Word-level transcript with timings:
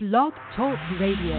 Blog 0.00 0.32
Talk 0.54 0.78
Radio. 1.00 1.34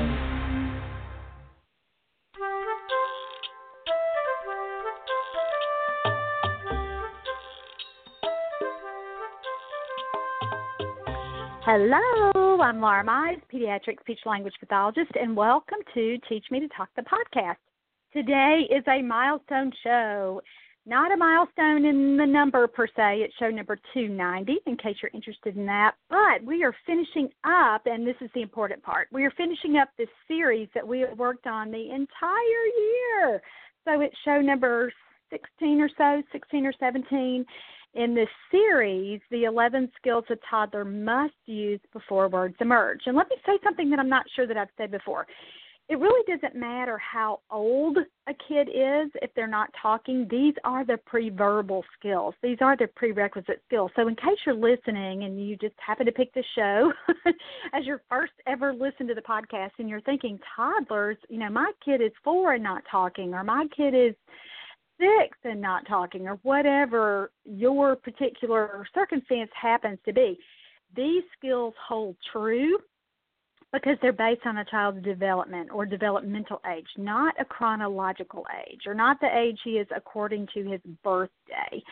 Hello, 11.63 12.59
I'm 12.59 12.81
Laura 12.81 13.05
Mize, 13.05 13.41
pediatric 13.49 14.01
speech 14.01 14.19
language 14.25 14.53
pathologist, 14.59 15.11
and 15.17 15.37
welcome 15.37 15.77
to 15.93 16.17
Teach 16.27 16.43
Me 16.51 16.59
to 16.59 16.67
Talk 16.75 16.89
the 16.97 17.03
podcast. 17.03 17.55
Today 18.11 18.67
is 18.69 18.83
a 18.89 19.01
milestone 19.01 19.71
show. 19.81 20.41
Not 20.85 21.11
a 21.11 21.17
milestone 21.17 21.85
in 21.85 22.17
the 22.17 22.25
number 22.25 22.65
per 22.67 22.87
se, 22.87 23.21
it's 23.21 23.33
show 23.37 23.49
number 23.49 23.77
290 23.93 24.57
in 24.65 24.77
case 24.77 24.95
you're 25.01 25.11
interested 25.13 25.55
in 25.55 25.65
that. 25.65 25.95
But 26.09 26.43
we 26.43 26.63
are 26.63 26.73
finishing 26.85 27.29
up, 27.43 27.83
and 27.85 28.07
this 28.07 28.15
is 28.21 28.29
the 28.33 28.41
important 28.41 28.81
part. 28.81 29.07
We 29.11 29.25
are 29.25 29.31
finishing 29.31 29.77
up 29.77 29.89
this 29.97 30.09
series 30.27 30.69
that 30.73 30.87
we 30.87 31.01
have 31.01 31.17
worked 31.17 31.47
on 31.47 31.69
the 31.69 31.91
entire 31.91 32.65
year. 33.23 33.41
So 33.85 34.01
it's 34.01 34.15
show 34.25 34.41
number 34.41 34.91
16 35.29 35.81
or 35.81 35.89
so, 35.97 36.23
16 36.31 36.65
or 36.65 36.73
17 36.79 37.45
in 37.95 38.13
this 38.13 38.29
series, 38.51 39.19
the 39.31 39.45
11 39.45 39.91
skills 39.97 40.23
a 40.29 40.35
toddler 40.49 40.85
must 40.85 41.33
use 41.45 41.79
before 41.91 42.27
words 42.27 42.55
emerge. 42.59 43.01
And 43.07 43.17
let 43.17 43.29
me 43.29 43.37
say 43.45 43.57
something 43.63 43.89
that 43.89 43.99
I'm 43.99 44.09
not 44.09 44.25
sure 44.35 44.45
that 44.45 44.57
I've 44.57 44.69
said 44.77 44.91
before. 44.91 45.25
It 45.89 45.97
really 45.97 46.23
doesn't 46.27 46.55
matter 46.55 46.99
how 46.99 47.39
old 47.49 47.97
a 47.97 48.33
kid 48.47 48.69
is 48.69 49.09
if 49.23 49.31
they're 49.35 49.47
not 49.47 49.71
talking. 49.81 50.27
These 50.29 50.53
are 50.63 50.85
the 50.85 50.97
pre-verbal 51.07 51.83
skills. 51.97 52.35
These 52.43 52.59
are 52.61 52.77
the 52.77 52.85
prerequisite 52.95 53.63
skills. 53.65 53.89
So 53.95 54.07
in 54.07 54.15
case 54.15 54.37
you're 54.45 54.53
listening 54.53 55.23
and 55.23 55.43
you 55.43 55.57
just 55.57 55.73
happen 55.83 56.05
to 56.05 56.11
pick 56.11 56.31
the 56.35 56.43
show 56.53 56.93
as 57.73 57.85
your 57.85 58.03
first 58.07 58.33
ever 58.45 58.71
listen 58.71 59.07
to 59.07 59.15
the 59.15 59.21
podcast 59.21 59.71
and 59.79 59.89
you're 59.89 60.01
thinking 60.01 60.37
toddlers, 60.55 61.17
you 61.27 61.39
know, 61.39 61.49
my 61.49 61.71
kid 61.83 62.01
is 62.01 62.11
4 62.23 62.53
and 62.53 62.63
not 62.63 62.83
talking 62.89 63.33
or 63.33 63.43
my 63.43 63.65
kid 63.75 63.95
is 63.95 64.13
six 64.99 65.37
and 65.43 65.59
not 65.59 65.87
talking 65.87 66.27
or 66.27 66.35
whatever 66.43 67.31
your 67.45 67.95
particular 67.95 68.85
circumstance 68.93 69.49
happens 69.59 69.97
to 70.05 70.13
be. 70.13 70.37
These 70.95 71.23
skills 71.37 71.73
hold 71.87 72.15
true 72.31 72.77
because 73.71 73.97
they're 74.01 74.13
based 74.13 74.45
on 74.45 74.57
a 74.57 74.65
child's 74.65 75.03
development 75.03 75.69
or 75.71 75.85
developmental 75.85 76.61
age, 76.75 76.87
not 76.97 77.35
a 77.39 77.45
chronological 77.45 78.45
age 78.67 78.81
or 78.87 78.93
not 78.93 79.19
the 79.21 79.29
age 79.37 79.59
he 79.63 79.71
is 79.71 79.87
according 79.95 80.47
to 80.53 80.63
his 80.63 80.81
birthday. 81.03 81.83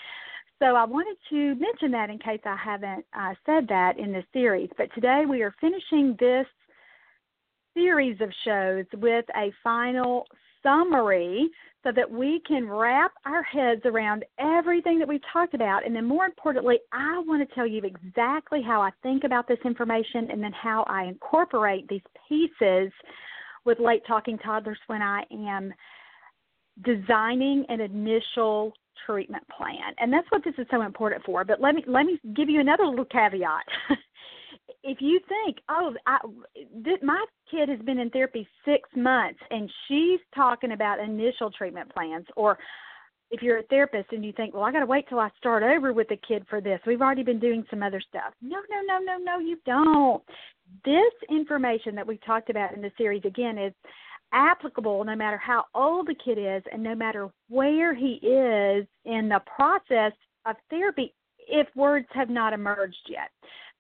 So 0.59 0.75
I 0.75 0.85
wanted 0.85 1.17
to 1.29 1.55
mention 1.55 1.91
that 1.91 2.09
in 2.09 2.17
case 2.17 2.41
I 2.43 2.55
haven't 2.55 3.05
uh, 3.15 3.33
said 3.45 3.67
that 3.67 3.99
in 3.99 4.11
this 4.11 4.25
series. 4.33 4.69
But 4.75 4.93
today 4.95 5.23
we 5.29 5.43
are 5.43 5.53
finishing 5.61 6.15
this 6.19 6.47
series 7.75 8.19
of 8.21 8.31
shows 8.43 8.85
with 8.95 9.25
a 9.35 9.53
final 9.63 10.25
summary 10.67 11.49
so 11.83 11.91
that 11.95 12.09
we 12.09 12.41
can 12.45 12.67
wrap 12.67 13.13
our 13.25 13.43
heads 13.43 13.81
around 13.85 14.25
everything 14.39 14.99
that 14.99 15.07
we've 15.07 15.21
talked 15.31 15.53
about. 15.53 15.85
And 15.85 15.95
then, 15.95 16.05
more 16.05 16.25
importantly, 16.25 16.79
I 16.91 17.23
want 17.25 17.47
to 17.47 17.55
tell 17.55 17.67
you 17.67 17.81
exactly 17.83 18.61
how 18.61 18.81
I 18.81 18.89
think 19.03 19.23
about 19.23 19.47
this 19.47 19.59
information 19.63 20.29
and 20.31 20.43
then 20.43 20.51
how 20.51 20.83
I 20.87 21.03
incorporate 21.05 21.87
these 21.87 22.01
pieces 22.27 22.91
with 23.65 23.79
late 23.79 24.01
talking 24.07 24.37
toddlers 24.39 24.79
when 24.87 25.01
I 25.01 25.23
am 25.31 25.73
designing 26.83 27.65
an 27.69 27.79
initial 27.81 28.73
treatment 29.05 29.43
plan. 29.55 29.93
And 29.99 30.11
that's 30.11 30.27
what 30.29 30.43
this 30.43 30.53
is 30.57 30.67
so 30.71 30.81
important 30.81 31.23
for. 31.23 31.45
But 31.45 31.61
let 31.61 31.75
me 31.75 31.83
let 31.87 32.05
me 32.05 32.19
give 32.35 32.49
you 32.49 32.59
another 32.59 32.85
little 32.85 33.05
caveat. 33.05 33.65
if 34.83 34.97
you 35.01 35.19
think, 35.27 35.57
oh, 35.69 35.93
I, 36.05 36.17
th- 36.83 37.01
my 37.01 37.25
kid 37.49 37.69
has 37.69 37.79
been 37.79 37.99
in 37.99 38.09
therapy 38.09 38.47
six 38.65 38.89
months 38.95 39.39
and 39.49 39.69
she's 39.87 40.19
talking 40.35 40.71
about 40.71 40.99
initial 40.99 41.51
treatment 41.51 41.93
plans, 41.93 42.25
or 42.35 42.57
if 43.31 43.41
you're 43.41 43.59
a 43.59 43.63
therapist 43.63 44.11
and 44.11 44.23
you 44.23 44.31
think, 44.31 44.53
well, 44.53 44.63
I 44.63 44.71
got 44.71 44.79
to 44.79 44.85
wait 44.85 45.09
till 45.09 45.19
I 45.19 45.29
start 45.37 45.63
over 45.63 45.91
with 45.91 46.07
the 46.07 46.17
kid 46.27 46.45
for 46.49 46.61
this, 46.61 46.79
we've 46.85 47.01
already 47.01 47.23
been 47.23 47.39
doing 47.39 47.65
some 47.69 47.83
other 47.83 48.01
stuff. 48.01 48.33
No, 48.41 48.57
no, 48.69 48.81
no, 48.85 48.99
no, 49.03 49.17
no, 49.17 49.39
you 49.39 49.57
don't. 49.65 50.23
This 50.85 51.13
information 51.29 51.95
that 51.95 52.07
we've 52.07 52.23
talked 52.25 52.49
about 52.49 52.73
in 52.73 52.81
the 52.81 52.91
series, 52.97 53.23
again, 53.25 53.57
is 53.57 53.73
applicable 54.33 55.03
no 55.03 55.15
matter 55.15 55.37
how 55.37 55.65
old 55.73 56.07
the 56.07 56.15
kid 56.23 56.37
is 56.37 56.63
and 56.71 56.83
no 56.83 56.95
matter 56.95 57.29
where 57.49 57.93
he 57.93 58.19
is 58.21 58.85
in 59.05 59.29
the 59.29 59.41
process 59.55 60.13
of 60.45 60.55
therapy 60.69 61.13
if 61.49 61.67
words 61.75 62.07
have 62.13 62.29
not 62.29 62.53
emerged 62.53 62.95
yet. 63.09 63.29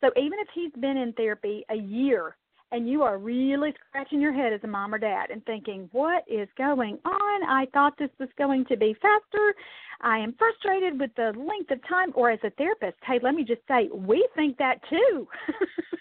So 0.01 0.11
even 0.15 0.39
if 0.39 0.47
he's 0.53 0.71
been 0.79 0.97
in 0.97 1.13
therapy 1.13 1.63
a 1.69 1.75
year 1.75 2.35
and 2.71 2.89
you 2.89 3.01
are 3.03 3.17
really 3.17 3.73
scratching 3.87 4.19
your 4.19 4.33
head 4.33 4.53
as 4.53 4.59
a 4.63 4.67
mom 4.67 4.93
or 4.93 4.97
dad 4.97 5.29
and 5.31 5.43
thinking, 5.45 5.89
what 5.91 6.23
is 6.27 6.49
going 6.57 6.99
on? 7.05 7.43
I 7.43 7.65
thought 7.73 7.97
this 7.97 8.09
was 8.19 8.29
going 8.37 8.65
to 8.65 8.77
be 8.77 8.95
faster. 9.01 9.55
I 10.01 10.17
am 10.19 10.35
frustrated 10.37 10.99
with 10.99 11.11
the 11.15 11.33
length 11.37 11.71
of 11.71 11.79
time. 11.87 12.11
Or 12.13 12.29
as 12.29 12.39
a 12.43 12.49
therapist, 12.51 12.97
hey, 13.05 13.19
let 13.21 13.35
me 13.35 13.43
just 13.43 13.61
say, 13.67 13.89
we 13.93 14.27
think 14.35 14.57
that 14.57 14.79
too. 14.89 15.27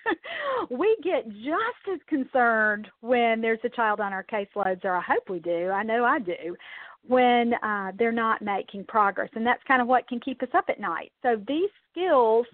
we 0.71 0.97
get 1.03 1.29
just 1.29 1.93
as 1.93 2.01
concerned 2.09 2.89
when 3.01 3.41
there's 3.41 3.61
a 3.65 3.69
child 3.71 4.01
on 4.01 4.13
our 4.13 4.25
caseloads, 4.25 4.85
or 4.85 4.97
I 4.97 5.03
hope 5.03 5.31
we 5.31 5.39
do. 5.39 5.71
I 5.71 5.83
know 5.83 6.05
I 6.05 6.19
do. 6.19 6.57
When 7.07 7.55
uh, 7.63 7.93
they're 7.97 8.11
not 8.11 8.43
making 8.43 8.85
progress. 8.85 9.31
And 9.35 9.47
that's 9.47 9.63
kind 9.69 9.81
of 9.81 9.87
what 9.87 10.09
can 10.09 10.19
keep 10.19 10.43
us 10.43 10.49
up 10.55 10.65
at 10.69 10.81
night. 10.81 11.13
So 11.23 11.41
these 11.47 11.71
skills 11.93 12.47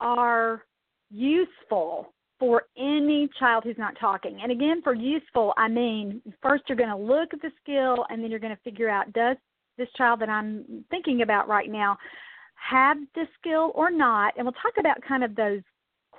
are 0.00 0.64
useful 1.10 2.12
for 2.38 2.64
any 2.76 3.28
child 3.38 3.64
who's 3.64 3.78
not 3.78 3.94
talking. 4.00 4.40
And 4.42 4.50
again, 4.50 4.80
for 4.82 4.94
useful, 4.94 5.52
I 5.58 5.68
mean, 5.68 6.22
first 6.42 6.64
you're 6.68 6.78
going 6.78 6.88
to 6.88 6.96
look 6.96 7.34
at 7.34 7.42
the 7.42 7.50
skill 7.62 8.06
and 8.08 8.22
then 8.22 8.30
you're 8.30 8.40
going 8.40 8.56
to 8.56 8.62
figure 8.62 8.88
out 8.88 9.12
does 9.12 9.36
this 9.76 9.88
child 9.96 10.20
that 10.20 10.30
I'm 10.30 10.84
thinking 10.90 11.22
about 11.22 11.48
right 11.48 11.70
now 11.70 11.98
have 12.54 12.96
this 13.14 13.28
skill 13.38 13.72
or 13.74 13.90
not? 13.90 14.34
And 14.36 14.46
we'll 14.46 14.52
talk 14.52 14.74
about 14.78 14.96
kind 15.06 15.22
of 15.22 15.36
those 15.36 15.60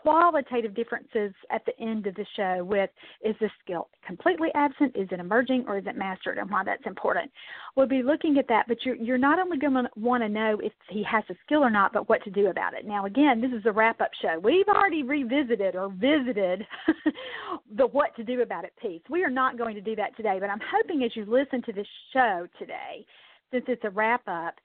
qualitative 0.02 0.74
differences 0.74 1.32
at 1.50 1.64
the 1.66 1.80
end 1.80 2.08
of 2.08 2.16
the 2.16 2.26
show 2.36 2.64
with 2.64 2.90
is 3.24 3.36
this 3.40 3.52
skill 3.64 3.88
completely 4.06 4.50
absent, 4.56 4.96
is 4.96 5.08
it 5.12 5.20
emerging, 5.20 5.66
or 5.68 5.78
is 5.78 5.86
it 5.86 5.96
mastered, 5.96 6.38
and 6.38 6.50
why 6.50 6.64
that's 6.64 6.86
important. 6.86 7.32
We'll 7.76 7.88
be 7.88 8.02
looking 8.04 8.38
at 8.38 8.48
that, 8.50 8.66
but 8.68 8.78
you're, 8.84 8.96
you're 8.96 9.18
not 9.18 9.40
only 9.40 9.58
going 9.58 9.74
to 9.74 9.90
want 9.96 10.24
to 10.24 10.30
know 10.30 10.60
if 10.62 10.74
he 10.90 11.04
has 11.04 11.24
a 11.30 11.36
skill 11.46 11.64
or 11.64 11.70
not, 11.70 11.94
but 11.94 12.10
what 12.10 12.24
to 12.24 12.32
do 12.32 12.48
about 12.48 12.74
it. 12.74 12.86
Now, 12.86 13.06
again, 13.06 13.42
this 13.42 13.52
is 13.52 13.66
a 13.66 13.72
wrap 13.72 14.02
up 14.02 14.12
show. 14.22 14.40
We've 14.40 14.68
already 14.68 15.04
revisited 15.04 15.76
or 15.76 15.90
visited 15.90 16.66
the 17.78 17.88
what 17.88 18.16
to 18.16 18.24
do 18.24 18.42
about 18.42 18.66
it 18.66 18.74
piece. 18.82 19.02
We 19.10 19.24
are 19.24 19.30
not 19.30 19.58
going 19.58 19.76
to 19.76 19.82
do 19.82 19.96
that 19.96 20.18
today, 20.18 20.38
but 20.40 20.50
I'm 20.50 20.62
hoping 20.72 21.04
as 21.04 21.16
you 21.16 21.26
listen 21.26 21.62
to 21.64 21.74
this 21.74 21.88
show 22.14 22.48
today, 22.58 23.06
since 23.52 23.66
it's 23.68 23.84
a 23.84 23.90
wrap 23.90 24.24
up, 24.28 24.56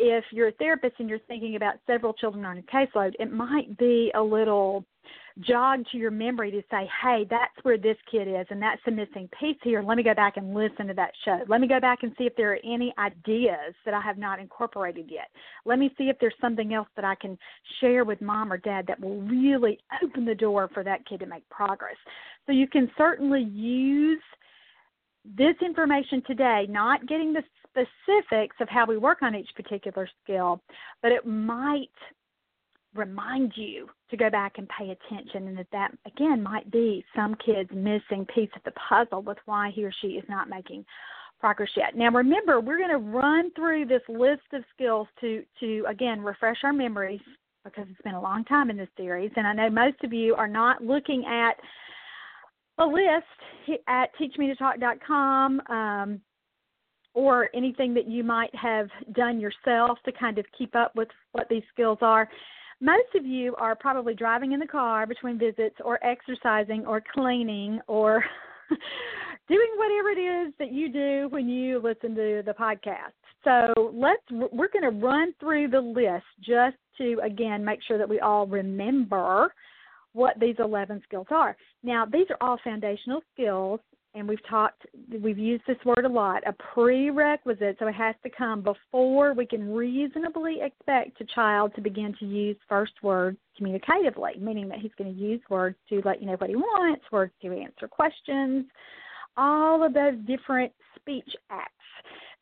if 0.00 0.24
you're 0.32 0.48
a 0.48 0.52
therapist 0.52 0.94
and 0.98 1.08
you're 1.08 1.18
thinking 1.28 1.56
about 1.56 1.74
several 1.86 2.14
children 2.14 2.44
on 2.44 2.58
a 2.58 2.62
caseload, 2.62 3.12
it 3.20 3.30
might 3.30 3.76
be 3.78 4.10
a 4.14 4.22
little 4.22 4.84
jog 5.40 5.84
to 5.92 5.98
your 5.98 6.10
memory 6.10 6.50
to 6.50 6.62
say, 6.70 6.88
hey, 7.02 7.26
that's 7.28 7.52
where 7.62 7.78
this 7.78 7.96
kid 8.10 8.26
is, 8.26 8.46
and 8.50 8.60
that's 8.60 8.80
the 8.84 8.90
missing 8.90 9.28
piece 9.38 9.56
here. 9.62 9.82
Let 9.82 9.96
me 9.96 10.02
go 10.02 10.14
back 10.14 10.36
and 10.36 10.54
listen 10.54 10.86
to 10.88 10.94
that 10.94 11.12
show. 11.24 11.40
Let 11.48 11.60
me 11.60 11.68
go 11.68 11.80
back 11.80 12.02
and 12.02 12.12
see 12.18 12.24
if 12.24 12.34
there 12.36 12.52
are 12.52 12.58
any 12.64 12.92
ideas 12.98 13.74
that 13.84 13.94
I 13.94 14.00
have 14.00 14.18
not 14.18 14.40
incorporated 14.40 15.06
yet. 15.10 15.28
Let 15.64 15.78
me 15.78 15.94
see 15.96 16.04
if 16.04 16.16
there's 16.18 16.34
something 16.40 16.74
else 16.74 16.88
that 16.96 17.04
I 17.04 17.14
can 17.14 17.38
share 17.80 18.04
with 18.04 18.20
mom 18.20 18.52
or 18.52 18.58
dad 18.58 18.86
that 18.88 19.00
will 19.00 19.20
really 19.22 19.78
open 20.02 20.24
the 20.24 20.34
door 20.34 20.68
for 20.72 20.82
that 20.84 21.06
kid 21.06 21.20
to 21.20 21.26
make 21.26 21.48
progress. 21.48 21.96
So 22.46 22.52
you 22.52 22.66
can 22.66 22.90
certainly 22.98 23.42
use 23.42 24.22
this 25.24 25.54
information 25.64 26.22
today, 26.26 26.66
not 26.68 27.06
getting 27.06 27.32
the 27.32 27.42
specifics 27.70 28.56
of 28.60 28.68
how 28.68 28.86
we 28.86 28.98
work 28.98 29.22
on 29.22 29.34
each 29.34 29.50
particular 29.54 30.08
skill, 30.22 30.60
but 31.02 31.12
it 31.12 31.26
might 31.26 31.88
remind 32.94 33.52
you 33.54 33.88
to 34.10 34.16
go 34.16 34.28
back 34.28 34.54
and 34.58 34.68
pay 34.68 34.90
attention 34.90 35.46
and 35.46 35.56
that 35.58 35.68
that 35.70 35.92
again 36.06 36.42
might 36.42 36.68
be 36.72 37.04
some 37.14 37.36
kid's 37.36 37.70
missing 37.72 38.26
piece 38.34 38.50
of 38.56 38.62
the 38.64 38.72
puzzle 38.72 39.22
with 39.22 39.38
why 39.44 39.70
he 39.74 39.84
or 39.84 39.92
she 40.00 40.08
is 40.08 40.24
not 40.28 40.48
making 40.48 40.84
progress 41.38 41.70
yet. 41.76 41.96
Now 41.96 42.10
remember, 42.10 42.60
we're 42.60 42.78
going 42.78 42.90
to 42.90 42.98
run 42.98 43.52
through 43.52 43.86
this 43.86 44.02
list 44.08 44.42
of 44.52 44.64
skills 44.74 45.06
to 45.20 45.44
to 45.60 45.84
again 45.88 46.20
refresh 46.20 46.58
our 46.64 46.72
memories 46.72 47.20
because 47.64 47.86
it's 47.90 48.02
been 48.02 48.14
a 48.14 48.20
long 48.20 48.44
time 48.44 48.70
in 48.70 48.76
this 48.76 48.88
series 48.96 49.30
and 49.36 49.46
I 49.46 49.52
know 49.52 49.70
most 49.70 50.02
of 50.02 50.12
you 50.12 50.34
are 50.34 50.48
not 50.48 50.82
looking 50.82 51.24
at 51.26 51.52
a 52.78 52.84
list 52.84 53.78
at 53.86 54.10
teachmetotalk.com 54.18 55.60
um, 55.68 56.20
or 57.14 57.48
anything 57.54 57.94
that 57.94 58.08
you 58.08 58.22
might 58.22 58.54
have 58.54 58.88
done 59.12 59.40
yourself 59.40 59.98
to 60.04 60.12
kind 60.12 60.38
of 60.38 60.44
keep 60.56 60.74
up 60.76 60.94
with 60.94 61.08
what 61.32 61.48
these 61.48 61.62
skills 61.72 61.98
are. 62.00 62.28
Most 62.80 63.14
of 63.14 63.26
you 63.26 63.54
are 63.56 63.74
probably 63.74 64.14
driving 64.14 64.52
in 64.52 64.60
the 64.60 64.66
car 64.66 65.06
between 65.06 65.38
visits 65.38 65.76
or 65.84 66.02
exercising 66.04 66.86
or 66.86 67.02
cleaning 67.12 67.80
or 67.88 68.24
doing 69.48 69.70
whatever 69.76 70.10
it 70.10 70.20
is 70.20 70.54
that 70.58 70.72
you 70.72 70.90
do 70.90 71.28
when 71.30 71.48
you 71.48 71.80
listen 71.82 72.14
to 72.14 72.42
the 72.44 72.54
podcast. 72.58 73.12
So 73.44 73.90
let's 73.94 74.22
we're 74.30 74.68
going 74.68 74.82
to 74.82 75.06
run 75.06 75.34
through 75.40 75.68
the 75.68 75.80
list 75.80 76.26
just 76.40 76.76
to 76.98 77.18
again 77.24 77.64
make 77.64 77.80
sure 77.86 77.98
that 77.98 78.08
we 78.08 78.20
all 78.20 78.46
remember 78.46 79.52
what 80.12 80.38
these 80.40 80.56
11 80.58 81.02
skills 81.04 81.26
are. 81.30 81.56
Now, 81.82 82.04
these 82.04 82.26
are 82.30 82.36
all 82.40 82.58
foundational 82.64 83.22
skills, 83.32 83.80
and 84.14 84.28
we've 84.28 84.44
talked, 84.48 84.86
we've 85.22 85.38
used 85.38 85.62
this 85.66 85.76
word 85.84 86.04
a 86.04 86.08
lot, 86.08 86.42
a 86.46 86.52
prerequisite, 86.74 87.76
so 87.78 87.86
it 87.86 87.94
has 87.94 88.14
to 88.24 88.30
come 88.30 88.60
before 88.60 89.34
we 89.34 89.46
can 89.46 89.72
reasonably 89.72 90.58
expect 90.62 91.20
a 91.20 91.24
child 91.34 91.72
to 91.76 91.80
begin 91.80 92.14
to 92.18 92.26
use 92.26 92.56
first 92.68 92.92
words 93.02 93.38
communicatively, 93.60 94.40
meaning 94.40 94.68
that 94.68 94.78
he's 94.78 94.90
going 94.98 95.14
to 95.14 95.20
use 95.20 95.40
words 95.48 95.76
to 95.88 96.02
let 96.04 96.20
you 96.20 96.26
know 96.26 96.34
what 96.34 96.50
he 96.50 96.56
wants, 96.56 97.02
words 97.12 97.32
to 97.42 97.52
answer 97.52 97.86
questions, 97.86 98.66
all 99.36 99.84
of 99.84 99.94
those 99.94 100.14
different 100.26 100.72
speech 100.96 101.36
acts 101.50 101.72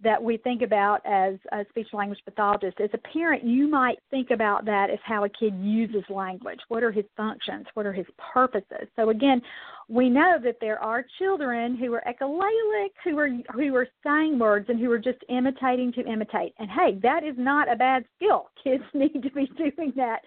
that 0.03 0.23
we 0.23 0.37
think 0.37 0.63
about 0.63 1.05
as 1.05 1.35
a 1.53 1.65
speech 1.71 1.89
language 1.93 2.21
pathologist. 2.25 2.81
As 2.81 2.91
a 2.95 2.99
parent, 2.99 3.45
you 3.45 3.69
might 3.69 3.99
think 4.11 4.31
about 4.31 4.65
that 4.65 4.91
as 4.91 4.99
how 5.05 5.25
a 5.25 5.29
kid 5.29 5.55
uses 5.61 6.05
language. 6.09 6.61
What 6.69 6.85
are 6.85 6.93
his 6.93 7.05
functions? 7.17 7.67
What 7.75 7.85
are 7.85 7.93
his 7.93 8.07
purposes? 8.33 8.87
So 8.95 9.11
again, 9.11 9.43
we 9.89 10.09
know 10.09 10.39
that 10.45 10.59
there 10.61 10.79
are 10.79 11.05
children 11.19 11.77
who 11.77 11.93
are 11.95 12.03
echolalic, 12.07 12.91
who 13.03 13.19
are 13.19 13.31
who 13.55 13.75
are 13.75 13.89
saying 14.05 14.39
words 14.39 14.67
and 14.69 14.79
who 14.79 14.91
are 14.93 14.99
just 14.99 15.19
imitating 15.29 15.93
to 15.95 16.07
imitate. 16.07 16.55
And 16.59 16.71
hey, 16.71 16.99
that 17.03 17.25
is 17.25 17.35
not 17.37 17.71
a 17.71 17.77
bad 17.77 18.05
skill. 18.17 18.51
Kids 18.63 18.85
need 18.95 19.23
to 19.23 19.31
be 19.31 19.51
doing 19.57 19.93
that 19.97 20.21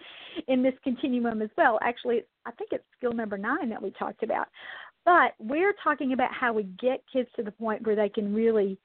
in 0.48 0.62
this 0.62 0.74
continuum 0.84 1.40
as 1.40 1.50
well. 1.56 1.78
Actually, 1.82 2.22
I 2.44 2.50
think 2.52 2.70
it's 2.72 2.84
skill 2.98 3.12
number 3.12 3.38
nine 3.38 3.70
that 3.70 3.82
we 3.82 3.90
talked 3.92 4.22
about. 4.22 4.48
But 5.04 5.34
we're 5.38 5.74
talking 5.82 6.12
about 6.12 6.32
how 6.32 6.52
we 6.52 6.64
get 6.80 7.02
kids 7.12 7.28
to 7.36 7.42
the 7.42 7.50
point 7.50 7.84
where 7.86 7.96
they 7.96 8.08
can 8.08 8.34
really 8.34 8.78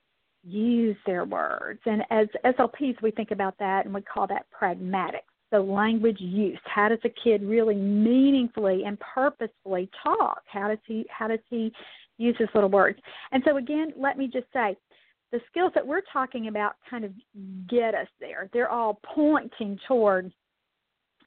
use 0.47 0.95
their 1.05 1.25
words. 1.25 1.79
And 1.85 2.03
as 2.09 2.27
SLPs, 2.45 3.01
we 3.01 3.11
think 3.11 3.31
about 3.31 3.55
that 3.59 3.85
and 3.85 3.93
we 3.93 4.01
call 4.01 4.27
that 4.27 4.49
pragmatic. 4.51 5.23
So, 5.49 5.61
language 5.61 6.17
use. 6.19 6.59
How 6.65 6.89
does 6.89 6.99
a 7.05 7.09
kid 7.23 7.41
really 7.41 7.75
meaningfully 7.75 8.83
and 8.85 8.99
purposefully 8.99 9.89
talk? 10.03 10.41
How 10.45 10.67
does 10.67 10.79
he 10.85 11.05
how 11.09 11.29
does 11.29 11.39
he 11.49 11.71
use 12.17 12.35
his 12.37 12.49
little 12.53 12.69
words? 12.69 12.99
And 13.31 13.41
so, 13.45 13.55
again, 13.57 13.93
let 13.95 14.17
me 14.17 14.27
just 14.27 14.47
say, 14.51 14.75
the 15.31 15.39
skills 15.49 15.71
that 15.75 15.85
we're 15.85 16.01
talking 16.11 16.47
about 16.47 16.73
kind 16.89 17.05
of 17.05 17.11
get 17.69 17.93
us 17.95 18.07
there. 18.19 18.49
They're 18.53 18.69
all 18.69 18.99
pointing 19.15 19.79
toward 19.87 20.31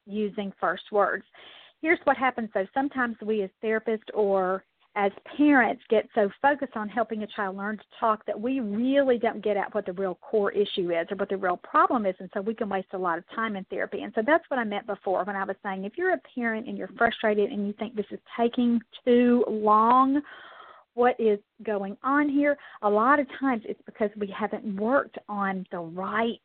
using 0.07 0.53
first 0.61 0.85
words. 0.93 1.25
Here's 1.81 1.99
what 2.05 2.17
happens 2.17 2.51
though. 2.53 2.67
Sometimes 2.75 3.17
we 3.25 3.43
as 3.43 3.51
therapists 3.63 4.09
or 4.13 4.65
as 4.97 5.13
parents 5.37 5.83
get 5.89 6.09
so 6.15 6.29
focused 6.43 6.77
on 6.77 6.89
helping 6.89 7.23
a 7.23 7.27
child 7.29 7.57
learn 7.57 7.77
to 7.77 7.85
talk 7.99 8.27
that 8.27 8.39
we 8.39 8.59
really 8.61 9.19
don't 9.19 9.43
get 9.43 9.57
at 9.57 9.73
what 9.75 9.87
the 9.87 9.93
real 9.93 10.17
core 10.17 10.51
issue 10.51 10.91
is 10.91 11.07
or 11.11 11.17
what 11.17 11.29
the 11.29 11.37
real 11.37 11.57
problem 11.57 12.07
is 12.07 12.15
and 12.19 12.29
so 12.35 12.41
we 12.41 12.55
can 12.55 12.69
waste 12.69 12.89
a 12.93 12.99
lot 12.99 13.17
of 13.17 13.25
time 13.35 13.55
in 13.55 13.65
therapy. 13.65 14.03
And 14.03 14.13
so 14.15 14.23
that's 14.27 14.45
what 14.49 14.59
i 14.59 14.65
meant 14.65 14.87
before 14.87 15.25
when 15.25 15.37
i 15.37 15.45
was 15.45 15.57
saying 15.63 15.85
if 15.85 15.93
you're 15.97 16.15
a 16.15 16.21
parent 16.35 16.67
and 16.67 16.77
you're 16.77 16.91
frustrated 16.99 17.51
and 17.51 17.67
you 17.67 17.73
think 17.79 17.95
this 17.95 18.07
is 18.11 18.19
taking 18.37 18.81
too 19.05 19.45
long 19.49 20.21
what 20.95 21.15
is 21.19 21.39
going 21.63 21.97
on 22.03 22.29
here? 22.29 22.57
A 22.83 22.91
lot 22.91 23.21
of 23.21 23.27
times 23.39 23.63
it's 23.65 23.81
because 23.87 24.11
we 24.19 24.33
haven't 24.37 24.77
worked 24.77 25.19
on 25.29 25.65
the 25.71 25.79
right 25.79 26.41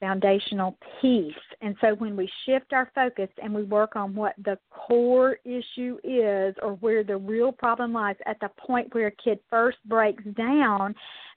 foundational 0.00 0.76
piece. 1.00 1.34
And 1.60 1.76
so 1.80 1.94
when 1.94 2.16
we 2.16 2.28
shift 2.46 2.72
our 2.72 2.90
focus 2.94 3.28
and 3.42 3.54
we 3.54 3.62
work 3.62 3.96
on 3.96 4.14
what 4.14 4.34
the 4.44 4.58
core 4.70 5.36
issue 5.44 5.98
is 6.02 6.54
or 6.62 6.74
where 6.80 7.04
the 7.04 7.16
real 7.16 7.52
problem 7.52 7.92
lies 7.92 8.16
at 8.26 8.40
the 8.40 8.50
point 8.58 8.92
where 8.94 9.08
a 9.08 9.22
kid 9.22 9.38
first 9.48 9.78
breaks 9.86 10.24
down, 10.36 10.94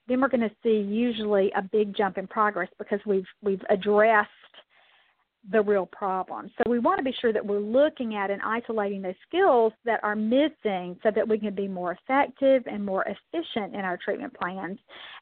then 0.08 0.20
we're 0.20 0.28
going 0.28 0.40
to 0.40 0.54
see 0.62 0.80
usually 0.80 1.52
a 1.56 1.62
big 1.62 1.96
jump 1.96 2.18
in 2.18 2.26
progress 2.26 2.68
because 2.78 3.00
we've 3.06 3.26
we've 3.42 3.62
addressed 3.70 4.30
the 5.50 5.60
real 5.60 5.86
problem. 5.86 6.50
So 6.56 6.70
we 6.70 6.78
want 6.78 6.98
to 6.98 7.04
be 7.04 7.14
sure 7.20 7.32
that 7.32 7.44
we're 7.44 7.58
looking 7.58 8.14
at 8.14 8.30
and 8.30 8.40
isolating 8.42 9.02
those 9.02 9.14
skills 9.28 9.72
that 9.84 10.00
are 10.02 10.16
missing 10.16 10.98
so 11.02 11.10
that 11.14 11.28
we 11.28 11.38
can 11.38 11.54
be 11.54 11.68
more 11.68 11.92
effective 11.92 12.62
and 12.66 12.84
more 12.84 13.04
efficient 13.04 13.74
in 13.74 13.80
our 13.80 13.98
treatment 14.02 14.34
plans. 14.34 14.78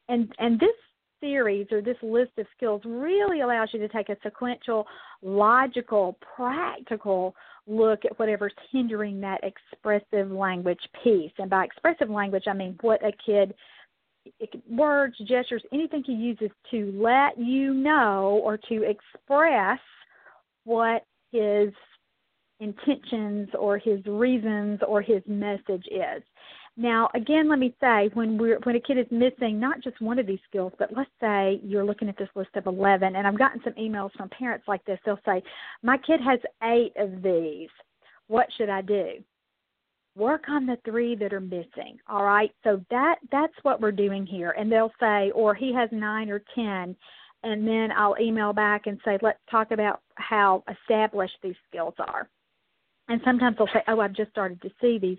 And 0.08 0.32
and 0.38 0.58
this 0.60 0.76
series 1.22 1.66
or 1.70 1.80
this 1.80 1.96
list 2.02 2.32
of 2.36 2.46
skills 2.54 2.82
really 2.84 3.40
allows 3.40 3.70
you 3.72 3.78
to 3.78 3.88
take 3.88 4.10
a 4.10 4.16
sequential, 4.22 4.86
logical, 5.22 6.18
practical 6.36 7.34
look 7.66 8.04
at 8.04 8.18
whatever's 8.18 8.52
hindering 8.70 9.20
that 9.20 9.40
expressive 9.42 10.30
language 10.30 10.80
piece. 11.02 11.32
And 11.38 11.48
by 11.48 11.64
expressive 11.64 12.10
language, 12.10 12.44
I 12.46 12.52
mean 12.52 12.76
what 12.82 13.00
a 13.04 13.12
kid 13.24 13.54
words, 14.68 15.16
gestures, 15.26 15.62
anything 15.72 16.02
he 16.04 16.12
uses 16.12 16.50
to 16.70 16.92
let 16.94 17.38
you 17.38 17.74
know 17.74 18.40
or 18.44 18.56
to 18.56 18.82
express 18.82 19.80
what 20.64 21.04
his 21.32 21.70
intentions 22.60 23.48
or 23.58 23.78
his 23.78 24.04
reasons 24.06 24.80
or 24.86 25.02
his 25.02 25.22
message 25.26 25.84
is. 25.90 26.22
Now, 26.76 27.10
again, 27.14 27.48
let 27.50 27.58
me 27.58 27.74
say 27.80 28.10
when 28.14 28.38
we're 28.38 28.58
when 28.60 28.76
a 28.76 28.80
kid 28.80 28.96
is 28.96 29.06
missing 29.10 29.60
not 29.60 29.82
just 29.82 30.00
one 30.00 30.18
of 30.18 30.26
these 30.26 30.38
skills, 30.48 30.72
but 30.78 30.90
let's 30.96 31.10
say 31.20 31.60
you're 31.62 31.84
looking 31.84 32.08
at 32.08 32.16
this 32.16 32.30
list 32.34 32.50
of 32.54 32.66
11, 32.66 33.14
and 33.14 33.26
I've 33.26 33.38
gotten 33.38 33.60
some 33.62 33.74
emails 33.74 34.10
from 34.16 34.30
parents 34.30 34.66
like 34.66 34.82
this. 34.86 34.98
They'll 35.04 35.20
say, 35.26 35.42
"My 35.82 35.98
kid 35.98 36.20
has 36.22 36.40
eight 36.62 36.92
of 36.96 37.22
these. 37.22 37.68
What 38.28 38.50
should 38.56 38.70
I 38.70 38.80
do?" 38.80 39.22
Work 40.16 40.48
on 40.48 40.66
the 40.66 40.76
three 40.84 41.14
that 41.16 41.32
are 41.32 41.40
missing. 41.40 41.98
All 42.08 42.24
right, 42.24 42.54
so 42.64 42.82
that 42.90 43.16
that's 43.30 43.54
what 43.62 43.80
we're 43.80 43.92
doing 43.92 44.26
here. 44.26 44.50
And 44.52 44.70
they'll 44.72 44.92
say, 45.00 45.30
or 45.32 45.54
he 45.54 45.74
has 45.74 45.90
nine 45.92 46.30
or 46.30 46.42
ten, 46.54 46.96
and 47.42 47.66
then 47.66 47.90
I'll 47.92 48.16
email 48.20 48.52
back 48.52 48.86
and 48.86 48.98
say, 49.04 49.18
let's 49.20 49.38
talk 49.50 49.72
about 49.72 50.00
how 50.14 50.64
established 50.70 51.36
these 51.42 51.56
skills 51.68 51.94
are. 51.98 52.28
And 53.08 53.20
sometimes 53.24 53.56
they'll 53.58 53.66
say, 53.68 53.82
oh, 53.88 54.00
I've 54.00 54.12
just 54.12 54.30
started 54.30 54.62
to 54.62 54.70
see 54.80 54.98
these 54.98 55.18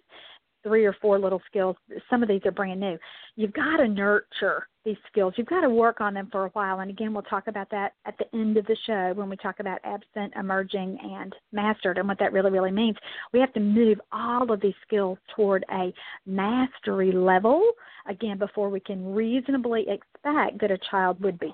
three 0.63 0.86
or 0.86 0.95
four 1.01 1.19
little 1.19 1.42
skills. 1.45 1.75
Some 2.10 2.24
of 2.24 2.30
these 2.30 2.42
are 2.45 2.51
brand 2.51 2.80
new. 2.80 2.98
You've 3.36 3.54
got 3.54 3.77
to 3.77 3.88
nurture 3.88 4.68
these 4.86 4.98
skills. 5.10 5.33
You've 5.38 5.48
got 5.48 5.62
to 5.62 5.69
work 5.69 6.01
on 6.01 6.13
them 6.13 6.27
for 6.31 6.45
a 6.45 6.50
while. 6.50 6.80
And 6.80 6.89
again, 6.89 7.13
we'll 7.13 7.24
talk 7.24 7.48
about 7.48 7.69
that 7.71 7.94
at 8.06 8.18
the 8.18 8.25
end 8.38 8.57
of 8.57 8.65
the 8.65 8.75
show 8.86 9.13
when 9.15 9.30
we 9.30 9.38
talk 9.38 9.60
about 9.60 9.80
absent, 9.83 10.33
emerging, 10.38 10.98
and 11.01 11.33
mastered 11.51 11.98
and 11.98 12.07
what 12.07 12.19
that 12.19 12.33
really, 12.33 12.51
really 12.51 12.71
means. 12.71 12.98
We 13.31 13.39
have 13.39 13.54
to 13.54 13.60
move 13.60 14.00
all 14.12 14.51
of 14.51 14.62
these 14.62 14.74
skills 14.86 15.18
toward 15.36 15.63
a 15.71 15.94
mastery 16.25 17.12
level, 17.12 17.71
again, 18.07 18.38
before 18.38 18.69
we 18.69 18.80
can 18.80 19.13
reasonably 19.13 19.86
expect 19.88 20.60
that 20.62 20.71
a 20.71 20.80
child 20.89 21.21
would 21.21 21.39
be 21.39 21.54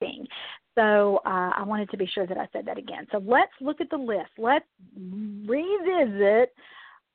talking. 0.00 0.26
So 0.76 1.20
uh, 1.26 1.50
I 1.56 1.64
wanted 1.66 1.90
to 1.90 1.96
be 1.96 2.06
sure 2.06 2.26
that 2.28 2.38
I 2.38 2.46
said 2.52 2.64
that 2.66 2.78
again. 2.78 3.08
So 3.10 3.20
let's 3.26 3.50
look 3.60 3.80
at 3.80 3.90
the 3.90 3.96
list. 3.96 4.30
Let's 4.38 4.64
revisit 4.96 6.54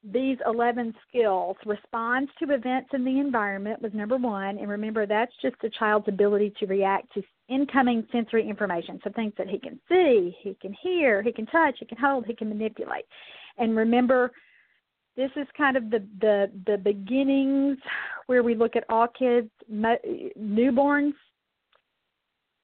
these 0.04 0.38
11 0.46 0.94
skills 1.08 1.56
responds 1.66 2.30
to 2.40 2.54
events 2.54 2.90
in 2.94 3.06
the 3.06 3.20
environment 3.20 3.82
was 3.82 3.94
number 3.94 4.18
one. 4.18 4.58
And 4.58 4.68
remember 4.68 5.06
that's 5.06 5.32
just 5.42 5.56
a 5.64 5.70
child's 5.70 6.08
ability 6.10 6.54
to 6.60 6.66
react 6.66 7.14
to 7.14 7.24
incoming 7.48 8.06
sensory 8.12 8.48
information 8.48 9.00
so 9.04 9.10
things 9.12 9.34
that 9.38 9.48
he 9.48 9.60
can 9.60 9.80
see 9.88 10.36
he 10.42 10.58
can 10.62 10.74
hear 10.82 11.22
he 11.22 11.32
can 11.32 11.46
touch 11.46 11.76
he 11.80 11.86
can 11.86 11.98
hold 11.98 12.26
he 12.26 12.36
can 12.36 12.50
manipulate. 12.50 13.06
And 13.58 13.76
remember 13.78 14.32
this 15.16 15.32
is 15.36 15.48
kind 15.56 15.78
of 15.78 15.90
the 15.90 16.06
the 16.20 16.52
the 16.66 16.78
beginnings 16.78 17.78
where 18.26 18.44
we 18.44 18.56
look 18.56 18.76
at 18.76 18.86
all 18.90 19.08
kids 19.08 19.50
newborns 19.72 21.14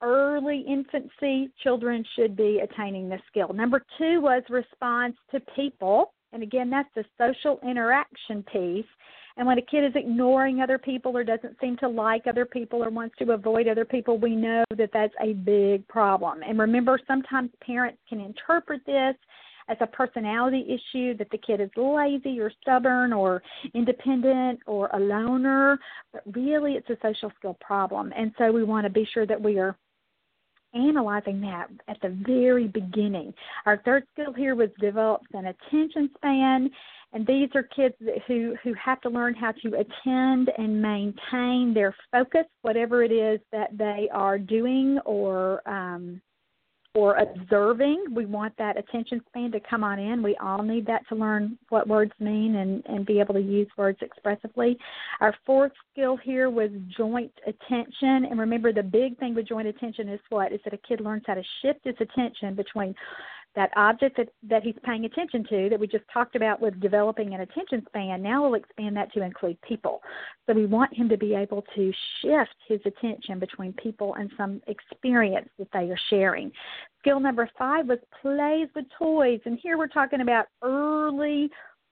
early 0.01 0.65
infancy 0.67 1.51
children 1.61 2.03
should 2.15 2.35
be 2.35 2.61
attaining 2.63 3.09
this 3.09 3.21
skill. 3.27 3.51
Number 3.53 3.83
two 3.97 4.21
was 4.21 4.43
response 4.49 5.15
to 5.31 5.41
people 5.55 6.13
and 6.33 6.43
again, 6.43 6.69
that's 6.69 6.89
the 6.95 7.05
social 7.17 7.59
interaction 7.63 8.43
piece. 8.43 8.85
And 9.37 9.47
when 9.47 9.57
a 9.57 9.61
kid 9.61 9.85
is 9.85 9.93
ignoring 9.95 10.59
other 10.59 10.77
people 10.77 11.15
or 11.15 11.23
doesn't 11.23 11.55
seem 11.61 11.77
to 11.77 11.87
like 11.87 12.27
other 12.27 12.45
people 12.45 12.83
or 12.83 12.89
wants 12.89 13.15
to 13.19 13.31
avoid 13.31 13.67
other 13.67 13.85
people, 13.85 14.17
we 14.17 14.35
know 14.35 14.65
that 14.77 14.89
that's 14.91 15.13
a 15.21 15.33
big 15.33 15.87
problem. 15.87 16.41
And 16.45 16.59
remember, 16.59 16.99
sometimes 17.07 17.49
parents 17.65 17.99
can 18.09 18.19
interpret 18.19 18.85
this 18.85 19.15
as 19.69 19.77
a 19.81 19.87
personality 19.87 20.65
issue 20.67 21.15
that 21.17 21.29
the 21.31 21.37
kid 21.37 21.61
is 21.61 21.69
lazy 21.77 22.39
or 22.39 22.51
stubborn 22.61 23.13
or 23.13 23.41
independent 23.73 24.59
or 24.65 24.89
a 24.93 24.99
loner, 24.99 25.79
but 26.11 26.23
really 26.33 26.73
it's 26.73 26.89
a 26.89 26.97
social 27.01 27.31
skill 27.37 27.55
problem. 27.61 28.11
And 28.17 28.33
so 28.37 28.51
we 28.51 28.63
want 28.63 28.85
to 28.85 28.89
be 28.89 29.07
sure 29.13 29.25
that 29.27 29.41
we 29.41 29.59
are 29.59 29.77
analyzing 30.73 31.41
that 31.41 31.67
at 31.87 31.97
the 32.01 32.09
very 32.25 32.67
beginning. 32.67 33.33
Our 33.65 33.77
third 33.83 34.05
skill 34.13 34.33
here 34.33 34.55
was 34.55 34.69
develops 34.79 35.27
an 35.33 35.47
attention 35.47 36.09
span, 36.17 36.69
and 37.13 37.25
these 37.25 37.49
are 37.55 37.63
kids 37.63 37.95
who 38.27 38.55
who 38.63 38.73
have 38.73 39.01
to 39.01 39.09
learn 39.09 39.33
how 39.33 39.51
to 39.51 39.73
attend 39.75 40.51
and 40.57 40.81
maintain 40.81 41.73
their 41.73 41.95
focus, 42.11 42.45
whatever 42.61 43.03
it 43.03 43.11
is 43.11 43.39
that 43.51 43.77
they 43.77 44.09
are 44.13 44.37
doing 44.37 44.99
or 45.05 45.67
um, 45.67 46.21
or 46.95 47.17
observing. 47.17 48.05
We 48.11 48.25
want 48.25 48.53
that 48.57 48.77
attention 48.77 49.21
span 49.29 49.51
to 49.51 49.59
come 49.59 49.83
on 49.83 49.99
in. 49.99 50.23
We 50.23 50.35
all 50.37 50.63
need 50.63 50.87
that 50.87 51.07
to 51.09 51.15
learn 51.15 51.57
what 51.69 51.87
words 51.87 52.11
mean 52.19 52.55
and, 52.55 52.83
and 52.87 53.05
be 53.05 53.19
able 53.19 53.35
to 53.35 53.41
use 53.41 53.67
words 53.77 53.99
expressively. 54.01 54.77
Our 55.21 55.35
fourth 55.45 55.71
skill 55.91 56.17
here 56.17 56.49
was 56.49 56.71
joint 56.97 57.31
attention. 57.45 58.25
And 58.25 58.39
remember, 58.39 58.73
the 58.73 58.83
big 58.83 59.19
thing 59.19 59.35
with 59.35 59.47
joint 59.47 59.67
attention 59.67 60.09
is 60.09 60.19
what? 60.29 60.51
Is 60.51 60.59
that 60.65 60.73
a 60.73 60.77
kid 60.77 60.99
learns 60.99 61.23
how 61.27 61.35
to 61.35 61.43
shift 61.61 61.81
his 61.83 61.95
attention 61.99 62.55
between 62.55 62.95
that 63.55 63.71
object 63.75 64.17
that, 64.17 64.29
that 64.47 64.63
he's 64.63 64.75
paying 64.83 65.05
attention 65.05 65.43
to 65.49 65.69
that 65.69 65.79
we 65.79 65.87
just 65.87 66.05
talked 66.13 66.35
about 66.35 66.61
with 66.61 66.79
developing 66.79 67.33
an 67.33 67.41
attention 67.41 67.83
span, 67.87 68.21
now 68.21 68.43
we'll 68.43 68.53
expand 68.53 68.95
that 68.95 69.11
to 69.13 69.23
include 69.23 69.59
people. 69.61 70.01
So 70.47 70.53
we 70.53 70.65
want 70.65 70.95
him 70.95 71.09
to 71.09 71.17
be 71.17 71.33
able 71.33 71.63
to 71.75 71.91
shift 72.21 72.55
his 72.67 72.79
attention 72.85 73.39
between 73.39 73.73
people 73.73 74.15
and 74.15 74.31
some 74.37 74.61
experience 74.67 75.49
that 75.57 75.67
they 75.73 75.89
are 75.89 75.99
sharing. 76.09 76.51
Skill 76.99 77.19
number 77.19 77.49
five 77.57 77.87
was 77.87 77.99
plays 78.21 78.67
with 78.75 78.85
toys. 78.97 79.39
And 79.45 79.59
here 79.61 79.77
we're 79.77 79.87
talking 79.87 80.21
about 80.21 80.45
early 80.61 81.49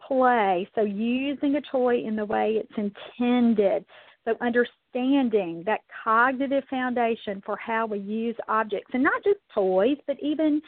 play. 0.07 0.69
So 0.75 0.81
using 0.81 1.55
a 1.55 1.61
toy 1.71 2.01
in 2.01 2.15
the 2.15 2.25
way 2.25 2.61
it's 2.61 2.93
intended. 3.19 3.83
So 4.25 4.35
understanding 4.41 5.63
that 5.65 5.81
cognitive 6.03 6.65
foundation 6.69 7.41
for 7.45 7.57
how 7.57 7.85
we 7.85 7.99
use 7.99 8.35
objects 8.49 8.91
and 8.93 9.03
not 9.03 9.23
just 9.23 9.39
toys, 9.53 9.97
but 10.05 10.17
even 10.21 10.61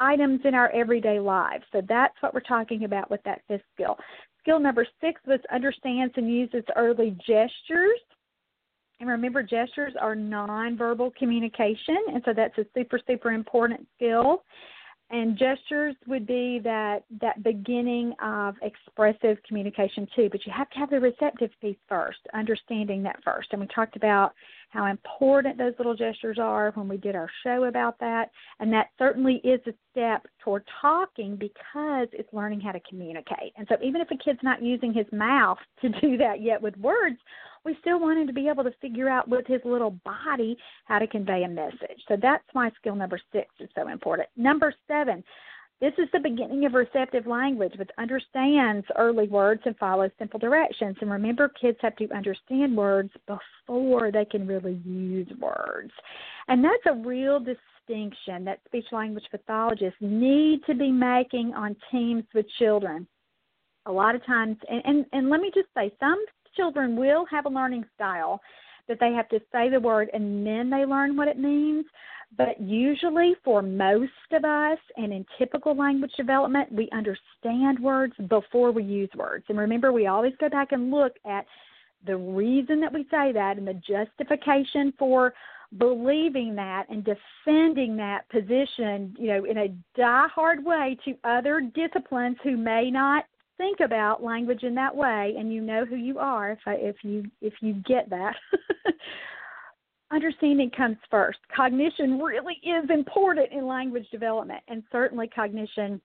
items 0.00 0.40
in 0.44 0.54
our 0.54 0.70
everyday 0.70 1.20
lives. 1.20 1.64
So 1.72 1.82
that's 1.88 2.14
what 2.20 2.34
we're 2.34 2.40
talking 2.40 2.84
about 2.84 3.10
with 3.10 3.22
that 3.24 3.42
fifth 3.48 3.62
skill. 3.74 3.96
Skill 4.40 4.58
number 4.58 4.86
six 5.00 5.20
was 5.26 5.40
understands 5.52 6.14
and 6.16 6.32
uses 6.32 6.64
early 6.76 7.16
gestures. 7.26 8.00
And 8.98 9.08
remember, 9.08 9.42
gestures 9.42 9.94
are 9.98 10.14
nonverbal 10.14 11.14
communication, 11.14 11.96
and 12.12 12.22
so 12.24 12.32
that's 12.34 12.56
a 12.58 12.66
super, 12.74 13.00
super 13.06 13.32
important 13.32 13.86
skill 13.96 14.42
and 15.10 15.36
gestures 15.36 15.96
would 16.06 16.26
be 16.26 16.60
that 16.62 17.02
that 17.20 17.42
beginning 17.42 18.14
of 18.22 18.54
expressive 18.62 19.38
communication 19.46 20.06
too 20.14 20.28
but 20.30 20.44
you 20.46 20.52
have 20.56 20.70
to 20.70 20.78
have 20.78 20.90
the 20.90 21.00
receptive 21.00 21.50
piece 21.60 21.76
first 21.88 22.18
understanding 22.34 23.02
that 23.02 23.18
first 23.24 23.48
and 23.52 23.60
we 23.60 23.66
talked 23.68 23.96
about 23.96 24.32
how 24.70 24.86
important 24.86 25.58
those 25.58 25.74
little 25.78 25.94
gestures 25.94 26.38
are 26.40 26.70
when 26.74 26.88
we 26.88 26.96
did 26.96 27.14
our 27.14 27.28
show 27.44 27.64
about 27.64 27.98
that 28.00 28.30
and 28.58 28.72
that 28.72 28.88
certainly 28.98 29.36
is 29.44 29.60
a 29.66 29.72
step 29.90 30.26
toward 30.42 30.64
talking 30.80 31.36
because 31.36 32.08
it's 32.12 32.32
learning 32.32 32.60
how 32.60 32.72
to 32.72 32.80
communicate 32.88 33.52
and 33.56 33.66
so 33.68 33.76
even 33.82 34.00
if 34.00 34.10
a 34.10 34.16
kid's 34.16 34.40
not 34.42 34.62
using 34.62 34.92
his 34.92 35.06
mouth 35.12 35.58
to 35.80 35.88
do 36.00 36.16
that 36.16 36.40
yet 36.40 36.60
with 36.60 36.76
words 36.78 37.18
we 37.64 37.76
still 37.80 38.00
want 38.00 38.18
him 38.18 38.26
to 38.26 38.32
be 38.32 38.48
able 38.48 38.64
to 38.64 38.72
figure 38.80 39.08
out 39.08 39.28
with 39.28 39.46
his 39.46 39.60
little 39.64 39.90
body 40.04 40.56
how 40.86 40.98
to 40.98 41.06
convey 41.06 41.44
a 41.44 41.48
message. 41.48 42.02
So 42.08 42.16
that's 42.20 42.44
why 42.52 42.70
skill 42.80 42.94
number 42.94 43.20
six 43.32 43.48
is 43.58 43.68
so 43.74 43.88
important. 43.88 44.28
Number 44.36 44.72
seven, 44.88 45.22
this 45.80 45.92
is 45.96 46.08
the 46.12 46.20
beginning 46.20 46.66
of 46.66 46.74
receptive 46.74 47.26
language, 47.26 47.72
which 47.78 47.88
understands 47.96 48.86
early 48.98 49.28
words 49.28 49.62
and 49.64 49.76
follows 49.78 50.10
simple 50.18 50.38
directions. 50.38 50.96
And 51.00 51.10
remember, 51.10 51.48
kids 51.48 51.78
have 51.80 51.96
to 51.96 52.14
understand 52.14 52.76
words 52.76 53.10
before 53.26 54.12
they 54.12 54.26
can 54.26 54.46
really 54.46 54.80
use 54.84 55.28
words. 55.40 55.90
And 56.48 56.62
that's 56.62 56.84
a 56.86 57.08
real 57.08 57.38
distinction 57.40 58.44
that 58.44 58.60
speech 58.66 58.84
language 58.92 59.24
pathologists 59.30 59.98
need 60.00 60.60
to 60.66 60.74
be 60.74 60.92
making 60.92 61.54
on 61.54 61.74
teams 61.90 62.24
with 62.34 62.46
children. 62.58 63.06
A 63.86 63.92
lot 63.92 64.14
of 64.14 64.24
times, 64.26 64.58
and, 64.68 64.82
and, 64.84 65.06
and 65.12 65.30
let 65.30 65.40
me 65.40 65.50
just 65.54 65.68
say, 65.74 65.90
some 65.98 66.22
children 66.54 66.94
will 66.94 67.24
have 67.30 67.46
a 67.46 67.48
learning 67.48 67.86
style 67.94 68.40
that 68.88 68.98
they 69.00 69.12
have 69.12 69.28
to 69.30 69.40
say 69.52 69.68
the 69.68 69.80
word 69.80 70.10
and 70.12 70.46
then 70.46 70.70
they 70.70 70.84
learn 70.84 71.16
what 71.16 71.28
it 71.28 71.38
means. 71.38 71.84
But 72.36 72.60
usually, 72.60 73.34
for 73.44 73.60
most 73.60 74.12
of 74.30 74.44
us, 74.44 74.78
and 74.96 75.12
in 75.12 75.26
typical 75.36 75.76
language 75.76 76.12
development, 76.16 76.70
we 76.70 76.88
understand 76.92 77.80
words 77.80 78.14
before 78.28 78.70
we 78.70 78.84
use 78.84 79.10
words. 79.16 79.44
And 79.48 79.58
remember, 79.58 79.92
we 79.92 80.06
always 80.06 80.34
go 80.38 80.48
back 80.48 80.70
and 80.70 80.92
look 80.92 81.14
at 81.24 81.44
the 82.06 82.16
reason 82.16 82.80
that 82.80 82.92
we 82.92 83.02
say 83.10 83.32
that 83.32 83.56
and 83.56 83.66
the 83.66 83.74
justification 83.74 84.92
for 84.96 85.34
believing 85.78 86.54
that 86.54 86.86
and 86.88 87.04
defending 87.04 87.96
that 87.96 88.28
position, 88.28 89.14
you 89.18 89.28
know, 89.28 89.44
in 89.44 89.58
a 89.58 89.68
die-hard 89.96 90.64
way 90.64 90.96
to 91.04 91.14
other 91.24 91.60
disciplines 91.60 92.36
who 92.42 92.56
may 92.56 92.90
not 92.90 93.24
think 93.60 93.80
about 93.80 94.22
language 94.22 94.62
in 94.62 94.74
that 94.74 94.96
way 94.96 95.34
and 95.38 95.52
you 95.52 95.60
know 95.60 95.84
who 95.84 95.96
you 95.96 96.18
are 96.18 96.52
if 96.52 96.60
I, 96.66 96.76
if 96.76 96.96
you 97.02 97.24
if 97.42 97.52
you 97.60 97.74
get 97.86 98.08
that. 98.08 98.34
Understanding 100.10 100.70
comes 100.74 100.96
first. 101.10 101.38
Cognition 101.54 102.18
really 102.18 102.58
is 102.64 102.88
important 102.88 103.52
in 103.52 103.66
language 103.66 104.06
development 104.10 104.62
and 104.68 104.82
certainly 104.90 105.28
cognition 105.28 106.00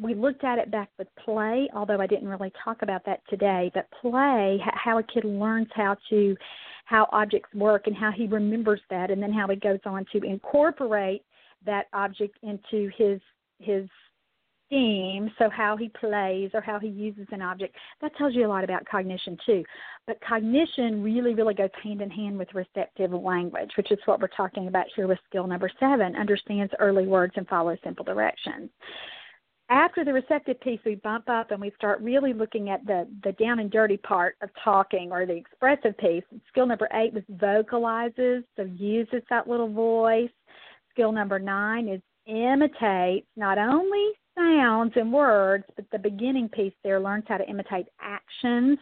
we 0.00 0.12
looked 0.12 0.42
at 0.42 0.58
it 0.58 0.72
back 0.72 0.88
with 0.98 1.06
play 1.24 1.68
although 1.72 2.00
i 2.00 2.06
didn't 2.08 2.26
really 2.26 2.50
talk 2.64 2.82
about 2.82 3.04
that 3.06 3.20
today 3.30 3.70
but 3.74 3.86
play 4.02 4.58
how 4.60 4.98
a 4.98 5.02
kid 5.04 5.24
learns 5.24 5.68
how 5.72 5.96
to 6.10 6.36
how 6.84 7.08
objects 7.12 7.54
work 7.54 7.86
and 7.86 7.94
how 7.94 8.10
he 8.10 8.26
remembers 8.26 8.80
that 8.90 9.12
and 9.12 9.22
then 9.22 9.32
how 9.32 9.46
he 9.46 9.54
goes 9.54 9.78
on 9.86 10.04
to 10.10 10.20
incorporate 10.24 11.22
that 11.64 11.86
object 11.92 12.36
into 12.42 12.90
his 12.98 13.20
his 13.60 13.88
so 15.38 15.48
how 15.50 15.76
he 15.76 15.88
plays 15.88 16.50
or 16.52 16.60
how 16.60 16.78
he 16.78 16.88
uses 16.88 17.26
an 17.30 17.40
object, 17.42 17.76
that 18.00 18.16
tells 18.16 18.34
you 18.34 18.46
a 18.46 18.48
lot 18.48 18.64
about 18.64 18.84
cognition 18.86 19.36
too. 19.46 19.62
But 20.06 20.20
cognition 20.26 21.02
really, 21.02 21.34
really 21.34 21.54
goes 21.54 21.70
hand 21.82 22.00
in 22.00 22.10
hand 22.10 22.38
with 22.38 22.48
receptive 22.54 23.12
language, 23.12 23.70
which 23.76 23.92
is 23.92 23.98
what 24.06 24.20
we're 24.20 24.28
talking 24.28 24.66
about 24.66 24.86
here 24.96 25.06
with 25.06 25.18
skill 25.28 25.46
number 25.46 25.70
seven 25.78 26.16
understands 26.16 26.72
early 26.80 27.06
words 27.06 27.34
and 27.36 27.46
follows 27.46 27.78
simple 27.84 28.04
directions. 28.04 28.70
After 29.70 30.04
the 30.04 30.12
receptive 30.12 30.60
piece, 30.60 30.80
we 30.84 30.96
bump 30.96 31.28
up 31.28 31.50
and 31.50 31.60
we 31.60 31.72
start 31.76 32.00
really 32.00 32.32
looking 32.32 32.68
at 32.68 32.84
the, 32.84 33.08
the 33.22 33.32
down 33.32 33.60
and 33.60 33.70
dirty 33.70 33.96
part 33.96 34.36
of 34.42 34.50
talking 34.62 35.10
or 35.10 35.24
the 35.24 35.36
expressive 35.36 35.96
piece. 35.98 36.24
Skill 36.48 36.66
number 36.66 36.88
eight 36.92 37.14
was 37.14 37.22
vocalizes, 37.30 38.44
so 38.56 38.62
uses 38.76 39.22
that 39.30 39.48
little 39.48 39.72
voice. 39.72 40.30
Skill 40.90 41.12
number 41.12 41.38
nine 41.38 41.88
is 41.88 42.02
imitates 42.26 43.26
not 43.36 43.58
only 43.58 44.12
sounds 44.36 44.92
and 44.96 45.12
words, 45.12 45.64
but 45.76 45.84
the 45.92 45.98
beginning 45.98 46.48
piece 46.48 46.72
there 46.82 47.00
learns 47.00 47.24
how 47.28 47.36
to 47.36 47.48
imitate 47.48 47.86
actions. 48.00 48.78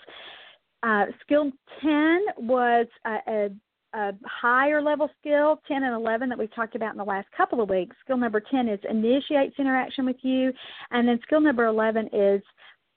Uh, 0.83 1.07
skill 1.23 1.51
10 1.81 2.21
was 2.39 2.87
a, 3.05 3.19
a, 3.29 3.49
a, 3.95 4.13
higher 4.25 4.83
level 4.83 5.09
skill, 5.21 5.61
10 5.69 5.83
and 5.85 5.95
11 5.95 6.29
that 6.29 6.39
we've 6.39 6.55
talked 6.55 6.75
about 6.75 6.93
in 6.93 6.99
the 6.99 7.05
last 7.05 7.29
couple 7.37 7.61
of 7.61 7.69
weeks. 7.69 7.95
Skill 8.05 8.17
number 8.17 8.41
10 8.41 8.69
is 8.69 8.81
initiates 8.89 9.55
interaction 9.59 10.05
with 10.05 10.17
you, 10.23 10.53
and 10.91 11.07
then 11.07 11.21
skill 11.23 11.41
number 11.41 11.67
11 11.67 12.09
is 12.13 12.43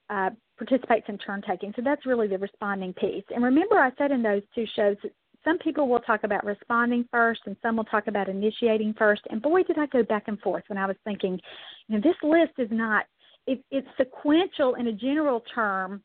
uh, 0.10 0.30
participates 0.58 1.06
in 1.10 1.18
turn 1.18 1.44
taking. 1.48 1.74
So 1.76 1.82
that's 1.84 2.06
really 2.06 2.28
the 2.28 2.38
responding 2.38 2.94
piece. 2.94 3.26
And 3.30 3.44
remember, 3.44 3.76
I 3.78 3.92
said 3.98 4.12
in 4.12 4.24
those 4.24 4.42
two 4.54 4.66
shows 4.76 4.98
some 5.46 5.58
people 5.60 5.88
will 5.88 6.00
talk 6.00 6.24
about 6.24 6.44
responding 6.44 7.08
first 7.12 7.42
and 7.46 7.56
some 7.62 7.78
will 7.78 7.86
talk 7.86 8.08
about 8.08 8.28
initiating 8.28 8.94
first. 8.98 9.22
And 9.30 9.42
boy, 9.42 9.64
did 9.64 9.78
I 9.78 9.86
go 9.86 10.04
back 10.04 10.24
and 10.28 10.40
forth 10.42 10.64
when 10.68 10.78
I 10.78 10.86
was 10.86 10.98
thinking, 11.06 11.40
you 11.88 11.96
know, 11.96 12.02
this 12.02 12.18
list 12.24 12.54
is 12.58 12.70
not, 12.72 13.06
it, 13.48 13.64
it's 13.72 13.88
sequential 13.96 14.76
in 14.76 14.88
a 14.88 14.92
general 14.92 15.44
term 15.54 16.02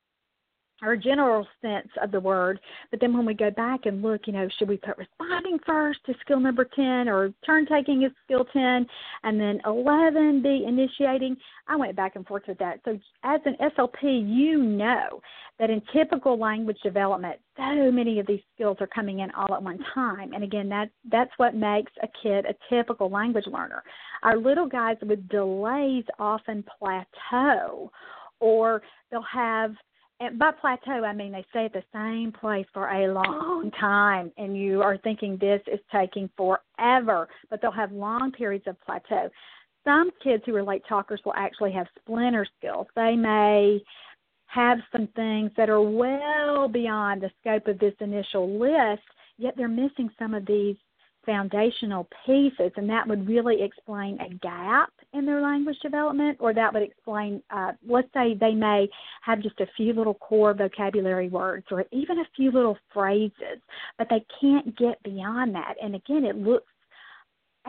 or 0.83 0.97
general 0.97 1.47
sense 1.61 1.89
of 2.03 2.11
the 2.11 2.21
word. 2.21 2.61
But 2.91 3.01
then 3.01 3.17
when 3.17 3.27
we 3.27 3.35
go 3.35 3.51
back 3.51 3.81
and 3.87 4.03
look, 4.03 4.23
you 4.27 4.33
know, 4.33 4.49
should 4.59 4.69
we 4.69 4.77
put 4.77 4.99
responding 4.99 5.59
first 5.67 6.01
to 6.07 6.15
skill 6.21 6.41
number 6.41 6.65
10 6.65 7.09
or 7.09 7.33
turn 7.45 7.67
taking 7.67 8.03
is 8.03 8.13
skill 8.25 8.47
10 8.53 8.87
and 9.25 9.41
then 9.41 9.61
11 9.67 10.43
be 10.43 10.65
initiating? 10.67 11.37
I 11.69 11.77
went 11.77 11.97
back 11.97 12.17
and 12.17 12.27
forth 12.27 12.45
with 12.49 12.59
that. 12.59 12.81
So 12.85 12.99
as 13.23 13.41
an 13.45 13.57
SLP, 13.61 14.27
you 14.27 14.63
know 14.63 15.21
that 15.59 15.71
in 15.71 15.83
typical 15.93 16.39
language 16.39 16.79
development, 16.83 17.39
so 17.57 17.93
many 17.93 18.19
of 18.19 18.27
these 18.27 18.41
skills 18.55 18.79
are 18.81 18.87
coming 18.87 19.21
in 19.21 19.31
all 19.33 19.55
at 19.55 19.63
one 19.63 19.79
time. 19.95 20.33
And 20.33 20.43
again, 20.43 20.69
that 20.71 20.91
that's 21.11 21.31
what 21.37 21.55
makes 21.55 21.93
a 22.03 22.09
kid 22.23 22.47
a 22.47 22.55
typical 22.75 23.11
language 23.11 23.47
learner. 23.47 23.83
Our 24.23 24.39
little 24.39 24.67
guys 24.67 24.97
with 25.03 25.29
delays 25.29 26.05
often 26.19 26.65
plateau 26.79 27.91
or 28.41 28.83
they'll 29.11 29.23
have 29.23 29.75
and 30.21 30.39
by 30.39 30.51
plateau, 30.53 31.05
I 31.05 31.15
mean 31.15 31.33
they 31.33 31.45
stay 31.51 31.65
at 31.65 31.73
the 31.73 31.83
same 31.93 32.31
place 32.31 32.67
for 32.75 32.89
a 32.89 33.13
long 33.13 33.25
oh, 33.67 33.81
time, 33.81 34.31
and 34.37 34.57
you 34.57 34.83
are 34.83 34.99
thinking 34.99 35.39
this 35.39 35.63
is 35.67 35.81
taking 35.91 36.29
forever, 36.37 37.27
but 37.49 37.61
they'll 37.63 37.71
have 37.71 37.91
long 37.91 38.31
periods 38.31 38.67
of 38.67 38.77
plateau. 38.83 39.31
Some 39.83 40.11
kids 40.23 40.43
who 40.45 40.55
are 40.57 40.63
late 40.63 40.83
talkers 40.87 41.23
will 41.25 41.33
actually 41.37 41.73
have 41.73 41.87
splinter 41.99 42.47
skills. 42.59 42.87
They 42.95 43.17
may 43.17 43.83
have 44.47 44.79
some 44.93 45.09
things 45.17 45.53
that 45.57 45.71
are 45.71 45.81
well 45.81 46.69
beyond 46.69 47.23
the 47.23 47.31
scope 47.41 47.67
of 47.67 47.79
this 47.79 47.95
initial 48.01 48.59
list, 48.59 49.03
yet 49.39 49.55
they're 49.57 49.69
missing 49.69 50.11
some 50.19 50.35
of 50.35 50.45
these 50.45 50.77
foundational 51.25 52.09
pieces, 52.27 52.73
and 52.77 52.91
that 52.91 53.09
would 53.09 53.27
really 53.27 53.63
explain 53.63 54.19
a 54.21 54.29
gap 54.35 54.93
in 55.13 55.27
their 55.27 55.41
language 55.41 55.79
development, 55.83 56.39
or 56.41 56.55
that 56.55 56.73
would 56.73 56.83
explain, 56.83 57.43
uh, 57.51 57.73
let's 57.87 58.13
say 58.15 58.35
they 58.35 58.55
may 58.55 58.89
have 59.23 59.43
just 59.43 59.59
a 59.61 59.67
few 59.77 59.93
little 59.93 60.15
core 60.15 60.55
vocabulary 60.55 61.29
words 61.29 61.67
or 61.71 61.85
even 61.93 62.19
a 62.19 62.29
few 62.37 62.51
little 62.51 62.77
phrases, 62.93 63.59
but 63.99 64.09
they 64.09 64.25
can't 64.41 64.77
get 64.79 65.03
beyond 65.03 65.55
that. 65.55 65.75
And 65.83 65.95
again, 65.95 66.25
it 66.25 66.37
looks 66.37 66.73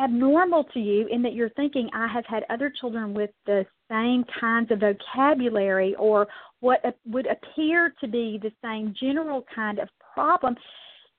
abnormal 0.02 0.66
to 0.74 0.80
you 0.80 1.08
in 1.08 1.22
that 1.24 1.34
you're 1.34 1.50
thinking, 1.50 1.90
I 1.94 2.08
have 2.08 2.26
had 2.26 2.44
other 2.50 2.72
children 2.80 3.14
with 3.14 3.32
the 3.46 3.66
same 3.90 4.24
kinds 4.40 4.72
of 4.72 4.80
vocabulary 4.80 5.96
or 5.96 6.28
what 6.60 6.80
would 7.06 7.28
appear 7.28 7.94
to 8.00 8.08
be 8.08 8.40
the 8.42 8.52
same 8.64 8.94
general 9.00 9.46
kind 9.54 9.80
of 9.80 9.90
problem 10.14 10.56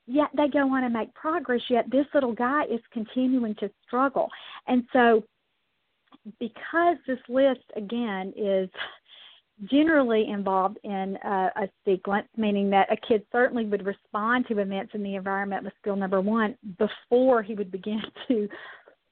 yet 0.06 0.28
they 0.36 0.48
go 0.48 0.60
on 0.74 0.84
and 0.84 0.92
make 0.92 1.14
progress, 1.14 1.60
yet 1.70 1.90
this 1.90 2.06
little 2.14 2.32
guy 2.32 2.64
is 2.64 2.80
continuing 2.92 3.54
to 3.56 3.70
struggle. 3.86 4.28
And 4.66 4.84
so 4.92 5.22
because 6.38 6.96
this 7.06 7.18
list 7.28 7.64
again 7.76 8.32
is 8.36 8.68
generally 9.70 10.28
involved 10.28 10.78
in 10.82 11.16
a, 11.24 11.50
a 11.56 11.68
sequence, 11.84 12.28
meaning 12.36 12.70
that 12.70 12.92
a 12.92 12.96
kid 13.06 13.24
certainly 13.30 13.64
would 13.64 13.84
respond 13.84 14.46
to 14.48 14.58
events 14.58 14.92
in 14.94 15.02
the 15.02 15.14
environment 15.14 15.64
with 15.64 15.72
skill 15.80 15.96
number 15.96 16.20
one 16.20 16.56
before 16.78 17.42
he 17.42 17.54
would 17.54 17.70
begin 17.70 18.02
to 18.28 18.48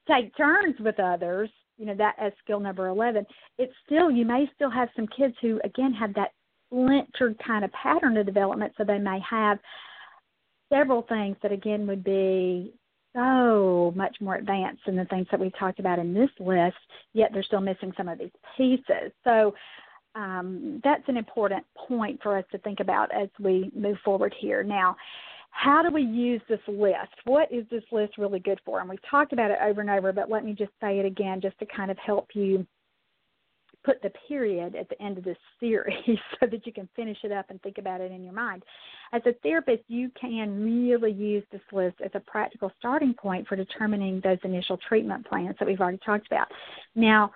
take 0.09 0.37
turns 0.37 0.75
with 0.81 0.99
others, 0.99 1.51
you 1.79 1.87
know, 1.87 1.95
that 1.95 2.17
as 2.21 2.33
skill 2.43 2.61
number 2.61 2.89
11, 2.89 3.25
it's 3.59 3.73
still, 3.87 4.11
you 4.11 4.25
may 4.25 4.49
still 4.55 4.71
have 4.71 4.89
some 4.97 5.07
kids 5.17 5.35
who, 5.41 5.61
again, 5.65 5.93
have 5.93 6.15
that 6.15 6.33
splintered 6.67 7.37
kind 7.47 7.65
of 7.65 7.73
pattern 7.73 8.17
of 8.17 8.27
development, 8.27 8.73
so 8.77 8.85
they 8.85 8.99
may 8.99 9.19
have 9.29 9.59
several 10.73 11.03
things 11.03 11.37
that, 11.43 11.53
again, 11.53 11.87
would 11.87 12.05
be 12.05 12.73
so 13.15 13.93
much 13.97 14.17
more 14.21 14.37
advanced 14.37 14.83
than 14.87 14.97
the 14.97 15.05
things 15.07 15.27
that 15.31 15.41
we've 15.41 15.57
talked 15.59 15.81
about 15.81 15.99
in 15.99 16.15
this 16.15 16.31
list, 16.39 16.77
yet 17.13 17.31
they're 17.33 17.43
still 17.43 17.61
missing 17.61 17.93
some 17.97 18.09
of 18.09 18.19
these 18.19 18.31
pieces. 18.57 19.13
So 19.25 19.55
um, 20.15 20.81
that's 20.83 21.09
an 21.09 21.17
important 21.17 21.65
point 21.89 22.21
for 22.23 22.37
us 22.37 22.45
to 22.53 22.59
think 22.59 22.81
about 22.81 23.15
as 23.15 23.29
we 23.39 23.71
move 23.75 23.97
forward 24.05 24.35
here. 24.41 24.63
Now, 24.63 24.97
how 25.51 25.83
do 25.83 25.91
we 25.93 26.03
use 26.03 26.41
this 26.49 26.61
list? 26.69 27.15
What 27.25 27.53
is 27.53 27.65
this 27.71 27.83
list 27.91 28.19
really 28.19 28.39
good 28.39 28.61
for? 28.65 28.81
And 28.81 28.89
we've 28.89 28.99
talked 29.11 29.33
about 29.33 29.51
it 29.51 29.59
over 29.63 29.81
and 29.81 29.91
over, 29.91 30.13
but 30.13 30.31
let 30.31 30.45
me 30.45 30.53
just 30.53 30.73
say 30.81 30.99
it 31.01 31.07
again 31.07 31.41
just 31.41 31.59
to 31.59 31.67
kind 31.67 31.91
of 31.91 31.99
help 31.99 32.29
you 32.35 32.67
put 33.85 34.03
the 34.03 34.11
period 34.29 34.75
at 34.75 34.89
the 34.89 35.01
end 35.03 35.19
of 35.19 35.25
this 35.25 35.37
series 35.59 35.95
so 36.41 36.47
that 36.47 36.67
you 36.67 36.73
can 36.73 36.89
finish 36.95 37.19
it 37.25 37.33
up 37.33 37.47
and 37.51 37.61
think 37.63 37.79
about 37.79 38.01
it 38.01 38.13
in 38.13 38.23
your 38.25 38.33
mind. 38.33 38.63
As 39.13 39.23
a 39.27 39.33
therapist, 39.43 39.83
you 39.89 40.11
can 40.21 40.63
really 40.63 41.13
use 41.13 41.45
this 41.51 41.61
list 41.73 41.97
as 42.05 42.11
a 42.15 42.21
practical 42.21 42.71
starting 42.79 43.15
point 43.15 43.49
for 43.49 43.57
determining 43.57 44.21
those 44.21 44.39
initial 44.45 44.79
treatment 44.89 45.27
plans 45.27 45.57
that 45.59 45.67
we've 45.67 45.81
already 45.81 46.01
talked 46.05 46.27
about. 46.27 46.49
Now, 46.95 47.33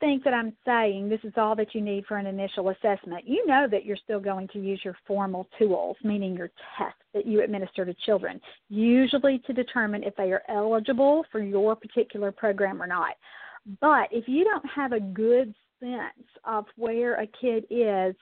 think 0.00 0.24
that 0.24 0.34
I'm 0.34 0.52
saying 0.64 1.08
this 1.08 1.20
is 1.24 1.32
all 1.36 1.56
that 1.56 1.74
you 1.74 1.80
need 1.80 2.06
for 2.06 2.16
an 2.16 2.26
initial 2.26 2.70
assessment. 2.70 3.26
You 3.26 3.46
know 3.46 3.66
that 3.70 3.84
you're 3.84 3.96
still 3.96 4.20
going 4.20 4.48
to 4.48 4.60
use 4.60 4.80
your 4.84 4.96
formal 5.06 5.48
tools, 5.58 5.96
meaning 6.02 6.36
your 6.36 6.50
tests 6.76 7.00
that 7.14 7.26
you 7.26 7.42
administer 7.42 7.84
to 7.84 7.94
children, 8.06 8.40
usually 8.68 9.40
to 9.46 9.52
determine 9.52 10.04
if 10.04 10.14
they 10.16 10.30
are 10.32 10.42
eligible 10.48 11.24
for 11.32 11.40
your 11.40 11.74
particular 11.74 12.30
program 12.30 12.82
or 12.82 12.86
not. 12.86 13.14
But 13.80 14.08
if 14.10 14.28
you 14.28 14.44
don't 14.44 14.64
have 14.66 14.92
a 14.92 15.00
good 15.00 15.54
sense 15.80 16.28
of 16.44 16.64
where 16.76 17.20
a 17.20 17.26
kid 17.40 17.64
is, 17.70 18.14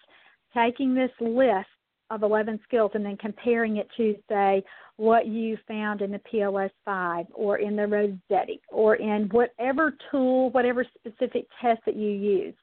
taking 0.54 0.94
this 0.94 1.10
list 1.20 1.68
of 2.10 2.22
11 2.22 2.60
skills 2.64 2.92
and 2.94 3.04
then 3.04 3.16
comparing 3.16 3.78
it 3.78 3.88
to, 3.96 4.14
say, 4.28 4.62
what 4.96 5.26
you 5.26 5.58
found 5.68 6.00
in 6.00 6.12
the 6.12 6.20
PLS 6.32 6.70
5 6.84 7.26
or 7.34 7.58
in 7.58 7.76
the 7.76 7.86
Rossetti 7.86 8.60
or 8.68 8.96
in 8.96 9.28
whatever 9.30 9.94
tool, 10.10 10.50
whatever 10.50 10.86
specific 10.98 11.46
test 11.60 11.80
that 11.84 11.96
you 11.96 12.10
use, 12.10 12.54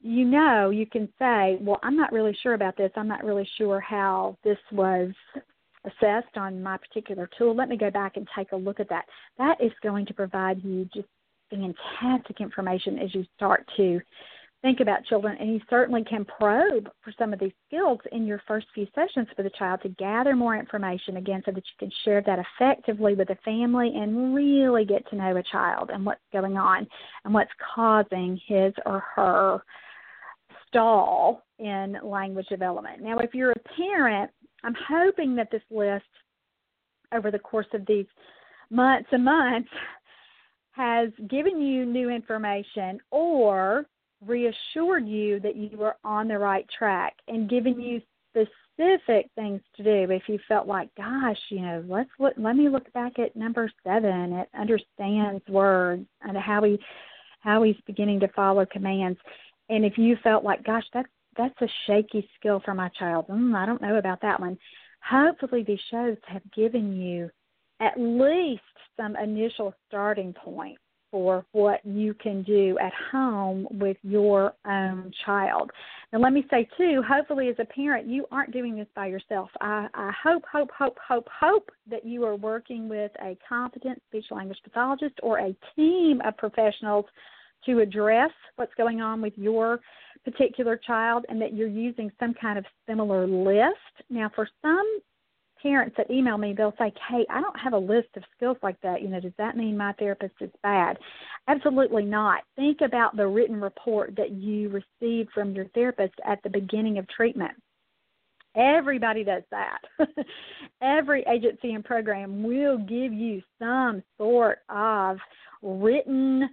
you 0.00 0.24
know 0.24 0.70
you 0.70 0.86
can 0.86 1.08
say, 1.18 1.58
well, 1.60 1.78
I'm 1.82 1.96
not 1.96 2.12
really 2.12 2.36
sure 2.42 2.54
about 2.54 2.76
this. 2.76 2.90
I'm 2.96 3.08
not 3.08 3.24
really 3.24 3.48
sure 3.56 3.78
how 3.78 4.36
this 4.42 4.58
was 4.72 5.12
assessed 5.84 6.36
on 6.36 6.62
my 6.62 6.76
particular 6.76 7.28
tool. 7.38 7.54
Let 7.54 7.68
me 7.68 7.76
go 7.76 7.90
back 7.90 8.16
and 8.16 8.26
take 8.36 8.52
a 8.52 8.56
look 8.56 8.80
at 8.80 8.88
that. 8.88 9.04
That 9.38 9.60
is 9.60 9.72
going 9.82 10.06
to 10.06 10.14
provide 10.14 10.62
you 10.64 10.88
just 10.94 11.08
fantastic 11.52 12.40
information 12.40 12.98
as 12.98 13.14
you 13.14 13.24
start 13.36 13.68
to 13.76 14.00
think 14.62 14.78
about 14.78 15.04
children, 15.06 15.36
and 15.40 15.52
you 15.52 15.60
certainly 15.68 16.04
can 16.04 16.24
probe 16.24 16.88
for 17.02 17.12
some 17.18 17.32
of 17.32 17.40
these 17.40 17.52
skills 17.66 17.98
in 18.12 18.24
your 18.26 18.40
first 18.46 18.66
few 18.72 18.86
sessions 18.94 19.26
for 19.34 19.42
the 19.42 19.50
child 19.58 19.80
to 19.82 19.88
gather 19.90 20.36
more 20.36 20.56
information 20.56 21.16
again 21.16 21.42
so 21.44 21.50
that 21.50 21.64
you 21.64 21.78
can 21.80 21.90
share 22.04 22.22
that 22.24 22.38
effectively 22.38 23.14
with 23.14 23.26
the 23.26 23.36
family 23.44 23.92
and 23.96 24.34
really 24.34 24.84
get 24.84 25.08
to 25.10 25.16
know 25.16 25.36
a 25.36 25.42
child 25.42 25.90
and 25.92 26.06
what's 26.06 26.20
going 26.32 26.56
on 26.56 26.86
and 27.24 27.34
what's 27.34 27.50
causing 27.74 28.40
his 28.46 28.72
or 28.86 29.02
her 29.14 29.60
stall 30.68 31.42
in 31.58 31.96
language 32.04 32.46
development. 32.46 33.02
Now, 33.02 33.18
if 33.18 33.34
you're 33.34 33.50
a 33.50 33.68
parent, 33.76 34.30
I'm 34.62 34.76
hoping 34.88 35.34
that 35.36 35.50
this 35.50 35.62
list 35.72 36.04
over 37.12 37.32
the 37.32 37.38
course 37.38 37.66
of 37.74 37.84
these 37.86 38.06
months 38.70 39.08
and 39.10 39.24
months 39.24 39.68
has 40.72 41.10
given 41.28 41.60
you 41.60 41.84
new 41.84 42.10
information 42.10 42.98
or 43.10 43.86
reassured 44.24 45.06
you 45.06 45.40
that 45.40 45.56
you 45.56 45.76
were 45.76 45.96
on 46.04 46.28
the 46.28 46.38
right 46.38 46.66
track 46.76 47.14
and 47.28 47.50
given 47.50 47.80
you 47.80 48.00
specific 48.30 49.30
things 49.34 49.60
to 49.76 49.82
do. 49.82 50.12
If 50.12 50.22
you 50.28 50.38
felt 50.48 50.66
like 50.66 50.88
gosh 50.96 51.38
you 51.50 51.60
know 51.60 51.84
let's 51.88 52.10
look 52.18 52.34
let 52.36 52.56
me 52.56 52.68
look 52.68 52.90
back 52.92 53.18
at 53.18 53.36
number 53.36 53.70
seven 53.84 54.32
it 54.32 54.48
understands 54.58 55.42
words 55.48 56.06
and 56.22 56.36
how 56.36 56.62
he 56.62 56.78
how 57.40 57.62
he's 57.62 57.76
beginning 57.86 58.20
to 58.20 58.28
follow 58.28 58.64
commands. 58.64 59.18
And 59.68 59.84
if 59.84 59.98
you 59.98 60.16
felt 60.22 60.44
like 60.44 60.64
gosh 60.64 60.84
that's 60.92 61.08
that's 61.36 61.60
a 61.62 61.68
shaky 61.86 62.28
skill 62.38 62.60
for 62.64 62.74
my 62.74 62.88
child 62.98 63.26
mm, 63.28 63.54
i 63.54 63.66
don't 63.66 63.82
know 63.82 63.96
about 63.96 64.20
that 64.22 64.40
one 64.40 64.58
hopefully 65.08 65.64
these 65.66 65.80
shows 65.90 66.16
have 66.26 66.42
given 66.54 66.94
you 66.94 67.30
at 67.82 67.94
least 67.98 68.62
some 68.96 69.16
initial 69.16 69.74
starting 69.88 70.32
point 70.32 70.78
for 71.10 71.44
what 71.52 71.84
you 71.84 72.14
can 72.14 72.42
do 72.42 72.78
at 72.78 72.92
home 73.12 73.68
with 73.70 73.98
your 74.02 74.54
own 74.66 75.12
child. 75.26 75.70
Now, 76.10 76.20
let 76.20 76.32
me 76.32 76.46
say, 76.50 76.66
too, 76.78 77.02
hopefully, 77.06 77.48
as 77.48 77.56
a 77.58 77.66
parent, 77.66 78.08
you 78.08 78.24
aren't 78.32 78.52
doing 78.52 78.76
this 78.76 78.86
by 78.96 79.08
yourself. 79.08 79.50
I, 79.60 79.88
I 79.92 80.10
hope, 80.22 80.42
hope, 80.50 80.70
hope, 80.76 80.96
hope, 81.06 81.28
hope 81.28 81.70
that 81.90 82.06
you 82.06 82.24
are 82.24 82.36
working 82.36 82.88
with 82.88 83.12
a 83.20 83.36
competent 83.46 84.02
speech 84.08 84.24
language 84.30 84.58
pathologist 84.64 85.16
or 85.22 85.38
a 85.38 85.54
team 85.76 86.22
of 86.24 86.36
professionals 86.38 87.04
to 87.66 87.80
address 87.80 88.30
what's 88.56 88.74
going 88.76 89.02
on 89.02 89.20
with 89.20 89.34
your 89.36 89.80
particular 90.24 90.80
child 90.86 91.26
and 91.28 91.40
that 91.42 91.52
you're 91.52 91.68
using 91.68 92.10
some 92.18 92.32
kind 92.40 92.58
of 92.58 92.64
similar 92.88 93.26
list. 93.26 93.76
Now, 94.08 94.30
for 94.34 94.48
some 94.62 95.00
parents 95.62 95.94
that 95.96 96.10
email 96.10 96.38
me, 96.38 96.54
they'll 96.56 96.74
say, 96.78 96.92
Kate, 97.08 97.26
I 97.30 97.40
don't 97.40 97.58
have 97.58 97.72
a 97.72 97.78
list 97.78 98.08
of 98.16 98.24
skills 98.36 98.56
like 98.62 98.80
that. 98.82 99.02
You 99.02 99.08
know, 99.08 99.20
does 99.20 99.32
that 99.38 99.56
mean 99.56 99.76
my 99.76 99.92
therapist 99.94 100.34
is 100.40 100.50
bad? 100.62 100.98
Absolutely 101.48 102.04
not. 102.04 102.42
Think 102.56 102.80
about 102.80 103.16
the 103.16 103.26
written 103.26 103.60
report 103.60 104.14
that 104.16 104.30
you 104.30 104.68
received 104.68 105.30
from 105.32 105.52
your 105.52 105.66
therapist 105.74 106.14
at 106.26 106.42
the 106.42 106.50
beginning 106.50 106.98
of 106.98 107.08
treatment. 107.08 107.52
Everybody 108.54 109.24
does 109.24 109.44
that. 109.50 109.78
Every 110.82 111.24
agency 111.32 111.72
and 111.72 111.84
program 111.84 112.42
will 112.42 112.76
give 112.78 113.12
you 113.12 113.40
some 113.58 114.02
sort 114.18 114.58
of 114.68 115.16
written 115.62 116.48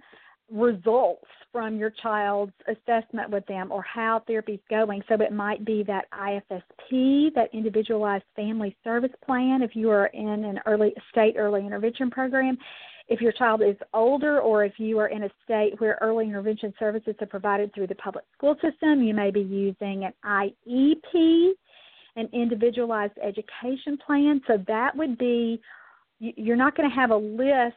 results 0.50 1.26
from 1.52 1.76
your 1.76 1.90
child's 2.02 2.52
assessment 2.68 3.30
with 3.30 3.44
them 3.46 3.72
or 3.72 3.82
how 3.82 4.22
therapy's 4.26 4.60
going. 4.68 5.02
So 5.08 5.14
it 5.14 5.32
might 5.32 5.64
be 5.64 5.82
that 5.84 6.06
IFSP, 6.12 7.34
that 7.34 7.48
individualized 7.52 8.24
family 8.36 8.76
service 8.84 9.10
plan, 9.24 9.62
if 9.62 9.74
you 9.74 9.90
are 9.90 10.06
in 10.06 10.44
an 10.44 10.60
early 10.66 10.94
state 11.10 11.34
early 11.36 11.64
intervention 11.64 12.10
program. 12.10 12.56
If 13.08 13.20
your 13.20 13.32
child 13.32 13.60
is 13.60 13.74
older 13.92 14.40
or 14.40 14.64
if 14.64 14.74
you 14.78 15.00
are 15.00 15.08
in 15.08 15.24
a 15.24 15.30
state 15.42 15.72
where 15.78 15.98
early 16.00 16.26
intervention 16.26 16.72
services 16.78 17.16
are 17.20 17.26
provided 17.26 17.74
through 17.74 17.88
the 17.88 17.96
public 17.96 18.24
school 18.36 18.54
system, 18.62 19.02
you 19.02 19.14
may 19.14 19.32
be 19.32 19.40
using 19.40 20.04
an 20.04 20.12
IEP, 20.24 21.50
an 22.14 22.28
individualized 22.32 23.14
education 23.20 23.98
plan. 24.06 24.40
So 24.46 24.58
that 24.68 24.96
would 24.96 25.18
be, 25.18 25.60
you're 26.20 26.54
not 26.54 26.76
going 26.76 26.88
to 26.88 26.94
have 26.94 27.10
a 27.10 27.16
list 27.16 27.74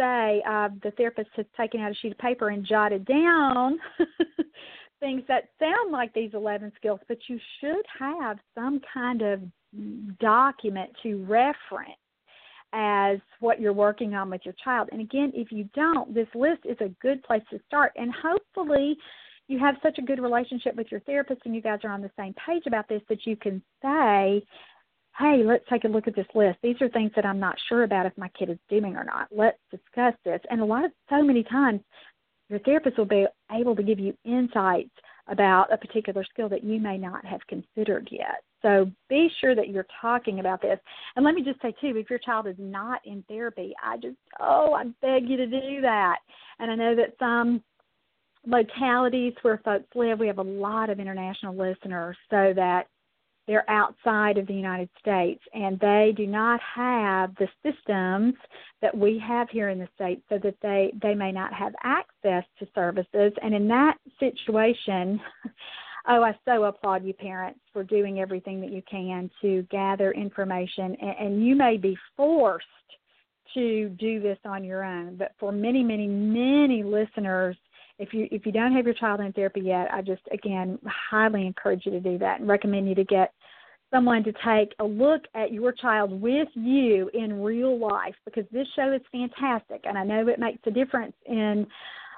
say 0.00 0.42
uh, 0.48 0.70
the 0.82 0.90
therapist 0.96 1.28
has 1.36 1.46
taken 1.56 1.80
out 1.80 1.92
a 1.92 1.94
sheet 1.94 2.12
of 2.12 2.18
paper 2.18 2.48
and 2.48 2.64
jotted 2.64 3.04
down 3.04 3.78
things 5.00 5.22
that 5.28 5.48
sound 5.58 5.92
like 5.92 6.12
these 6.14 6.30
11 6.32 6.72
skills, 6.76 7.00
but 7.08 7.18
you 7.28 7.38
should 7.60 7.84
have 7.98 8.38
some 8.54 8.80
kind 8.92 9.22
of 9.22 9.40
document 10.20 10.90
to 11.02 11.24
reference 11.24 11.92
as 12.72 13.18
what 13.40 13.60
you're 13.60 13.72
working 13.72 14.14
on 14.14 14.30
with 14.30 14.42
your 14.44 14.54
child. 14.62 14.88
And 14.92 15.00
again, 15.00 15.32
if 15.34 15.50
you 15.50 15.68
don't, 15.74 16.14
this 16.14 16.28
list 16.34 16.60
is 16.64 16.76
a 16.80 16.88
good 17.02 17.22
place 17.24 17.42
to 17.50 17.58
start. 17.66 17.92
And 17.96 18.12
hopefully, 18.22 18.96
you 19.48 19.58
have 19.58 19.74
such 19.82 19.98
a 19.98 20.02
good 20.02 20.20
relationship 20.20 20.76
with 20.76 20.86
your 20.90 21.00
therapist 21.00 21.40
and 21.44 21.54
you 21.54 21.60
guys 21.60 21.80
are 21.82 21.90
on 21.90 22.02
the 22.02 22.10
same 22.16 22.32
page 22.46 22.62
about 22.66 22.88
this 22.88 23.02
that 23.08 23.26
you 23.26 23.34
can 23.34 23.60
say, 23.82 24.42
hey, 25.18 25.42
let's 25.44 25.64
take 25.68 25.84
a 25.84 25.88
look 25.88 26.08
at 26.08 26.16
this 26.16 26.26
list. 26.34 26.58
These 26.62 26.80
are 26.80 26.88
things 26.88 27.12
that 27.16 27.26
I'm 27.26 27.40
not 27.40 27.56
sure 27.68 27.82
about 27.82 28.06
if 28.06 28.16
my 28.16 28.28
kid 28.28 28.50
is 28.50 28.58
doing 28.68 28.96
or 28.96 29.04
not. 29.04 29.28
Let's 29.30 29.58
discuss 29.70 30.14
this. 30.24 30.40
And 30.50 30.60
a 30.60 30.64
lot 30.64 30.84
of 30.84 30.92
so 31.08 31.22
many 31.22 31.42
times, 31.42 31.80
your 32.48 32.58
therapist 32.60 32.98
will 32.98 33.04
be 33.04 33.26
able 33.52 33.76
to 33.76 33.82
give 33.82 33.98
you 33.98 34.16
insights 34.24 34.90
about 35.28 35.72
a 35.72 35.76
particular 35.76 36.24
skill 36.24 36.48
that 36.48 36.64
you 36.64 36.80
may 36.80 36.98
not 36.98 37.24
have 37.24 37.40
considered 37.46 38.08
yet. 38.10 38.42
So 38.62 38.90
be 39.08 39.30
sure 39.40 39.54
that 39.54 39.68
you're 39.68 39.86
talking 40.00 40.40
about 40.40 40.60
this. 40.60 40.78
And 41.16 41.24
let 41.24 41.34
me 41.34 41.42
just 41.42 41.62
say 41.62 41.72
too, 41.80 41.96
if 41.96 42.10
your 42.10 42.18
child 42.18 42.46
is 42.46 42.56
not 42.58 43.00
in 43.04 43.24
therapy, 43.28 43.72
I 43.82 43.96
just 43.96 44.16
oh, 44.40 44.74
I 44.74 44.84
beg 45.00 45.28
you 45.28 45.36
to 45.36 45.46
do 45.46 45.80
that. 45.82 46.18
And 46.58 46.70
I 46.70 46.74
know 46.74 46.96
that 46.96 47.14
some 47.18 47.62
localities 48.46 49.34
where 49.42 49.60
folks 49.64 49.86
live, 49.94 50.18
we 50.18 50.26
have 50.26 50.38
a 50.38 50.42
lot 50.42 50.90
of 50.90 50.98
international 50.98 51.56
listeners, 51.56 52.16
so 52.28 52.52
that 52.56 52.86
they're 53.50 53.68
outside 53.68 54.38
of 54.38 54.46
the 54.46 54.54
United 54.54 54.88
States 55.00 55.42
and 55.52 55.76
they 55.80 56.14
do 56.16 56.24
not 56.24 56.60
have 56.76 57.34
the 57.34 57.48
systems 57.64 58.34
that 58.80 58.96
we 58.96 59.20
have 59.26 59.50
here 59.50 59.70
in 59.70 59.80
the 59.80 59.88
States 59.96 60.22
so 60.28 60.38
that 60.38 60.54
they, 60.62 60.92
they 61.02 61.16
may 61.16 61.32
not 61.32 61.52
have 61.52 61.74
access 61.82 62.44
to 62.60 62.68
services. 62.76 63.32
And 63.42 63.52
in 63.52 63.66
that 63.66 63.96
situation, 64.20 65.20
oh, 66.08 66.22
I 66.22 66.38
so 66.44 66.62
applaud 66.62 67.04
you, 67.04 67.12
parents, 67.12 67.58
for 67.72 67.82
doing 67.82 68.20
everything 68.20 68.60
that 68.60 68.70
you 68.70 68.82
can 68.88 69.28
to 69.42 69.62
gather 69.68 70.12
information. 70.12 70.96
And, 71.00 71.16
and 71.18 71.44
you 71.44 71.56
may 71.56 71.76
be 71.76 71.98
forced 72.16 72.66
to 73.54 73.88
do 73.98 74.20
this 74.20 74.38
on 74.44 74.62
your 74.62 74.84
own, 74.84 75.16
but 75.16 75.32
for 75.40 75.50
many, 75.50 75.82
many, 75.82 76.06
many 76.06 76.84
listeners, 76.84 77.56
if 78.00 78.14
you 78.14 78.26
if 78.30 78.46
you 78.46 78.52
don't 78.52 78.72
have 78.72 78.86
your 78.86 78.94
child 78.94 79.20
in 79.20 79.32
therapy 79.32 79.60
yet, 79.60 79.88
I 79.92 80.00
just 80.00 80.22
again 80.32 80.78
highly 80.86 81.46
encourage 81.46 81.84
you 81.84 81.92
to 81.92 82.00
do 82.00 82.16
that 82.18 82.40
and 82.40 82.48
recommend 82.48 82.88
you 82.88 82.94
to 82.94 83.04
get 83.04 83.34
someone 83.90 84.22
to 84.24 84.32
take 84.44 84.74
a 84.78 84.84
look 84.84 85.22
at 85.34 85.52
your 85.52 85.72
child 85.72 86.20
with 86.20 86.48
you 86.54 87.10
in 87.14 87.42
real 87.42 87.78
life 87.78 88.14
because 88.24 88.44
this 88.52 88.66
show 88.76 88.92
is 88.92 89.00
fantastic 89.10 89.80
and 89.84 89.98
I 89.98 90.04
know 90.04 90.28
it 90.28 90.38
makes 90.38 90.60
a 90.66 90.70
difference 90.70 91.14
in 91.26 91.66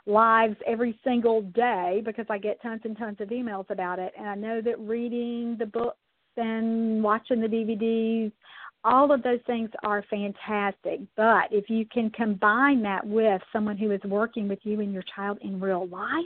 lives 0.06 0.56
every 0.66 0.98
single 1.04 1.42
day 1.42 2.02
because 2.04 2.26
I 2.28 2.38
get 2.38 2.60
tons 2.60 2.82
and 2.84 2.96
tons 2.98 3.18
of 3.20 3.28
emails 3.28 3.70
about 3.70 3.98
it 3.98 4.12
and 4.18 4.28
I 4.28 4.34
know 4.34 4.60
that 4.60 4.78
reading 4.80 5.56
the 5.58 5.66
books 5.66 5.96
and 6.36 7.02
watching 7.02 7.40
the 7.40 7.46
DVDs 7.46 8.32
all 8.84 9.12
of 9.12 9.22
those 9.22 9.40
things 9.46 9.70
are 9.84 10.04
fantastic. 10.10 11.00
But 11.16 11.48
if 11.50 11.70
you 11.70 11.86
can 11.86 12.10
combine 12.10 12.82
that 12.82 13.06
with 13.06 13.40
someone 13.52 13.76
who 13.76 13.92
is 13.92 14.00
working 14.04 14.48
with 14.48 14.58
you 14.62 14.80
and 14.80 14.92
your 14.92 15.04
child 15.14 15.38
in 15.40 15.60
real 15.60 15.86
life, 15.86 16.24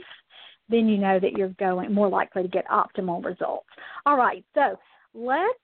then 0.69 0.87
you 0.87 0.97
know 0.97 1.19
that 1.19 1.33
you're 1.33 1.53
going 1.59 1.93
more 1.93 2.09
likely 2.09 2.41
to 2.41 2.47
get 2.47 2.67
optimal 2.67 3.23
results. 3.23 3.67
All 4.05 4.17
right, 4.17 4.43
so 4.53 4.77
let's 5.17 5.59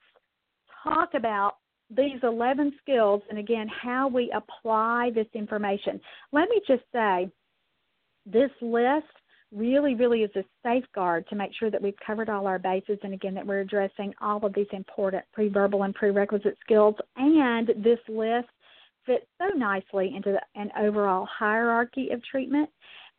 talk 0.83 1.13
about 1.13 1.57
these 1.95 2.19
11 2.23 2.73
skills 2.81 3.21
and 3.29 3.37
again 3.37 3.67
how 3.67 4.07
we 4.07 4.33
apply 4.35 5.11
this 5.13 5.27
information. 5.33 6.01
Let 6.31 6.49
me 6.49 6.59
just 6.67 6.83
say 6.91 7.29
this 8.25 8.49
list 8.61 9.05
really, 9.53 9.93
really 9.93 10.23
is 10.23 10.31
a 10.35 10.43
safeguard 10.63 11.27
to 11.29 11.35
make 11.35 11.51
sure 11.59 11.69
that 11.69 11.81
we've 11.81 11.93
covered 12.05 12.29
all 12.29 12.47
our 12.47 12.57
bases 12.57 12.97
and 13.03 13.13
again 13.13 13.35
that 13.35 13.45
we're 13.45 13.59
addressing 13.59 14.13
all 14.19 14.43
of 14.43 14.53
these 14.55 14.67
important 14.71 15.23
pre-verbal 15.33 15.83
and 15.83 15.93
prerequisite 15.93 16.57
skills. 16.63 16.95
And 17.15 17.67
this 17.67 17.99
list 18.09 18.49
fits 19.05 19.25
so 19.37 19.55
nicely 19.55 20.13
into 20.15 20.31
the, 20.31 20.59
an 20.59 20.71
overall 20.79 21.27
hierarchy 21.31 22.09
of 22.09 22.23
treatment 22.23 22.69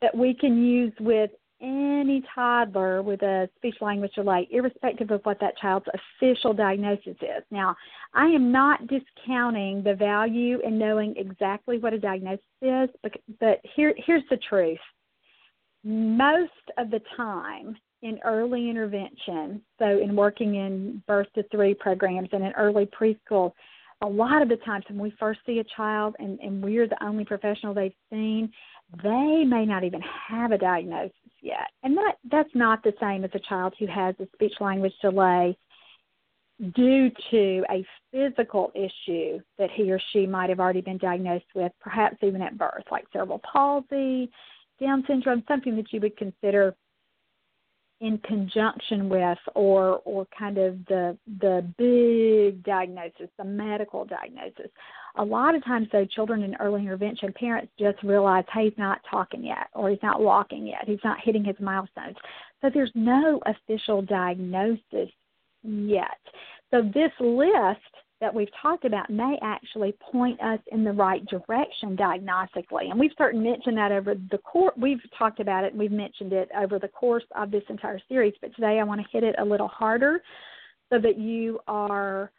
that 0.02 0.16
we 0.16 0.34
can 0.34 0.64
use 0.64 0.92
with 0.98 1.30
any 1.60 2.22
toddler 2.34 3.02
with 3.02 3.22
a 3.22 3.48
speech 3.56 3.76
language 3.80 4.12
delay, 4.14 4.48
irrespective 4.50 5.10
of 5.10 5.20
what 5.24 5.38
that 5.40 5.56
child's 5.58 5.86
official 5.94 6.52
diagnosis 6.52 7.16
is. 7.20 7.42
Now, 7.50 7.76
I 8.12 8.26
am 8.26 8.52
not 8.52 8.86
discounting 8.86 9.82
the 9.82 9.94
value 9.94 10.60
in 10.60 10.78
knowing 10.78 11.14
exactly 11.16 11.78
what 11.78 11.92
a 11.92 11.98
diagnosis 11.98 12.44
is, 12.60 12.88
but, 13.40 13.60
here, 13.76 13.94
here's 14.06 14.24
the 14.30 14.38
truth 14.48 14.78
most 15.84 16.50
of 16.78 16.90
the 16.90 17.00
time 17.16 17.76
in 18.02 18.18
early 18.24 18.70
intervention, 18.70 19.60
so 19.78 19.98
in 19.98 20.16
working 20.16 20.56
in 20.56 21.02
birth 21.06 21.26
to 21.34 21.42
three 21.50 21.74
programs 21.74 22.28
and 22.32 22.42
in 22.42 22.52
early 22.52 22.86
preschool, 22.86 23.52
a 24.02 24.06
lot 24.06 24.42
of 24.42 24.48
the 24.48 24.56
times 24.56 24.84
when 24.88 24.98
we 24.98 25.12
first 25.18 25.40
see 25.46 25.58
a 25.58 25.64
child 25.76 26.14
and, 26.18 26.38
and 26.40 26.62
we're 26.62 26.88
the 26.88 27.04
only 27.04 27.24
professional 27.24 27.74
they've 27.74 27.92
seen, 28.10 28.50
they 29.02 29.44
may 29.46 29.64
not 29.64 29.84
even 29.84 30.00
have 30.28 30.52
a 30.52 30.58
diagnosis 30.58 31.12
yet. 31.44 31.70
And 31.82 31.96
that 31.96 32.16
that's 32.30 32.54
not 32.54 32.82
the 32.82 32.94
same 33.00 33.24
as 33.24 33.30
a 33.34 33.38
child 33.38 33.74
who 33.78 33.86
has 33.86 34.14
a 34.18 34.26
speech 34.34 34.54
language 34.60 34.94
delay 35.02 35.56
due 36.74 37.10
to 37.30 37.64
a 37.70 37.84
physical 38.12 38.72
issue 38.74 39.40
that 39.58 39.70
he 39.74 39.90
or 39.90 40.00
she 40.12 40.26
might 40.26 40.48
have 40.50 40.60
already 40.60 40.80
been 40.80 40.98
diagnosed 40.98 41.44
with, 41.54 41.72
perhaps 41.80 42.16
even 42.22 42.40
at 42.40 42.56
birth, 42.56 42.84
like 42.90 43.04
cerebral 43.12 43.40
palsy, 43.40 44.30
down 44.80 45.04
syndrome 45.06 45.42
something 45.46 45.76
that 45.76 45.92
you 45.92 46.00
would 46.00 46.16
consider 46.16 46.74
in 48.00 48.18
conjunction 48.18 49.08
with 49.08 49.38
or 49.54 50.00
or 50.04 50.26
kind 50.36 50.58
of 50.58 50.84
the 50.86 51.16
the 51.40 51.66
big 51.78 52.62
diagnosis 52.64 53.28
the 53.38 53.44
medical 53.44 54.04
diagnosis. 54.04 54.70
A 55.16 55.24
lot 55.24 55.54
of 55.54 55.64
times 55.64 55.88
though 55.92 56.04
children 56.04 56.42
in 56.42 56.56
early 56.56 56.82
intervention 56.82 57.32
parents 57.32 57.72
just 57.78 58.02
realize 58.02 58.44
hey 58.52 58.64
he's 58.64 58.78
not 58.78 59.00
talking 59.10 59.44
yet 59.44 59.68
or 59.74 59.90
he's 59.90 60.02
not 60.02 60.20
walking 60.20 60.66
yet 60.66 60.84
he's 60.86 60.98
not 61.04 61.18
hitting 61.22 61.44
his 61.44 61.56
milestones. 61.60 62.16
So 62.60 62.70
there's 62.72 62.92
no 62.94 63.40
official 63.46 64.02
diagnosis 64.02 65.10
yet. 65.62 66.18
So 66.70 66.82
this 66.82 67.12
list 67.20 67.80
that 68.24 68.34
we've 68.34 68.48
talked 68.62 68.86
about 68.86 69.10
may 69.10 69.36
actually 69.42 69.94
point 70.10 70.40
us 70.40 70.58
in 70.72 70.82
the 70.82 70.92
right 70.92 71.22
direction 71.26 71.94
diagnostically. 71.94 72.90
And 72.90 72.98
we've 72.98 73.12
certainly 73.18 73.50
mentioned 73.50 73.76
that 73.76 73.92
over 73.92 74.14
the 74.14 74.38
course, 74.38 74.72
we've 74.78 75.02
talked 75.18 75.40
about 75.40 75.62
it 75.62 75.76
we've 75.76 75.92
mentioned 75.92 76.32
it 76.32 76.48
over 76.58 76.78
the 76.78 76.88
course 76.88 77.24
of 77.36 77.50
this 77.50 77.64
entire 77.68 78.00
series, 78.08 78.32
but 78.40 78.54
today 78.54 78.78
I 78.80 78.84
want 78.84 79.02
to 79.02 79.06
hit 79.12 79.24
it 79.24 79.34
a 79.38 79.44
little 79.44 79.68
harder 79.68 80.22
so 80.90 80.98
that 81.00 81.18
you 81.18 81.60
are 81.68 82.32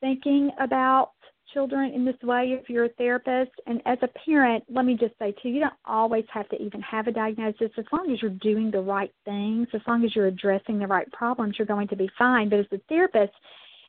thinking 0.00 0.50
about 0.58 1.12
children 1.54 1.92
in 1.92 2.04
this 2.04 2.20
way 2.24 2.58
if 2.60 2.68
you're 2.68 2.86
a 2.86 2.88
therapist. 2.88 3.52
And 3.68 3.80
as 3.86 3.98
a 4.02 4.08
parent, 4.26 4.64
let 4.68 4.84
me 4.84 4.96
just 4.98 5.16
say 5.20 5.32
too, 5.40 5.50
you 5.50 5.60
don't 5.60 5.72
always 5.84 6.24
have 6.32 6.48
to 6.48 6.60
even 6.60 6.80
have 6.80 7.06
a 7.06 7.12
diagnosis. 7.12 7.70
As 7.78 7.84
long 7.92 8.10
as 8.12 8.20
you're 8.20 8.32
doing 8.32 8.72
the 8.72 8.80
right 8.80 9.12
things, 9.24 9.68
as 9.72 9.82
long 9.86 10.04
as 10.04 10.16
you're 10.16 10.26
addressing 10.26 10.80
the 10.80 10.86
right 10.88 11.10
problems, 11.12 11.54
you're 11.58 11.66
going 11.66 11.86
to 11.88 11.96
be 11.96 12.10
fine. 12.18 12.48
But 12.48 12.58
as 12.58 12.66
a 12.72 12.78
therapist, 12.88 13.34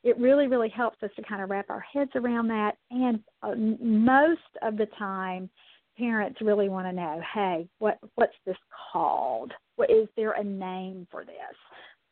it 0.04 0.18
really, 0.18 0.48
really 0.48 0.70
helps 0.70 1.02
us 1.02 1.10
to 1.16 1.24
kind 1.24 1.42
of 1.42 1.50
wrap 1.50 1.70
our 1.70 1.80
heads 1.80 2.12
around 2.16 2.48
that. 2.50 2.74
And 2.92 3.20
uh, 3.42 3.56
most 3.56 4.42
of 4.62 4.78
the 4.78 4.88
time, 4.98 5.50
parents 5.98 6.40
really 6.42 6.70
want 6.70 6.88
to 6.88 6.94
know, 6.94 7.22
hey, 7.34 7.68
what 7.80 8.00
what's 8.16 8.36
this 8.46 8.58
called? 8.92 9.54
What 9.76 9.90
is 9.90 10.08
there 10.16 10.34
a 10.34 10.44
name 10.44 11.08
for 11.10 11.24
this? 11.24 11.56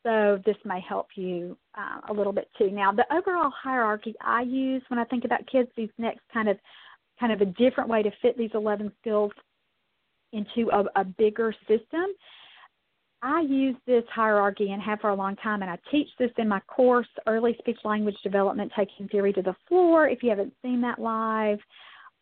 So 0.04 0.40
this 0.46 0.56
may 0.66 0.82
help 0.88 1.08
you 1.16 1.58
uh, 1.78 2.00
a 2.10 2.14
little 2.14 2.34
bit 2.34 2.50
too. 2.58 2.72
Now, 2.72 2.92
the 2.92 3.06
overall 3.14 3.52
hierarchy 3.56 4.16
I 4.22 4.42
use 4.42 4.82
when 4.88 5.00
I 5.00 5.04
think 5.06 5.26
about 5.26 5.46
kids, 5.52 5.70
these 5.76 5.90
next 5.98 6.22
kind 6.34 6.50
of 6.50 6.58
kind 7.20 7.32
of 7.32 7.42
a 7.42 7.46
different 7.46 7.90
way 7.90 8.02
to 8.02 8.12
fit 8.22 8.38
these 8.38 8.50
11 8.54 8.92
skills 9.00 9.32
into 10.34 10.72
a, 10.72 11.02
a 11.02 11.04
bigger 11.04 11.54
system 11.68 12.06
I 13.24 13.42
use 13.42 13.76
this 13.86 14.04
hierarchy 14.14 14.72
and 14.72 14.82
have 14.82 15.00
for 15.00 15.12
a 15.12 15.16
long 15.16 15.36
time, 15.38 15.62
and 15.62 15.70
I 15.70 15.78
teach 15.92 16.08
this 16.18 16.32
in 16.38 16.48
my 16.48 16.60
course, 16.62 17.08
Early 17.28 17.56
Speech 17.60 17.78
Language 17.84 18.16
Development 18.24 18.72
Taking 18.76 19.08
Theory 19.08 19.32
to 19.34 19.44
the 19.44 19.56
Floor. 19.68 20.08
If 20.08 20.24
you 20.24 20.30
haven't 20.30 20.54
seen 20.64 20.82
that 20.82 20.98
live, 21.00 21.60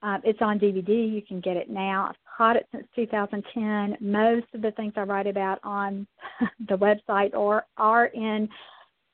uh, 0.03 0.17
it's 0.23 0.41
on 0.41 0.59
DVD. 0.59 1.11
You 1.11 1.21
can 1.21 1.39
get 1.39 1.55
it 1.55 1.69
now. 1.69 2.09
I've 2.09 2.37
taught 2.37 2.55
it 2.57 2.67
since 2.73 2.85
2010. 2.95 3.97
Most 4.01 4.47
of 4.53 4.61
the 4.61 4.71
things 4.71 4.93
I 4.97 5.01
write 5.01 5.27
about 5.27 5.59
on 5.63 6.05
the 6.67 6.77
website 6.77 7.33
or 7.33 7.65
are 7.77 8.07
in 8.07 8.49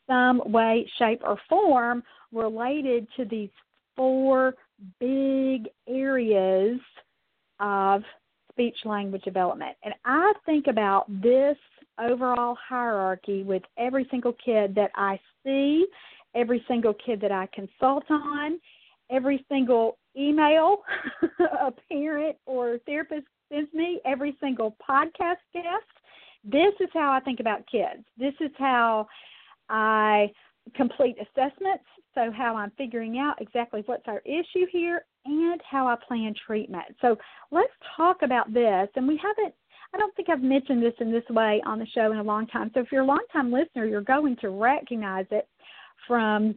some 0.07 0.41
way, 0.51 0.89
shape, 0.97 1.21
or 1.23 1.37
form 1.47 2.03
related 2.31 3.07
to 3.17 3.25
these 3.25 3.49
four 3.95 4.55
big 4.99 5.67
areas 5.87 6.79
of 7.59 8.03
speech 8.51 8.77
language 8.85 9.23
development. 9.23 9.75
And 9.83 9.93
I 10.03 10.33
think 10.45 10.67
about 10.67 11.05
this 11.21 11.57
overall 11.99 12.57
hierarchy 12.67 13.43
with 13.43 13.63
every 13.77 14.07
single 14.11 14.33
kid 14.33 14.75
that 14.75 14.91
I 14.95 15.19
see, 15.43 15.85
every 16.33 16.63
single 16.67 16.93
kid 16.93 17.21
that 17.21 17.31
I 17.31 17.47
consult 17.53 18.03
on, 18.09 18.59
every 19.09 19.45
single 19.49 19.97
email 20.17 20.83
a 21.39 21.71
parent 21.91 22.37
or 22.45 22.79
therapist 22.85 23.27
sends 23.51 23.73
me, 23.73 23.99
every 24.05 24.35
single 24.39 24.75
podcast 24.87 25.37
guest. 25.53 25.85
This 26.43 26.73
is 26.79 26.89
how 26.93 27.11
I 27.11 27.19
think 27.21 27.39
about 27.39 27.65
kids. 27.71 28.05
This 28.17 28.33
is 28.39 28.51
how 28.57 29.07
I 29.69 30.31
complete 30.75 31.15
assessments, 31.19 31.83
so 32.13 32.31
how 32.31 32.55
I'm 32.55 32.71
figuring 32.77 33.19
out 33.19 33.41
exactly 33.41 33.83
what's 33.85 34.07
our 34.07 34.21
issue 34.25 34.65
here 34.71 35.05
and 35.25 35.61
how 35.69 35.87
I 35.87 35.95
plan 36.07 36.33
treatment. 36.45 36.85
So 37.01 37.17
let's 37.51 37.73
talk 37.95 38.21
about 38.21 38.53
this. 38.53 38.87
And 38.95 39.07
we 39.07 39.19
haven't 39.21 39.53
I 39.95 39.97
don't 39.97 40.13
think 40.15 40.29
I've 40.29 40.43
mentioned 40.43 40.83
this 40.83 40.93
in 40.99 41.09
this 41.09 41.23
way 41.29 41.61
on 41.65 41.79
the 41.79 41.87
show 41.87 42.11
in 42.11 42.17
a 42.17 42.23
long 42.23 42.47
time. 42.47 42.69
So 42.73 42.81
if 42.81 42.91
you're 42.91 43.03
a 43.03 43.05
long 43.05 43.23
time 43.31 43.49
listener, 43.49 43.85
you're 43.85 44.01
going 44.01 44.35
to 44.41 44.49
recognize 44.49 45.25
it 45.31 45.47
from 46.05 46.55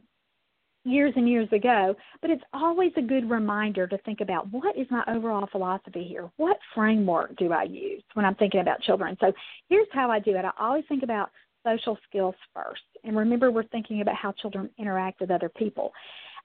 years 0.85 1.13
and 1.15 1.29
years 1.29 1.49
ago, 1.53 1.95
but 2.21 2.31
it's 2.31 2.43
always 2.53 2.91
a 2.97 3.03
good 3.03 3.31
reminder 3.31 3.87
to 3.87 3.99
think 3.99 4.21
about 4.21 4.51
what 4.53 4.77
is 4.77 4.89
my 4.91 5.05
overall 5.07 5.49
philosophy 5.53 6.03
here? 6.03 6.29
What 6.37 6.59
framework 6.75 7.37
do 7.37 7.53
I 7.53 7.63
use 7.65 8.03
when 8.15 8.25
I'm 8.25 8.35
thinking 8.35 8.61
about 8.61 8.81
children? 8.81 9.17
So 9.21 9.33
here's 9.69 9.87
how 9.93 10.11
I 10.11 10.19
do 10.19 10.35
it. 10.35 10.45
I 10.45 10.51
always 10.59 10.85
think 10.89 11.05
about 11.05 11.31
social 11.65 11.97
skills 12.09 12.35
first. 12.53 12.83
And 13.05 13.17
remember, 13.17 13.53
we're 13.53 13.65
thinking 13.65 14.01
about 14.01 14.17
how 14.17 14.33
children 14.33 14.69
interact 14.79 15.21
with 15.21 15.31
other 15.31 15.49
people. 15.49 15.93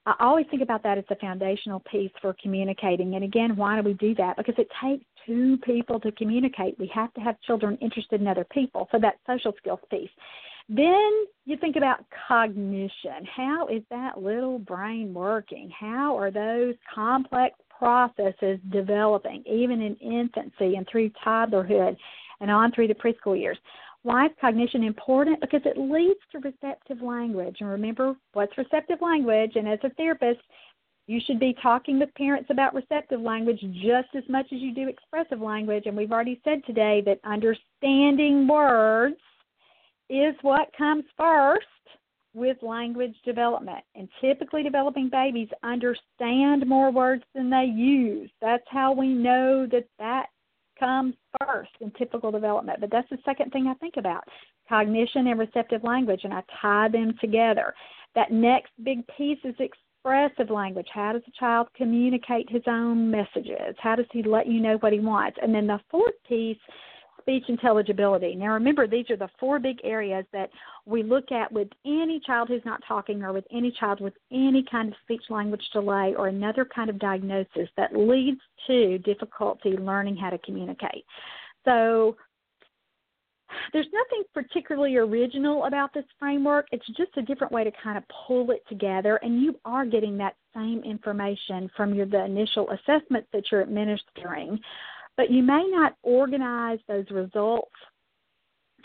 I 0.06 0.16
always 0.20 0.46
think 0.52 0.62
about 0.62 0.84
that 0.84 0.98
as 0.98 1.06
a 1.10 1.16
foundational 1.16 1.80
piece 1.80 2.12
for 2.22 2.36
communicating. 2.42 3.16
And 3.16 3.24
again, 3.24 3.56
why 3.56 3.78
do 3.78 3.84
we 3.84 3.94
do 3.94 4.14
that? 4.16 4.36
Because 4.36 4.56
it 4.58 4.68
takes 4.84 5.06
two 5.26 5.58
people 5.58 6.00
to 6.02 6.12
communicate. 6.12 6.78
We 6.78 6.92
have 6.94 7.14
to 7.14 7.22
have 7.22 7.40
children 7.42 7.78
interested 7.82 8.20
in 8.20 8.28
other 8.28 8.46
people. 8.52 8.90
So 8.92 9.00
that 9.00 9.16
social 9.26 9.54
skills 9.58 9.80
piece. 9.90 10.10
Then 10.70 11.26
you 11.46 11.58
think 11.58 11.76
about 11.76 12.06
cognition. 12.28 13.26
How 13.36 13.68
is 13.68 13.84
that 13.90 14.22
little 14.22 14.60
brain 14.60 15.14
working? 15.14 15.70
How 15.78 16.18
are 16.18 16.32
those 16.32 16.76
complex 16.94 17.56
processes 17.78 18.60
developing, 18.72 19.44
even 19.46 19.82
in 19.82 19.96
infancy 19.96 20.76
and 20.76 20.88
through 20.90 21.12
toddlerhood 21.26 21.98
and 22.40 22.52
on 22.52 22.72
through 22.72 22.88
the 22.88 22.94
preschool 22.94 23.40
years? 23.40 23.58
Why 24.04 24.26
is 24.26 24.32
cognition 24.40 24.84
important? 24.84 25.40
Because 25.40 25.62
it 25.66 25.78
leads 25.78 26.20
to 26.32 26.40
receptive 26.40 27.02
language. 27.02 27.58
And 27.62 27.70
remember, 27.70 28.16
what's 28.34 28.58
receptive 28.58 29.02
language? 29.02 29.54
And 29.56 29.68
as 29.68 29.80
a 29.84 29.90
therapist, 29.92 30.42
you 31.08 31.20
should 31.26 31.40
be 31.40 31.56
talking 31.62 32.00
with 32.00 32.14
parents 32.16 32.50
about 32.50 32.74
receptive 32.74 33.22
language 33.22 33.60
just 33.82 34.10
as 34.16 34.24
much 34.30 34.46
as 34.54 34.60
you 34.60 34.74
do 34.74 34.88
expressive 34.88 35.42
language. 35.42 35.84
And 35.86 35.98
we've 35.98 36.12
already 36.12 36.40
said 36.44 36.66
today 36.66 37.02
that 37.06 37.20
understanding 37.24 38.48
words 38.48 39.16
is 40.10 40.36
what 40.42 40.70
comes 40.78 41.06
first 41.18 41.66
with 42.34 42.58
language 42.62 43.16
development. 43.24 43.84
And 43.96 44.10
typically, 44.20 44.64
developing 44.64 45.10
babies 45.10 45.50
understand 45.64 46.66
more 46.68 46.92
words 46.92 47.24
than 47.36 47.50
they 47.50 47.66
use. 47.66 48.30
That's 48.42 48.66
how 48.70 48.92
we 48.92 49.08
know 49.10 49.68
that 49.72 49.88
that 50.00 50.28
comes 50.84 51.16
first 51.46 51.72
in 51.82 51.92
typical 51.92 52.32
development. 52.32 52.80
But 52.82 52.92
that's 52.92 53.10
the 53.10 53.18
second 53.26 53.52
thing 53.52 53.68
I 53.68 53.74
think 53.76 53.96
about 53.98 54.24
cognition 54.68 55.28
and 55.28 55.40
receptive 55.40 55.84
language, 55.84 56.22
and 56.24 56.34
I 56.34 56.42
tie 56.62 56.90
them 56.90 57.14
together. 57.22 57.74
That 58.16 58.32
next 58.32 58.72
big 58.84 59.06
piece 59.18 59.40
is 59.44 59.56
expressive 59.60 60.50
language. 60.50 60.88
How 60.94 61.14
does 61.14 61.22
a 61.28 61.40
child 61.40 61.68
communicate 61.76 62.50
his 62.50 62.64
own 62.68 63.10
messages? 63.10 63.76
How 63.80 63.96
does 63.96 64.06
he 64.12 64.24
let 64.24 64.48
you 64.48 64.60
know 64.60 64.78
what 64.82 64.94
he 64.94 65.00
wants? 65.00 65.38
And 65.42 65.54
then 65.54 65.68
the 65.68 65.80
fourth 65.90 66.16
piece 66.28 66.58
speech 67.22 67.44
intelligibility. 67.48 68.36
Now, 68.36 68.54
remember, 68.54 68.88
these 68.88 69.10
are 69.10 69.18
the 69.18 69.30
four 69.40 69.60
big 69.60 69.78
areas 69.84 70.26
that 70.34 70.50
we 70.86 71.04
look 71.04 71.32
at 71.32 71.52
with 71.52 71.70
any 71.86 72.22
child 72.26 72.50
who's 72.50 72.66
not 72.66 72.82
talking 72.88 73.24
or 73.24 73.34
with 73.34 73.46
any 73.52 73.74
child 73.80 74.02
with 74.02 74.14
any 74.32 74.66
kind 74.70 74.90
of 74.90 74.96
speech 75.04 75.24
language 75.30 75.64
delay 75.72 76.14
or 76.18 76.28
another 76.28 76.66
kind 76.66 76.90
of 76.90 77.00
diagnosis 77.00 77.70
that 77.78 77.96
leads 77.96 78.42
to 78.68 78.98
difficulty 79.00 79.72
learning 79.72 80.18
how 80.18 80.30
to 80.30 80.38
communicate. 80.40 81.06
So, 81.66 82.18
there's 83.72 83.88
nothing 83.94 84.24
particularly 84.34 84.96
original 84.96 85.66
about 85.66 85.94
this 85.94 86.06
framework. 86.20 86.68
It's 86.72 86.86
just 86.98 87.16
a 87.18 87.22
different 87.22 87.54
way 87.54 87.64
to 87.64 87.72
kind 87.84 87.98
of 87.98 88.04
pull 88.28 88.52
it 88.52 88.64
together, 88.68 89.18
and 89.18 89.42
you 89.42 89.60
are 89.66 89.86
getting 89.86 90.18
that 90.18 90.36
same 90.56 90.82
information 90.84 91.70
from 91.76 91.94
your 91.94 92.06
the 92.06 92.26
initial 92.26 92.70
assessments 92.72 93.28
that 93.34 93.44
you're 93.52 93.62
administering 93.62 94.60
but 95.18 95.32
you 95.32 95.44
may 95.44 95.66
not 95.70 95.96
organize 96.04 96.80
those 96.88 97.06
results 97.12 97.72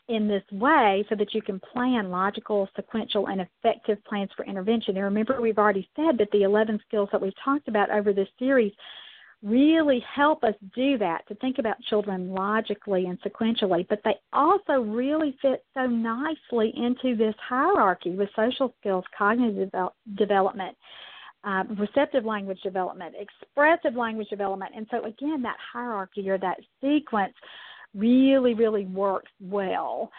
in 0.08 0.26
this 0.26 0.42
way 0.52 1.04
so 1.08 1.14
that 1.14 1.34
you 1.34 1.42
can 1.42 1.60
plan 1.60 2.10
logical, 2.10 2.68
sequential, 2.74 3.28
and 3.28 3.42
effective 3.42 4.02
plans 4.04 4.30
for 4.36 4.44
intervention. 4.46 4.96
And 4.96 5.04
remember, 5.04 5.40
we've 5.40 5.58
already 5.58 5.88
said 5.94 6.16
that 6.18 6.30
the 6.32 6.42
11 6.42 6.80
skills 6.86 7.10
that 7.12 7.20
we've 7.20 7.32
talked 7.44 7.68
about 7.68 7.90
over 7.90 8.12
this 8.12 8.28
series 8.38 8.72
really 9.42 10.02
help 10.12 10.42
us 10.42 10.54
do 10.74 10.98
that 10.98 11.26
to 11.28 11.34
think 11.36 11.58
about 11.58 11.80
children 11.88 12.30
logically 12.30 13.06
and 13.06 13.20
sequentially, 13.20 13.86
but 13.88 14.00
they 14.04 14.14
also 14.32 14.80
really 14.80 15.36
fit 15.40 15.64
so 15.74 15.86
nicely 15.86 16.72
into 16.76 17.14
this 17.16 17.34
hierarchy 17.46 18.10
with 18.10 18.28
social 18.34 18.74
skills, 18.80 19.04
cognitive 19.16 19.70
development, 20.16 20.76
uh, 21.48 21.64
receptive 21.78 22.26
language 22.26 22.60
development, 22.62 23.14
expressive 23.18 23.96
language 23.96 24.28
development. 24.28 24.72
And 24.76 24.86
so, 24.90 24.98
again, 25.04 25.40
that 25.42 25.56
hierarchy 25.72 26.28
or 26.28 26.36
that 26.38 26.58
sequence 26.82 27.32
really, 27.94 28.52
really 28.52 28.84
works 28.84 29.30
well. 29.40 30.10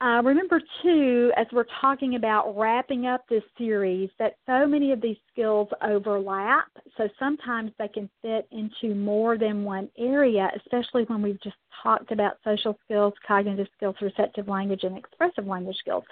Uh, 0.00 0.22
remember, 0.22 0.60
too, 0.82 1.32
as 1.36 1.46
we're 1.52 1.66
talking 1.80 2.14
about 2.14 2.56
wrapping 2.56 3.06
up 3.06 3.24
this 3.28 3.42
series, 3.56 4.08
that 4.20 4.36
so 4.46 4.64
many 4.64 4.92
of 4.92 5.00
these 5.00 5.16
skills 5.32 5.68
overlap. 5.82 6.68
So 6.96 7.08
sometimes 7.18 7.72
they 7.80 7.88
can 7.88 8.08
fit 8.22 8.46
into 8.52 8.94
more 8.94 9.36
than 9.36 9.64
one 9.64 9.90
area, 9.98 10.52
especially 10.54 11.02
when 11.04 11.20
we've 11.20 11.40
just 11.42 11.56
talked 11.82 12.12
about 12.12 12.34
social 12.44 12.78
skills, 12.84 13.12
cognitive 13.26 13.66
skills, 13.76 13.96
receptive 14.00 14.46
language, 14.46 14.84
and 14.84 14.96
expressive 14.96 15.46
language 15.46 15.76
skills. 15.78 16.04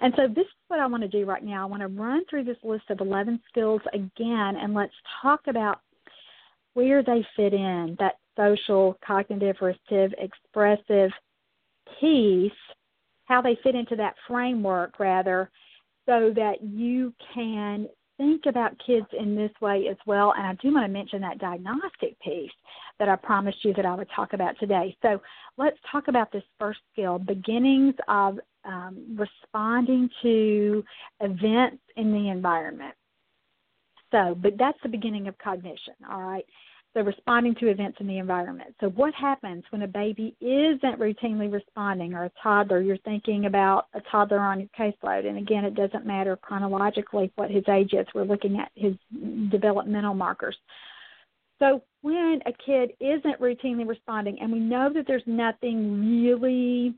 And 0.00 0.14
so 0.16 0.26
this 0.26 0.46
is 0.46 0.52
what 0.68 0.80
I 0.80 0.86
want 0.86 1.02
to 1.02 1.08
do 1.08 1.26
right 1.26 1.44
now. 1.44 1.64
I 1.64 1.66
want 1.66 1.82
to 1.82 1.88
run 1.88 2.22
through 2.30 2.44
this 2.44 2.56
list 2.62 2.84
of 2.88 3.00
11 3.00 3.42
skills 3.50 3.82
again, 3.92 4.56
and 4.56 4.72
let's 4.72 4.94
talk 5.20 5.40
about 5.48 5.80
where 6.72 7.02
they 7.02 7.26
fit 7.36 7.52
in 7.52 7.94
that 7.98 8.14
social, 8.38 8.96
cognitive, 9.06 9.56
receptive, 9.60 10.14
expressive 10.18 11.10
piece 12.00 12.52
how 13.26 13.40
they 13.40 13.58
fit 13.62 13.74
into 13.74 13.96
that 13.96 14.14
framework 14.26 14.98
rather 14.98 15.50
so 16.06 16.32
that 16.34 16.62
you 16.62 17.12
can 17.34 17.88
think 18.16 18.42
about 18.46 18.80
kids 18.86 19.06
in 19.18 19.34
this 19.34 19.50
way 19.60 19.88
as 19.90 19.96
well. 20.06 20.34
And 20.36 20.46
I 20.46 20.54
do 20.62 20.72
want 20.72 20.86
to 20.86 20.92
mention 20.92 21.20
that 21.22 21.38
diagnostic 21.38 22.18
piece 22.20 22.50
that 22.98 23.08
I 23.08 23.16
promised 23.16 23.64
you 23.64 23.72
that 23.74 23.86
I 23.86 23.94
would 23.94 24.08
talk 24.14 24.34
about 24.34 24.58
today. 24.60 24.96
So 25.02 25.20
let's 25.56 25.78
talk 25.90 26.08
about 26.08 26.30
this 26.30 26.44
first 26.58 26.80
skill 26.92 27.18
beginnings 27.18 27.94
of 28.08 28.38
um, 28.64 29.16
responding 29.16 30.08
to 30.22 30.84
events 31.20 31.82
in 31.96 32.12
the 32.12 32.30
environment. 32.30 32.94
So, 34.10 34.36
but 34.40 34.52
that's 34.58 34.78
the 34.82 34.88
beginning 34.88 35.26
of 35.26 35.36
cognition, 35.38 35.94
all 36.08 36.22
right? 36.22 36.44
So, 36.94 37.00
responding 37.00 37.56
to 37.56 37.70
events 37.70 37.98
in 37.98 38.06
the 38.06 38.18
environment. 38.18 38.72
So, 38.78 38.88
what 38.90 39.12
happens 39.14 39.64
when 39.70 39.82
a 39.82 39.88
baby 39.88 40.36
isn't 40.40 41.00
routinely 41.00 41.52
responding, 41.52 42.14
or 42.14 42.24
a 42.24 42.30
toddler? 42.40 42.80
You're 42.80 42.98
thinking 42.98 43.46
about 43.46 43.88
a 43.94 44.00
toddler 44.12 44.38
on 44.38 44.60
your 44.60 44.68
caseload, 44.78 45.26
and 45.26 45.36
again, 45.36 45.64
it 45.64 45.74
doesn't 45.74 46.06
matter 46.06 46.36
chronologically 46.36 47.32
what 47.34 47.50
his 47.50 47.64
age 47.68 47.94
is. 47.94 48.06
We're 48.14 48.22
looking 48.22 48.60
at 48.60 48.70
his 48.76 48.94
developmental 49.50 50.14
markers. 50.14 50.56
So, 51.58 51.82
when 52.02 52.40
a 52.46 52.52
kid 52.64 52.92
isn't 53.00 53.40
routinely 53.40 53.88
responding, 53.88 54.38
and 54.40 54.52
we 54.52 54.60
know 54.60 54.88
that 54.94 55.06
there's 55.08 55.22
nothing 55.26 56.00
really 56.00 56.94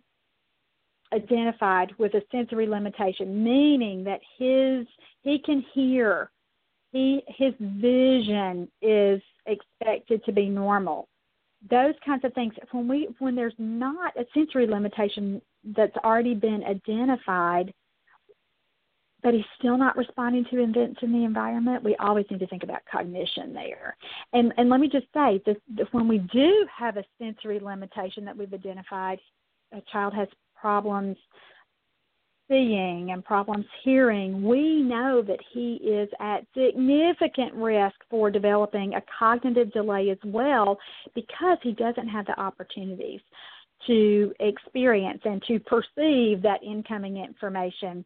identified 1.15 1.95
with 1.97 2.13
a 2.13 2.23
sensory 2.31 2.67
limitation, 2.67 3.43
meaning 3.43 4.05
that 4.05 4.21
his 4.39 4.87
he 5.23 5.39
can 5.39 5.65
hear, 5.73 6.31
he 6.93 7.23
his 7.29 7.55
vision 7.59 8.69
is 8.83 9.23
expected 9.47 10.25
to 10.25 10.33
be 10.33 10.49
normal. 10.49 11.09
Those 11.71 11.95
kinds 12.05 12.25
of 12.25 12.33
things. 12.35 12.55
When 12.71 12.89
we 12.89 13.09
when 13.19 13.35
there's 13.35 13.55
not 13.59 14.17
a 14.17 14.25
sensory 14.35 14.67
limitation 14.67 15.41
that's 15.77 15.97
already 16.05 16.35
been 16.35 16.63
identified, 16.65 17.73
but 19.23 19.35
he's 19.35 19.45
still 19.59 19.77
not 19.77 19.97
responding 19.97 20.45
to 20.51 20.63
events 20.63 21.01
in 21.03 21.13
the 21.13 21.25
environment, 21.25 21.83
we 21.83 21.97
always 21.97 22.27
need 22.31 22.41
to 22.41 22.47
think 22.47 22.63
about 22.63 22.83
cognition 22.91 23.53
there. 23.53 23.97
And 24.33 24.53
and 24.59 24.69
let 24.69 24.81
me 24.81 24.89
just 24.89 25.07
say 25.15 25.43
this, 25.45 25.57
when 25.93 26.07
we 26.07 26.19
do 26.19 26.67
have 26.77 26.97
a 26.97 27.05
sensory 27.19 27.59
limitation 27.59 28.25
that 28.27 28.37
we've 28.37 28.53
identified, 28.53 29.19
a 29.73 29.83
child 29.91 30.15
has 30.15 30.29
problems 30.55 31.17
seeing 32.49 33.11
and 33.13 33.25
problems 33.25 33.67
hearing, 33.83 34.43
we 34.43 34.83
know 34.83 35.23
that 35.23 35.41
he 35.53 35.75
is 35.77 36.09
at 36.21 36.47
significant 36.57 37.55
risk 37.55 37.97
for 38.09 38.31
developing 38.31 38.95
a 38.95 39.03
cognitive 39.19 39.73
delay 39.73 40.11
as 40.11 40.19
well 40.25 40.79
because 41.15 41.59
he 41.63 41.73
doesn't 41.73 42.09
have 42.09 42.27
the 42.27 42.39
opportunities 42.41 43.21
to 43.87 44.33
experience 44.41 45.21
and 45.25 45.43
to 45.47 45.59
perceive 45.61 46.43
that 46.43 46.63
incoming 46.63 47.19
information 47.19 48.05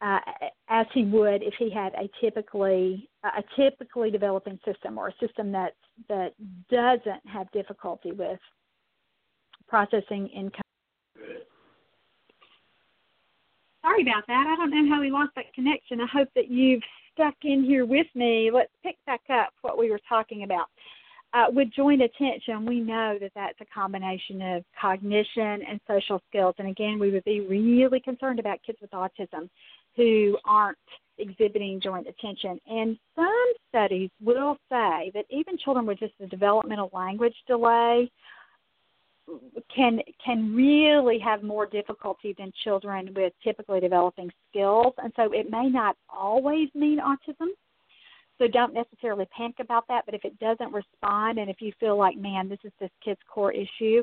uh, 0.00 0.20
as 0.68 0.86
he 0.94 1.04
would 1.04 1.42
if 1.42 1.54
he 1.58 1.70
had 1.70 1.92
a 1.94 2.08
typically 2.20 3.08
a 3.24 3.42
typically 3.56 4.10
developing 4.10 4.58
system 4.64 4.96
or 4.96 5.08
a 5.08 5.14
system 5.18 5.50
that 5.50 5.74
that 6.08 6.34
doesn't 6.70 7.26
have 7.26 7.50
difficulty 7.50 8.12
with 8.12 8.38
processing 9.66 10.28
income 10.28 10.62
sorry 13.88 14.02
about 14.02 14.26
that. 14.26 14.46
I 14.46 14.56
don't 14.56 14.70
know 14.70 14.94
how 14.94 15.00
we 15.00 15.10
lost 15.10 15.32
that 15.36 15.52
connection. 15.54 16.00
I 16.00 16.06
hope 16.06 16.28
that 16.34 16.50
you've 16.50 16.82
stuck 17.12 17.34
in 17.42 17.64
here 17.64 17.86
with 17.86 18.06
me. 18.14 18.50
Let's 18.52 18.72
pick 18.82 18.96
back 19.06 19.22
up 19.30 19.50
what 19.62 19.78
we 19.78 19.90
were 19.90 20.00
talking 20.08 20.42
about. 20.44 20.66
Uh, 21.34 21.46
with 21.50 21.68
joint 21.76 22.00
attention, 22.00 22.64
we 22.64 22.80
know 22.80 23.18
that 23.20 23.32
that's 23.34 23.58
a 23.60 23.66
combination 23.66 24.40
of 24.40 24.64
cognition 24.80 25.60
and 25.68 25.78
social 25.86 26.22
skills. 26.28 26.54
And 26.58 26.68
again, 26.68 26.98
we 26.98 27.10
would 27.10 27.24
be 27.24 27.40
really 27.40 28.00
concerned 28.00 28.38
about 28.38 28.60
kids 28.64 28.78
with 28.80 28.90
autism 28.92 29.50
who 29.94 30.38
aren't 30.46 30.78
exhibiting 31.18 31.80
joint 31.82 32.06
attention. 32.06 32.58
And 32.66 32.96
some 33.14 33.52
studies 33.68 34.10
will 34.22 34.56
say 34.70 35.10
that 35.14 35.24
even 35.28 35.58
children 35.58 35.84
with 35.84 35.98
just 35.98 36.14
a 36.22 36.26
developmental 36.26 36.90
language 36.94 37.34
delay 37.46 38.10
can 39.74 40.00
can 40.24 40.54
really 40.54 41.18
have 41.18 41.42
more 41.42 41.66
difficulty 41.66 42.34
than 42.38 42.52
children 42.64 43.12
with 43.14 43.32
typically 43.42 43.80
developing 43.80 44.30
skills 44.50 44.94
and 44.98 45.12
so 45.16 45.32
it 45.32 45.50
may 45.50 45.68
not 45.68 45.96
always 46.08 46.68
mean 46.74 46.98
autism 46.98 47.48
so 48.38 48.46
don't 48.48 48.74
necessarily 48.74 49.26
panic 49.36 49.56
about 49.60 49.84
that 49.88 50.02
but 50.06 50.14
if 50.14 50.24
it 50.24 50.38
doesn't 50.38 50.72
respond 50.72 51.38
and 51.38 51.50
if 51.50 51.60
you 51.60 51.72
feel 51.78 51.98
like 51.98 52.16
man 52.16 52.48
this 52.48 52.58
is 52.64 52.72
this 52.80 52.90
kid's 53.04 53.20
core 53.28 53.52
issue 53.52 54.02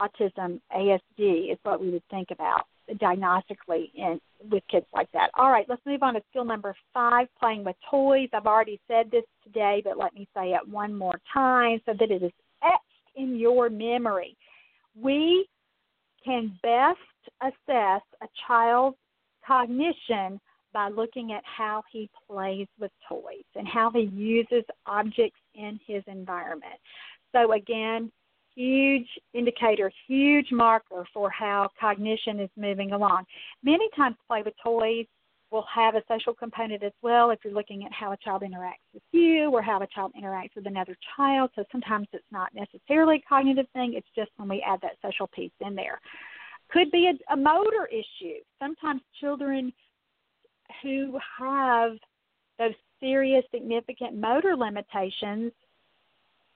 autism 0.00 0.60
asd 0.76 1.52
is 1.52 1.58
what 1.62 1.80
we 1.80 1.90
would 1.90 2.02
think 2.10 2.28
about 2.30 2.66
diagnostically 2.92 3.90
in 3.94 4.20
with 4.50 4.62
kids 4.70 4.86
like 4.92 5.10
that. 5.12 5.30
All 5.34 5.50
right, 5.50 5.66
let's 5.68 5.84
move 5.86 6.02
on 6.02 6.14
to 6.14 6.22
skill 6.30 6.44
number 6.44 6.74
five, 6.92 7.28
playing 7.38 7.64
with 7.64 7.76
toys. 7.90 8.28
I've 8.32 8.46
already 8.46 8.80
said 8.88 9.10
this 9.10 9.24
today, 9.42 9.80
but 9.82 9.96
let 9.96 10.14
me 10.14 10.28
say 10.34 10.50
it 10.50 10.68
one 10.68 10.94
more 10.94 11.18
time 11.32 11.80
so 11.86 11.92
that 11.98 12.10
it 12.10 12.22
is 12.22 12.32
etched 12.62 13.16
in 13.16 13.36
your 13.36 13.70
memory. 13.70 14.36
We 15.00 15.46
can 16.24 16.58
best 16.62 16.98
assess 17.42 18.02
a 18.22 18.28
child's 18.46 18.96
cognition 19.46 20.40
by 20.72 20.88
looking 20.88 21.32
at 21.32 21.42
how 21.44 21.82
he 21.90 22.10
plays 22.28 22.66
with 22.80 22.90
toys 23.08 23.44
and 23.54 23.66
how 23.66 23.90
he 23.90 24.10
uses 24.14 24.64
objects 24.86 25.40
in 25.54 25.78
his 25.86 26.02
environment. 26.06 26.74
So, 27.32 27.52
again, 27.52 28.10
huge 28.54 29.08
indicator, 29.32 29.90
huge 30.06 30.50
marker 30.50 31.06
for 31.12 31.30
how 31.30 31.68
cognition 31.80 32.40
is 32.40 32.50
moving 32.56 32.92
along. 32.92 33.24
Many 33.62 33.88
times, 33.96 34.16
play 34.26 34.42
with 34.42 34.54
toys 34.62 35.06
will 35.54 35.64
have 35.72 35.94
a 35.94 36.02
social 36.08 36.34
component 36.34 36.82
as 36.82 36.92
well 37.00 37.30
if 37.30 37.38
you're 37.44 37.54
looking 37.54 37.84
at 37.84 37.92
how 37.92 38.10
a 38.10 38.16
child 38.16 38.42
interacts 38.42 38.82
with 38.92 39.04
you 39.12 39.50
or 39.52 39.62
how 39.62 39.80
a 39.80 39.86
child 39.86 40.12
interacts 40.20 40.50
with 40.56 40.66
another 40.66 40.96
child. 41.16 41.48
So 41.54 41.62
sometimes 41.70 42.08
it's 42.12 42.24
not 42.32 42.50
necessarily 42.52 43.22
a 43.24 43.28
cognitive 43.28 43.66
thing, 43.72 43.94
it's 43.94 44.08
just 44.16 44.32
when 44.36 44.48
we 44.48 44.64
add 44.66 44.80
that 44.82 44.96
social 45.00 45.28
piece 45.28 45.52
in 45.60 45.76
there. 45.76 46.00
Could 46.72 46.90
be 46.90 47.08
a, 47.08 47.32
a 47.32 47.36
motor 47.36 47.88
issue. 47.88 48.40
Sometimes 48.58 49.00
children 49.20 49.72
who 50.82 51.16
have 51.38 51.92
those 52.58 52.74
serious, 52.98 53.44
significant 53.54 54.16
motor 54.16 54.56
limitations 54.56 55.52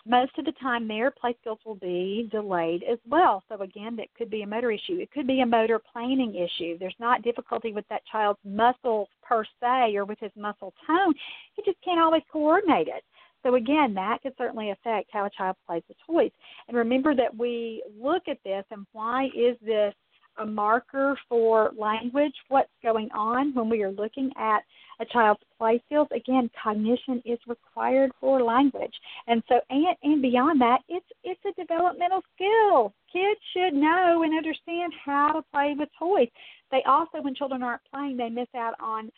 most 0.06 0.32
of 0.38 0.44
the 0.44 0.52
time 0.52 0.88
their 0.88 1.10
play 1.10 1.36
skills 1.40 1.58
will 1.64 1.74
be 1.74 2.28
delayed 2.30 2.82
as 2.90 2.98
well. 3.08 3.42
So 3.48 3.62
again, 3.62 3.96
that 3.96 4.08
could 4.16 4.30
be 4.30 4.42
a 4.42 4.46
motor 4.46 4.70
issue. 4.70 4.98
It 4.98 5.10
could 5.10 5.26
be 5.26 5.40
a 5.40 5.46
motor 5.46 5.80
planning 5.92 6.34
issue. 6.34 6.78
There's 6.78 6.94
not 6.98 7.22
difficulty 7.22 7.72
with 7.72 7.84
that 7.90 8.06
child's 8.10 8.40
muscles 8.44 9.08
per 9.22 9.44
se 9.60 9.96
or 9.96 10.04
with 10.04 10.18
his 10.20 10.32
muscle 10.36 10.72
tone. 10.86 11.14
He 11.54 11.62
just 11.64 11.82
can't 11.84 12.00
always 12.00 12.22
coordinate 12.32 12.88
it. 12.88 13.04
So 13.44 13.54
again, 13.54 13.94
that 13.94 14.18
could 14.22 14.34
certainly 14.36 14.70
affect 14.70 15.10
how 15.12 15.26
a 15.26 15.30
child 15.30 15.56
plays 15.66 15.82
with 15.88 15.96
toys. 16.06 16.32
And 16.66 16.76
remember 16.76 17.14
that 17.14 17.36
we 17.36 17.82
look 18.00 18.24
at 18.28 18.38
this 18.44 18.64
and 18.70 18.86
why 18.92 19.26
is 19.26 19.56
this 19.64 19.94
a 20.38 20.46
marker 20.46 21.18
for 21.28 21.72
language, 21.76 22.34
what's 22.48 22.70
going 22.82 23.08
on 23.12 23.54
when 23.54 23.68
we 23.68 23.82
are 23.82 23.90
looking 23.90 24.30
at 24.36 24.62
a 25.00 25.04
child's 25.04 25.40
play 25.58 25.82
skills. 25.86 26.08
Again, 26.14 26.50
cognition 26.62 27.22
is 27.24 27.38
required 27.46 28.10
for 28.20 28.42
language, 28.42 28.94
and 29.26 29.42
so 29.48 29.60
and 29.70 29.96
and 30.02 30.22
beyond 30.22 30.60
that, 30.60 30.80
it's 30.88 31.06
it's 31.24 31.40
a 31.46 31.60
developmental 31.60 32.22
skill. 32.34 32.92
Kids 33.12 33.40
should 33.52 33.74
know 33.74 34.22
and 34.24 34.36
understand 34.36 34.92
how 35.04 35.32
to 35.32 35.42
play 35.52 35.74
with 35.78 35.88
toys. 35.98 36.28
They 36.70 36.82
also, 36.86 37.22
when 37.22 37.34
children 37.34 37.62
aren't 37.62 37.82
playing, 37.92 38.16
they 38.16 38.28
miss 38.28 38.48
out 38.54 38.74
on 38.80 39.10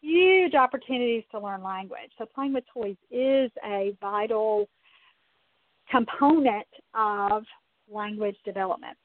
huge 0.00 0.54
opportunities 0.54 1.24
to 1.32 1.40
learn 1.40 1.62
language. 1.62 2.10
So 2.18 2.26
playing 2.26 2.54
with 2.54 2.64
toys 2.72 2.96
is 3.10 3.50
a 3.64 3.96
vital 4.00 4.68
component 5.90 6.66
of 6.94 7.44
language 7.90 8.36
development. 8.44 8.96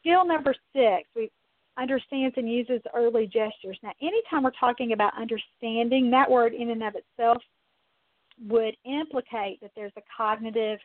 Skill 0.00 0.26
number 0.26 0.54
six, 0.72 1.08
we 1.14 1.30
understands 1.78 2.34
and 2.36 2.50
uses 2.50 2.80
early 2.94 3.26
gestures. 3.26 3.78
Now, 3.82 3.92
anytime 4.02 4.42
we're 4.42 4.50
talking 4.58 4.92
about 4.92 5.12
understanding, 5.18 6.10
that 6.10 6.30
word 6.30 6.54
in 6.54 6.70
and 6.70 6.82
of 6.82 6.94
itself 6.94 7.42
would 8.46 8.76
implicate 8.84 9.60
that 9.60 9.72
there's 9.74 9.92
a 9.96 10.02
cognitive 10.16 10.78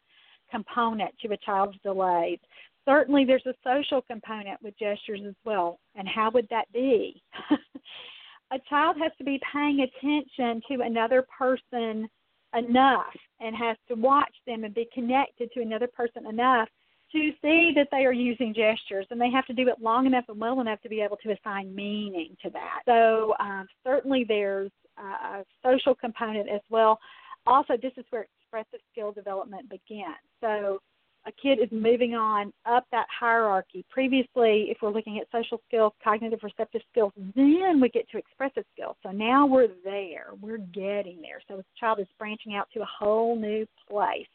component 0.50 1.12
to 1.20 1.32
a 1.34 1.38
child's 1.38 1.78
delays. 1.84 2.40
Certainly, 2.86 3.26
there's 3.26 3.46
a 3.46 3.54
social 3.64 4.02
component 4.02 4.62
with 4.62 4.78
gestures 4.78 5.22
as 5.28 5.36
well. 5.46 5.80
And 5.96 6.08
how 6.08 6.32
would 6.32 6.48
that 6.50 6.72
be? 6.74 7.22
a 8.52 8.60
child 8.70 8.98
has 9.02 9.12
to 9.18 9.24
be 9.24 9.40
paying 9.52 9.80
attention 9.82 10.62
to 10.70 10.84
another 10.84 11.26
person 11.38 12.10
enough 12.56 13.14
and 13.40 13.56
has 13.56 13.78
to 13.88 13.96
watch 13.96 14.34
them 14.46 14.64
and 14.64 14.74
be 14.74 14.88
connected 14.94 15.52
to 15.54 15.62
another 15.62 15.88
person 15.88 16.28
enough 16.28 16.70
to 17.13 17.32
see 17.41 17.71
that 17.76 17.88
they 17.91 18.06
are 18.06 18.12
using 18.12 18.54
gestures, 18.54 19.06
and 19.10 19.21
they 19.21 19.30
have 19.30 19.45
to 19.45 19.54
do 19.54 19.67
it 19.69 19.76
long 19.82 20.06
enough 20.06 20.26
and 20.28 20.39
well 20.39 20.60
enough 20.60 20.82
to 20.82 20.89
be 20.89 21.02
able 21.02 21.17
to 21.17 21.32
assign 21.32 21.73
meaning 21.73 22.36
to 22.43 22.49
that. 22.49 22.82
So 22.86 23.34
um, 23.39 23.67
certainly 23.86 24.26
there's 24.28 24.71
a 24.97 25.43
social 25.63 25.95
component 25.95 26.49
as 26.49 26.62
well. 26.69 26.99
Also, 27.47 27.73
this 27.82 27.93
is 27.97 28.06
where 28.10 28.28
expressive 28.41 28.80
skill 28.91 29.12
development 29.12 29.69
begins. 29.69 30.15
So 30.41 30.80
a 31.26 31.32
kid 31.32 31.60
is 31.60 31.69
moving 31.71 32.15
on 32.15 32.52
up 32.65 32.86
that 32.91 33.08
hierarchy. 33.10 33.86
Previously, 33.89 34.67
if 34.69 34.78
we're 34.82 34.91
looking 34.91 35.19
at 35.19 35.28
social 35.32 35.62
skills, 35.67 35.93
cognitive 36.04 36.39
receptive 36.43 36.82
skills, 36.91 37.13
then 37.36 37.80
we 37.82 37.89
get 37.89 38.10
to 38.10 38.17
expressive 38.17 38.65
skills. 38.73 38.95
So 39.04 39.12
now 39.12 39.45
we're 39.45 39.69
there, 39.84 40.28
we're 40.41 40.58
getting 40.58 41.21
there. 41.21 41.41
So 41.47 41.58
the 41.58 41.65
child 41.80 41.99
is 41.99 42.08
branching 42.19 42.56
out 42.56 42.67
to 42.73 42.82
a 42.82 42.88
whole 42.99 43.38
new 43.39 43.65
place. 43.89 44.28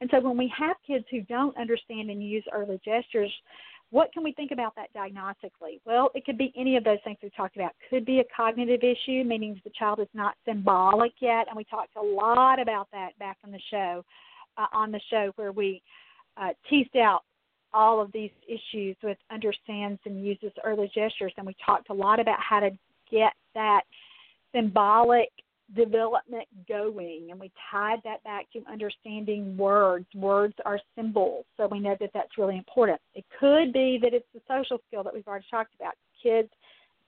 And 0.00 0.08
so 0.12 0.20
when 0.20 0.36
we 0.36 0.52
have 0.56 0.76
kids 0.86 1.04
who 1.10 1.22
don't 1.22 1.56
understand 1.56 2.10
and 2.10 2.22
use 2.22 2.44
early 2.52 2.80
gestures, 2.84 3.32
what 3.90 4.12
can 4.12 4.22
we 4.22 4.32
think 4.32 4.50
about 4.50 4.74
that 4.76 4.92
diagnostically? 4.94 5.80
Well, 5.86 6.10
it 6.14 6.24
could 6.24 6.36
be 6.36 6.52
any 6.56 6.76
of 6.76 6.84
those 6.84 6.98
things 7.04 7.16
we 7.22 7.30
talked 7.30 7.56
about. 7.56 7.72
Could 7.88 8.04
be 8.04 8.20
a 8.20 8.24
cognitive 8.34 8.80
issue, 8.82 9.24
meaning 9.24 9.60
the 9.64 9.70
child 9.78 9.98
is 9.98 10.08
not 10.12 10.34
symbolic 10.46 11.12
yet, 11.20 11.46
and 11.48 11.56
we 11.56 11.64
talked 11.64 11.96
a 11.96 12.02
lot 12.02 12.60
about 12.60 12.88
that 12.92 13.18
back 13.18 13.38
on 13.44 13.50
the 13.50 13.60
show, 13.70 14.04
uh, 14.58 14.66
on 14.72 14.92
the 14.92 15.00
show 15.10 15.32
where 15.36 15.52
we 15.52 15.82
uh, 16.36 16.50
teased 16.68 16.96
out 16.96 17.22
all 17.72 18.00
of 18.00 18.12
these 18.12 18.30
issues 18.46 18.96
with 19.02 19.18
understands 19.30 20.00
and 20.04 20.24
uses 20.24 20.52
early 20.64 20.90
gestures, 20.94 21.32
and 21.36 21.46
we 21.46 21.56
talked 21.64 21.90
a 21.90 21.94
lot 21.94 22.20
about 22.20 22.38
how 22.40 22.60
to 22.60 22.70
get 23.10 23.32
that 23.54 23.82
symbolic 24.54 25.30
development 25.74 26.46
going 26.66 27.28
and 27.30 27.38
we 27.38 27.52
tied 27.70 28.00
that 28.04 28.22
back 28.24 28.50
to 28.52 28.62
understanding 28.70 29.56
words. 29.56 30.06
Words 30.14 30.54
are 30.64 30.80
symbols 30.96 31.44
so 31.56 31.68
we 31.70 31.80
know 31.80 31.96
that 32.00 32.10
that's 32.14 32.38
really 32.38 32.56
important. 32.56 33.00
It 33.14 33.24
could 33.38 33.72
be 33.72 33.98
that 34.02 34.14
it's 34.14 34.26
the 34.32 34.40
social 34.48 34.78
skill 34.86 35.02
that 35.02 35.12
we've 35.12 35.26
already 35.26 35.44
talked 35.50 35.74
about. 35.78 35.94
Kids 36.22 36.48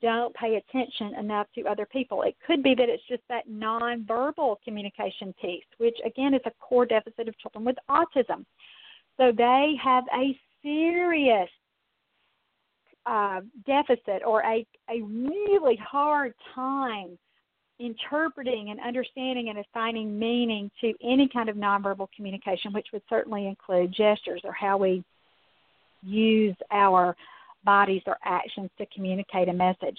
don't 0.03 0.35
pay 0.35 0.57
attention 0.57 1.14
enough 1.14 1.46
to 1.55 1.66
other 1.66 1.87
people. 1.87 2.23
It 2.23 2.37
could 2.46 2.62
be 2.62 2.75
that 2.75 2.88
it's 2.88 3.03
just 3.09 3.23
that 3.29 3.49
nonverbal 3.49 4.57
communication 4.62 5.35
piece 5.40 5.64
which 5.79 5.96
again 6.05 6.35
is 6.35 6.42
a 6.44 6.51
core 6.61 6.87
deficit 6.87 7.29
of 7.29 7.38
children 7.38 7.64
with 7.64 7.77
autism. 7.88 8.44
So 9.16 9.33
they 9.33 9.75
have 9.83 10.05
a 10.14 10.38
serious 10.62 11.49
uh, 13.07 13.40
deficit 13.66 14.23
or 14.27 14.42
a, 14.42 14.66
a 14.90 15.03
really 15.03 15.77
hard 15.77 16.35
time 16.55 17.18
interpreting 17.81 18.71
and 18.71 18.79
understanding 18.81 19.49
and 19.49 19.59
assigning 19.59 20.19
meaning 20.19 20.71
to 20.81 20.93
any 21.03 21.29
kind 21.33 21.49
of 21.49 21.57
nonverbal 21.57 22.09
communication, 22.14 22.73
which 22.73 22.88
would 22.93 23.03
certainly 23.09 23.47
include 23.47 23.90
gestures 23.90 24.43
or 24.45 24.53
how 24.53 24.77
we 24.77 25.03
use 26.03 26.57
our 26.71 27.16
bodies 27.64 28.03
or 28.07 28.16
actions 28.25 28.71
to 28.79 28.87
communicate 28.95 29.49
a 29.49 29.53
message. 29.53 29.99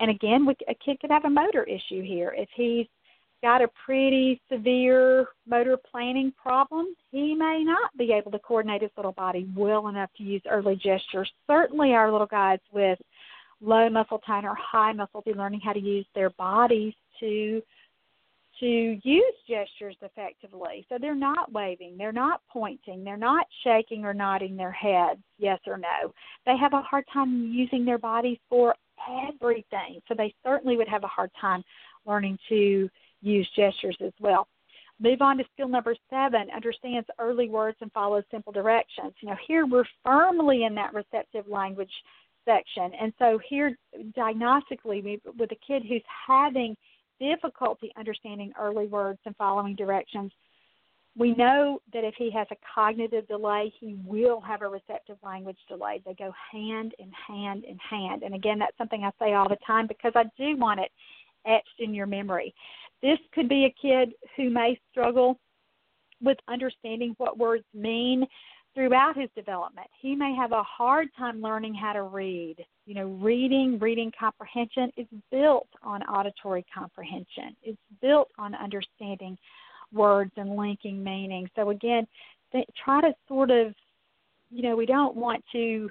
And 0.00 0.10
again, 0.10 0.46
we, 0.46 0.54
a 0.68 0.74
kid 0.74 1.00
could 1.00 1.10
have 1.10 1.24
a 1.24 1.30
motor 1.30 1.64
issue 1.64 2.02
here. 2.02 2.34
If 2.36 2.48
he's 2.54 2.86
got 3.42 3.62
a 3.62 3.68
pretty 3.84 4.40
severe 4.50 5.26
motor 5.46 5.76
planning 5.90 6.32
problem, 6.40 6.94
he 7.10 7.34
may 7.34 7.62
not 7.64 7.96
be 7.96 8.12
able 8.12 8.30
to 8.32 8.38
coordinate 8.38 8.82
his 8.82 8.90
little 8.96 9.12
body 9.12 9.48
well 9.56 9.88
enough 9.88 10.10
to 10.18 10.22
use 10.22 10.42
early 10.50 10.76
gestures. 10.76 11.30
Certainly, 11.46 11.92
our 11.92 12.10
little 12.10 12.26
guys 12.26 12.58
with 12.72 12.98
low 13.60 13.88
muscle 13.90 14.20
tone 14.26 14.44
or 14.44 14.54
high 14.54 14.92
muscle 14.92 15.22
be 15.22 15.34
learning 15.34 15.60
how 15.62 15.72
to 15.72 15.80
use 15.80 16.06
their 16.14 16.30
bodies 16.30 16.94
to 17.20 17.62
to 18.60 19.00
use 19.02 19.34
gestures 19.48 19.96
effectively. 20.02 20.84
So 20.90 20.98
they're 21.00 21.14
not 21.14 21.50
waving, 21.50 21.96
they're 21.96 22.12
not 22.12 22.42
pointing, 22.52 23.02
they're 23.02 23.16
not 23.16 23.46
shaking 23.64 24.04
or 24.04 24.12
nodding 24.12 24.54
their 24.54 24.70
heads, 24.70 25.20
yes 25.38 25.58
or 25.66 25.78
no. 25.78 26.12
They 26.44 26.58
have 26.58 26.74
a 26.74 26.82
hard 26.82 27.04
time 27.10 27.50
using 27.50 27.86
their 27.86 27.96
bodies 27.96 28.38
for 28.50 28.74
everything. 29.28 30.02
So 30.06 30.14
they 30.14 30.34
certainly 30.44 30.76
would 30.76 30.88
have 30.88 31.04
a 31.04 31.08
hard 31.08 31.30
time 31.40 31.64
learning 32.04 32.38
to 32.50 32.90
use 33.22 33.48
gestures 33.56 33.96
as 34.04 34.12
well. 34.20 34.46
Move 35.00 35.22
on 35.22 35.38
to 35.38 35.44
skill 35.54 35.68
number 35.68 35.96
seven, 36.10 36.48
understands 36.54 37.08
early 37.18 37.48
words 37.48 37.78
and 37.80 37.90
follows 37.92 38.24
simple 38.30 38.52
directions. 38.52 39.14
You 39.20 39.30
know, 39.30 39.36
here 39.48 39.64
we're 39.64 39.84
firmly 40.04 40.64
in 40.64 40.74
that 40.74 40.92
receptive 40.92 41.48
language 41.48 41.92
section. 42.44 42.92
And 43.00 43.12
so 43.18 43.40
here 43.48 43.78
diagnostically 44.16 45.02
we, 45.02 45.20
with 45.38 45.50
a 45.52 45.58
kid 45.66 45.82
who's 45.88 46.02
having 46.26 46.76
difficulty 47.20 47.92
understanding 47.96 48.52
early 48.58 48.86
words 48.86 49.18
and 49.26 49.36
following 49.36 49.76
directions, 49.76 50.32
we 51.16 51.34
know 51.34 51.80
that 51.92 52.04
if 52.04 52.14
he 52.16 52.30
has 52.30 52.46
a 52.50 52.56
cognitive 52.74 53.26
delay, 53.28 53.72
he 53.78 53.96
will 54.04 54.40
have 54.40 54.62
a 54.62 54.68
receptive 54.68 55.16
language 55.22 55.58
delay. 55.68 56.00
They 56.06 56.14
go 56.14 56.32
hand 56.52 56.94
in 56.98 57.10
hand 57.12 57.64
in 57.64 57.78
hand. 57.78 58.22
And 58.22 58.34
again, 58.34 58.58
that's 58.58 58.76
something 58.78 59.04
I 59.04 59.10
say 59.18 59.34
all 59.34 59.48
the 59.48 59.58
time 59.66 59.86
because 59.86 60.12
I 60.14 60.24
do 60.38 60.56
want 60.56 60.80
it 60.80 60.90
etched 61.46 61.80
in 61.80 61.94
your 61.94 62.06
memory. 62.06 62.54
This 63.02 63.18
could 63.34 63.48
be 63.48 63.64
a 63.64 63.74
kid 63.80 64.12
who 64.36 64.50
may 64.50 64.78
struggle 64.90 65.38
with 66.22 66.38
understanding 66.48 67.14
what 67.18 67.38
words 67.38 67.64
mean 67.74 68.26
throughout 68.74 69.16
his 69.16 69.28
development. 69.34 69.88
He 70.00 70.14
may 70.14 70.34
have 70.34 70.52
a 70.52 70.62
hard 70.62 71.08
time 71.18 71.42
learning 71.42 71.74
how 71.74 71.92
to 71.92 72.02
read. 72.02 72.56
You 72.86 72.94
know, 72.94 73.06
reading, 73.06 73.78
reading 73.78 74.12
comprehension 74.18 74.92
is 74.96 75.06
built 75.30 75.68
on 75.82 76.02
auditory 76.04 76.64
comprehension. 76.72 77.56
It's 77.62 77.78
built 78.00 78.28
on 78.38 78.54
understanding 78.54 79.36
words 79.92 80.32
and 80.36 80.56
linking 80.56 81.02
meaning. 81.02 81.48
So 81.56 81.70
again, 81.70 82.06
they 82.52 82.64
try 82.84 83.00
to 83.00 83.12
sort 83.28 83.50
of, 83.50 83.74
you 84.50 84.62
know, 84.62 84.76
we 84.76 84.86
don't 84.86 85.16
want 85.16 85.44
to 85.52 85.90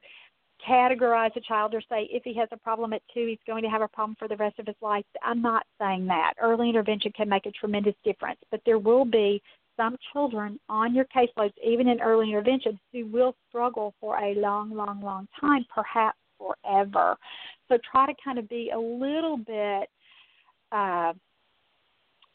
categorize 0.67 1.33
a 1.35 1.41
child 1.41 1.73
or 1.73 1.81
say 1.81 2.07
if 2.11 2.23
he 2.23 2.33
has 2.35 2.49
a 2.51 2.57
problem 2.57 2.91
at 2.93 3.01
two, 3.13 3.25
he's 3.27 3.39
going 3.47 3.63
to 3.63 3.69
have 3.69 3.81
a 3.81 3.87
problem 3.87 4.15
for 4.19 4.27
the 4.27 4.35
rest 4.35 4.59
of 4.59 4.67
his 4.67 4.75
life. 4.81 5.05
I'm 5.23 5.41
not 5.41 5.65
saying 5.79 6.05
that. 6.07 6.33
Early 6.41 6.67
intervention 6.67 7.11
can 7.15 7.29
make 7.29 7.45
a 7.45 7.51
tremendous 7.51 7.95
difference, 8.03 8.39
but 8.51 8.61
there 8.65 8.79
will 8.79 9.05
be 9.05 9.41
some 9.79 9.95
children 10.11 10.59
on 10.67 10.93
your 10.93 11.05
caseloads, 11.05 11.53
even 11.65 11.87
in 11.87 12.01
early 12.01 12.27
intervention, 12.27 12.77
who 12.91 13.05
will 13.07 13.33
struggle 13.47 13.93
for 14.01 14.17
a 14.17 14.35
long, 14.35 14.75
long, 14.75 15.01
long 15.01 15.27
time, 15.39 15.65
perhaps 15.73 16.17
forever. 16.37 17.15
So 17.69 17.77
try 17.89 18.05
to 18.05 18.13
kind 18.23 18.37
of 18.37 18.49
be 18.49 18.71
a 18.75 18.79
little 18.79 19.37
bit 19.37 19.89
uh, 20.73 21.13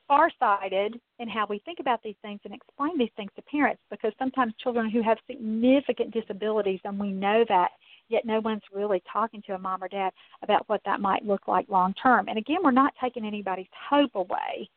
farsighted 0.08 0.98
in 1.18 1.28
how 1.28 1.46
we 1.48 1.60
think 1.64 1.80
about 1.80 2.02
these 2.02 2.14
things 2.22 2.40
and 2.44 2.54
explain 2.54 2.98
these 2.98 3.10
things 3.16 3.30
to 3.36 3.42
parents 3.42 3.82
because 3.90 4.12
sometimes 4.18 4.54
children 4.62 4.90
who 4.90 5.02
have 5.02 5.18
significant 5.26 6.12
disabilities, 6.12 6.80
and 6.84 6.98
we 6.98 7.10
know 7.10 7.44
that, 7.48 7.68
yet 8.08 8.24
no 8.24 8.40
one's 8.40 8.62
really 8.72 9.02
talking 9.10 9.42
to 9.46 9.54
a 9.54 9.58
mom 9.58 9.82
or 9.82 9.88
dad 9.88 10.12
about 10.42 10.68
what 10.68 10.80
that 10.84 11.00
might 11.00 11.24
look 11.24 11.48
like 11.48 11.68
long 11.68 11.94
term. 11.94 12.28
And 12.28 12.38
again, 12.38 12.58
we're 12.62 12.70
not 12.70 12.92
taking 13.02 13.24
anybody's 13.24 13.66
hope 13.90 14.14
away. 14.14 14.68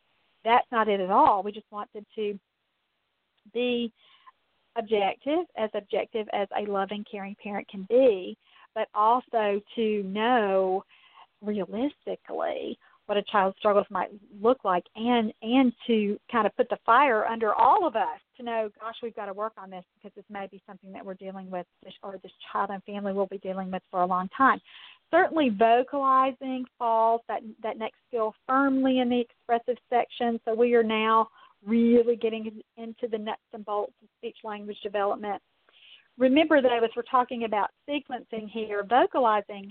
That's 0.45 0.67
not 0.71 0.87
it 0.87 1.01
at 1.01 1.11
all. 1.11 1.43
We 1.43 1.51
just 1.51 1.71
want 1.71 1.91
them 1.93 2.05
to 2.15 2.39
be 3.53 3.91
objective, 4.77 5.45
as 5.57 5.69
objective 5.73 6.27
as 6.33 6.47
a 6.57 6.69
loving, 6.69 7.03
caring 7.09 7.35
parent 7.41 7.67
can 7.67 7.85
be, 7.89 8.37
but 8.75 8.87
also 8.93 9.61
to 9.75 10.03
know 10.03 10.83
realistically 11.41 12.77
what 13.07 13.17
a 13.17 13.23
child's 13.31 13.57
struggles 13.57 13.85
might 13.89 14.09
look 14.41 14.63
like 14.63 14.83
and 14.95 15.33
and 15.41 15.71
to 15.87 16.19
kind 16.31 16.45
of 16.45 16.55
put 16.55 16.69
the 16.69 16.77
fire 16.85 17.25
under 17.25 17.53
all 17.53 17.87
of 17.87 17.95
us 17.95 18.19
to 18.35 18.43
know 18.43 18.69
gosh 18.79 18.95
we've 19.01 19.15
got 19.15 19.27
to 19.27 19.33
work 19.33 19.53
on 19.57 19.69
this 19.69 19.83
because 19.95 20.13
this 20.15 20.25
may 20.29 20.45
be 20.51 20.61
something 20.67 20.91
that 20.91 21.05
we're 21.05 21.13
dealing 21.13 21.49
with 21.49 21.65
or 22.03 22.17
this 22.21 22.31
child 22.51 22.69
and 22.69 22.83
family 22.83 23.13
will 23.13 23.27
be 23.27 23.37
dealing 23.39 23.71
with 23.71 23.81
for 23.89 24.01
a 24.01 24.05
long 24.05 24.29
time. 24.37 24.59
Certainly 25.09 25.51
vocalizing 25.57 26.65
falls 26.77 27.21
that 27.29 27.41
that 27.63 27.77
next 27.77 27.97
skill 28.09 28.33
firmly 28.45 28.99
in 28.99 29.09
the 29.09 29.21
expressive 29.21 29.81
section. 29.89 30.39
So 30.43 30.53
we 30.53 30.75
are 30.75 30.83
now 30.83 31.29
really 31.65 32.15
getting 32.15 32.61
into 32.77 33.07
the 33.09 33.17
nuts 33.17 33.41
and 33.53 33.65
bolts 33.65 33.93
of 34.01 34.09
speech 34.17 34.37
language 34.43 34.77
development 34.83 35.41
remember 36.17 36.61
though 36.61 36.83
as 36.83 36.91
we're 36.95 37.03
talking 37.03 37.43
about 37.43 37.69
sequencing 37.89 38.49
here 38.49 38.83
vocalizing 38.87 39.69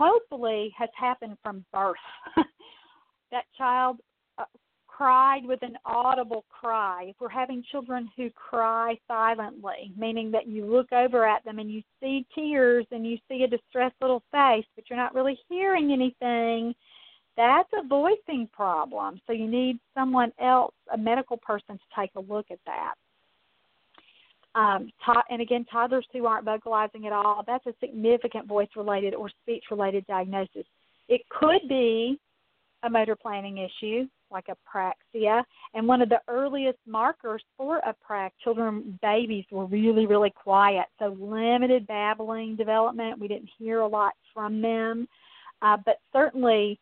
hopefully 0.00 0.74
has 0.76 0.88
happened 0.96 1.36
from 1.42 1.64
birth. 1.72 1.96
that 3.30 3.44
child 3.56 3.98
uh, 4.38 4.44
cried 4.86 5.42
with 5.44 5.62
an 5.62 5.76
audible 5.84 6.44
cry. 6.48 7.04
If 7.08 7.16
we're 7.20 7.28
having 7.28 7.62
children 7.70 8.08
who 8.16 8.30
cry 8.30 8.98
silently, 9.06 9.92
meaning 9.96 10.30
that 10.30 10.48
you 10.48 10.64
look 10.64 10.92
over 10.92 11.26
at 11.26 11.44
them 11.44 11.58
and 11.58 11.70
you 11.70 11.82
see 12.00 12.26
tears 12.34 12.86
and 12.90 13.06
you 13.06 13.18
see 13.28 13.42
a 13.42 13.48
distressed 13.48 13.96
little 14.00 14.22
face, 14.32 14.64
but 14.74 14.84
you're 14.88 14.98
not 14.98 15.14
really 15.14 15.38
hearing 15.48 15.92
anything, 15.92 16.74
that's 17.40 17.70
a 17.72 17.88
voicing 17.88 18.48
problem. 18.52 19.18
So 19.26 19.32
you 19.32 19.48
need 19.48 19.78
someone 19.94 20.30
else, 20.38 20.74
a 20.92 20.98
medical 20.98 21.38
person, 21.38 21.78
to 21.78 22.00
take 22.00 22.10
a 22.14 22.20
look 22.20 22.46
at 22.50 22.58
that. 22.66 22.94
Um, 24.54 24.90
and 25.30 25.40
again, 25.40 25.64
toddlers 25.72 26.06
who 26.12 26.26
aren't 26.26 26.44
vocalizing 26.44 27.06
at 27.06 27.12
all, 27.12 27.42
that's 27.46 27.66
a 27.66 27.72
significant 27.80 28.46
voice 28.46 28.68
related 28.76 29.14
or 29.14 29.30
speech 29.42 29.64
related 29.70 30.06
diagnosis. 30.06 30.64
It 31.08 31.22
could 31.30 31.66
be 31.66 32.18
a 32.82 32.90
motor 32.90 33.16
planning 33.16 33.58
issue 33.58 34.06
like 34.30 34.46
apraxia. 34.46 35.42
And 35.74 35.88
one 35.88 36.02
of 36.02 36.08
the 36.08 36.20
earliest 36.28 36.78
markers 36.86 37.42
for 37.56 37.80
apraxia, 37.80 38.30
children, 38.44 38.98
babies 39.00 39.44
were 39.50 39.66
really, 39.66 40.06
really 40.06 40.30
quiet. 40.30 40.86
So 40.98 41.16
limited 41.18 41.86
babbling 41.86 42.56
development. 42.56 43.18
We 43.18 43.28
didn't 43.28 43.50
hear 43.58 43.80
a 43.80 43.88
lot 43.88 44.12
from 44.34 44.60
them. 44.60 45.08
Uh, 45.62 45.78
but 45.84 45.96
certainly 46.12 46.78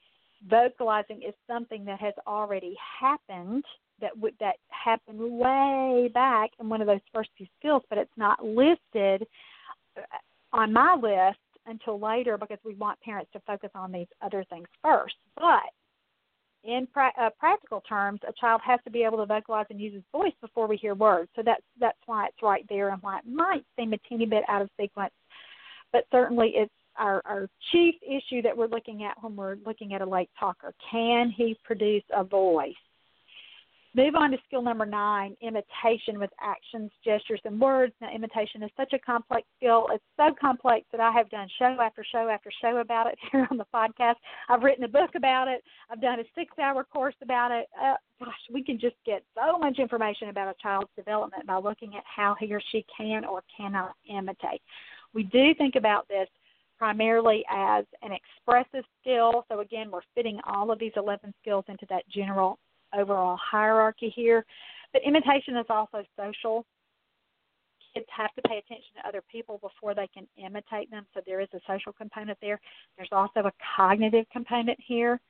vocalizing 0.47 1.23
is 1.27 1.35
something 1.47 1.85
that 1.85 2.01
has 2.01 2.15
already 2.27 2.77
happened 3.01 3.65
that 4.01 4.17
would 4.17 4.35
that 4.41 4.57
happened 4.69 5.19
way 5.19 6.11
back 6.15 6.51
in 6.61 6.69
one 6.69 6.81
of 6.81 6.87
those 6.87 7.01
first 7.13 7.31
few 7.37 7.47
skills, 7.59 7.83
but 7.89 7.99
it's 7.99 8.11
not 8.17 8.45
listed 8.45 9.27
uh, 9.97 10.03
on 10.53 10.73
my 10.73 10.95
list 10.95 11.39
until 11.67 11.99
later 11.99 12.39
because 12.39 12.59
we 12.65 12.75
want 12.75 13.01
parents 13.01 13.31
to 13.33 13.41
focus 13.41 13.71
on 13.75 13.93
these 13.93 14.07
other 14.23 14.45
things 14.49 14.69
first. 14.83 15.17
But 15.37 15.71
in 16.65 16.87
pra- 16.93 17.13
uh, 17.21 17.31
practical 17.39 17.83
terms, 17.89 18.21
a 18.27 18.33
child 18.33 18.61
has 18.65 18.81
to 18.85 18.91
be 18.91 19.03
able 19.03 19.19
to 19.19 19.27
vocalize 19.27 19.67
and 19.71 19.81
use 19.81 19.95
his 19.95 20.03
voice 20.13 20.33
before 20.41 20.67
we 20.67 20.77
hear 20.77 20.95
words. 20.95 21.31
So 21.37 21.43
that's 21.45 21.63
that's 21.81 21.99
why 22.07 22.27
it's 22.27 22.43
right 22.43 22.65
there 22.69 22.91
and 22.91 23.03
why 23.03 23.19
it 23.19 23.27
might 23.27 23.65
seem 23.79 23.93
a 23.93 23.99
teeny 24.09 24.27
bit 24.27 24.45
out 24.49 24.63
of 24.63 24.71
sequence, 24.81 25.13
but 25.93 26.05
certainly 26.11 26.53
it's 26.55 26.73
our, 26.99 27.23
our 27.25 27.49
chief 27.73 27.95
issue 28.03 28.43
that 28.43 28.57
we're 28.57 28.69
looking 28.69 29.05
at 29.05 29.23
when 29.23 29.37
we're 29.37 29.57
looking 29.65 29.95
at 29.95 30.01
a 30.01 30.07
late 30.07 30.31
talker. 30.39 30.75
Can 30.91 31.31
he 31.31 31.57
produce 31.65 32.05
a 32.15 32.25
voice? 32.25 32.75
Move 33.95 34.15
on 34.15 34.31
to 34.31 34.39
skill 34.47 34.63
number 34.63 34.85
nine 34.85 35.35
imitation 35.41 36.21
with 36.21 36.31
actions, 36.41 36.91
gestures, 37.05 37.41
and 37.45 37.59
words. 37.59 37.95
Now, 38.01 38.15
imitation 38.15 38.63
is 38.63 38.71
such 38.77 38.93
a 38.93 38.99
complex 38.99 39.47
skill. 39.57 39.87
It's 39.91 40.05
so 40.17 40.35
complex 40.39 40.87
that 40.93 41.01
I 41.01 41.11
have 41.11 41.31
done 41.31 41.49
show 41.59 41.77
after 41.81 42.05
show 42.13 42.29
after 42.29 42.51
show 42.61 42.77
about 42.77 43.07
it 43.07 43.19
here 43.33 43.49
on 43.51 43.57
the 43.57 43.65
podcast. 43.75 44.17
I've 44.51 44.63
written 44.63 44.85
a 44.85 44.89
book 44.89 45.11
about 45.17 45.49
it, 45.49 45.65
I've 45.91 46.03
done 46.03 46.21
a 46.21 46.25
six 46.35 46.53
hour 46.59 46.85
course 46.85 47.17
about 47.23 47.51
it. 47.51 47.67
Uh, 47.81 47.95
gosh, 48.21 48.35
we 48.53 48.63
can 48.63 48.79
just 48.79 48.97
get 49.07 49.25
so 49.35 49.59
much 49.59 49.79
information 49.79 50.29
about 50.29 50.49
a 50.49 50.55
child's 50.63 50.91
development 50.95 51.47
by 51.47 51.57
looking 51.57 51.97
at 51.97 52.05
how 52.05 52.37
he 52.39 52.53
or 52.53 52.61
she 52.71 52.85
can 52.97 53.25
or 53.25 53.43
cannot 53.57 53.95
imitate. 54.09 54.61
We 55.15 55.23
do 55.25 55.55
think 55.55 55.77
about 55.77 56.07
this 56.09 56.29
primarily 56.79 57.45
as 57.51 57.85
an 58.03 58.11
expressive 58.13 58.85
skill. 59.01 59.45
So, 59.51 59.61
again, 59.61 59.91
we're 59.91 60.01
fitting 60.15 60.39
all 60.45 60.71
of 60.71 60.79
these 60.79 60.93
11 60.97 61.35
skills 61.41 61.65
into 61.69 61.87
that 61.91 62.09
general 62.09 62.59
overall 62.97 63.37
hierarchy 63.37 64.13
here. 64.15 64.45
But 64.93 65.03
imitation 65.05 65.57
is 65.57 65.67
also 65.69 66.05
social. 66.17 66.65
Kids 67.95 68.07
have 68.17 68.33
to 68.35 68.43
pay 68.43 68.59
attention 68.59 68.95
to 68.97 69.09
other 69.09 69.23
people 69.31 69.59
before 69.59 69.95
they 69.95 70.09
can 70.09 70.27
imitate 70.37 70.91
them, 70.91 71.07
so 71.15 71.21
there 71.27 71.41
is 71.41 71.49
a 71.55 71.61
social 71.67 71.93
component 71.93 72.39
there. 72.41 72.61
There's 72.97 73.09
also 73.13 73.41
a 73.41 73.53
cognitive 73.77 74.27
component 74.33 74.79
here. 74.87 75.21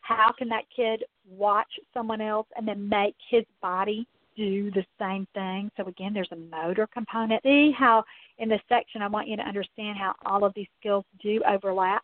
How 0.00 0.32
can 0.36 0.48
that 0.48 0.64
kid 0.74 1.04
watch 1.28 1.68
someone 1.92 2.20
else 2.20 2.46
and 2.56 2.66
then 2.66 2.88
make 2.88 3.14
his 3.30 3.44
body 3.60 4.06
do 4.38 4.70
the 4.70 4.84
same 4.98 5.26
thing? 5.34 5.70
So, 5.76 5.86
again, 5.86 6.14
there's 6.14 6.32
a 6.32 6.36
motor 6.36 6.88
component. 6.94 7.42
See 7.42 7.72
how 7.76 8.04
in 8.38 8.48
this 8.48 8.60
section 8.68 9.02
I 9.02 9.08
want 9.08 9.28
you 9.28 9.36
to 9.36 9.42
understand 9.42 9.98
how 9.98 10.14
all 10.24 10.44
of 10.44 10.54
these 10.54 10.68
skills 10.80 11.04
do 11.22 11.42
overlap 11.46 12.02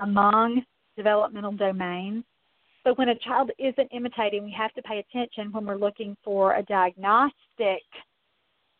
among 0.00 0.62
developmental 0.96 1.52
domains. 1.52 2.24
So 2.84 2.94
when 2.94 3.10
a 3.10 3.14
child 3.14 3.50
isn't 3.58 3.88
imitating, 3.92 4.44
we 4.44 4.54
have 4.58 4.72
to 4.74 4.82
pay 4.82 4.98
attention 4.98 5.52
when 5.52 5.66
we're 5.66 5.76
looking 5.76 6.16
for 6.24 6.56
a 6.56 6.62
diagnostic 6.64 7.82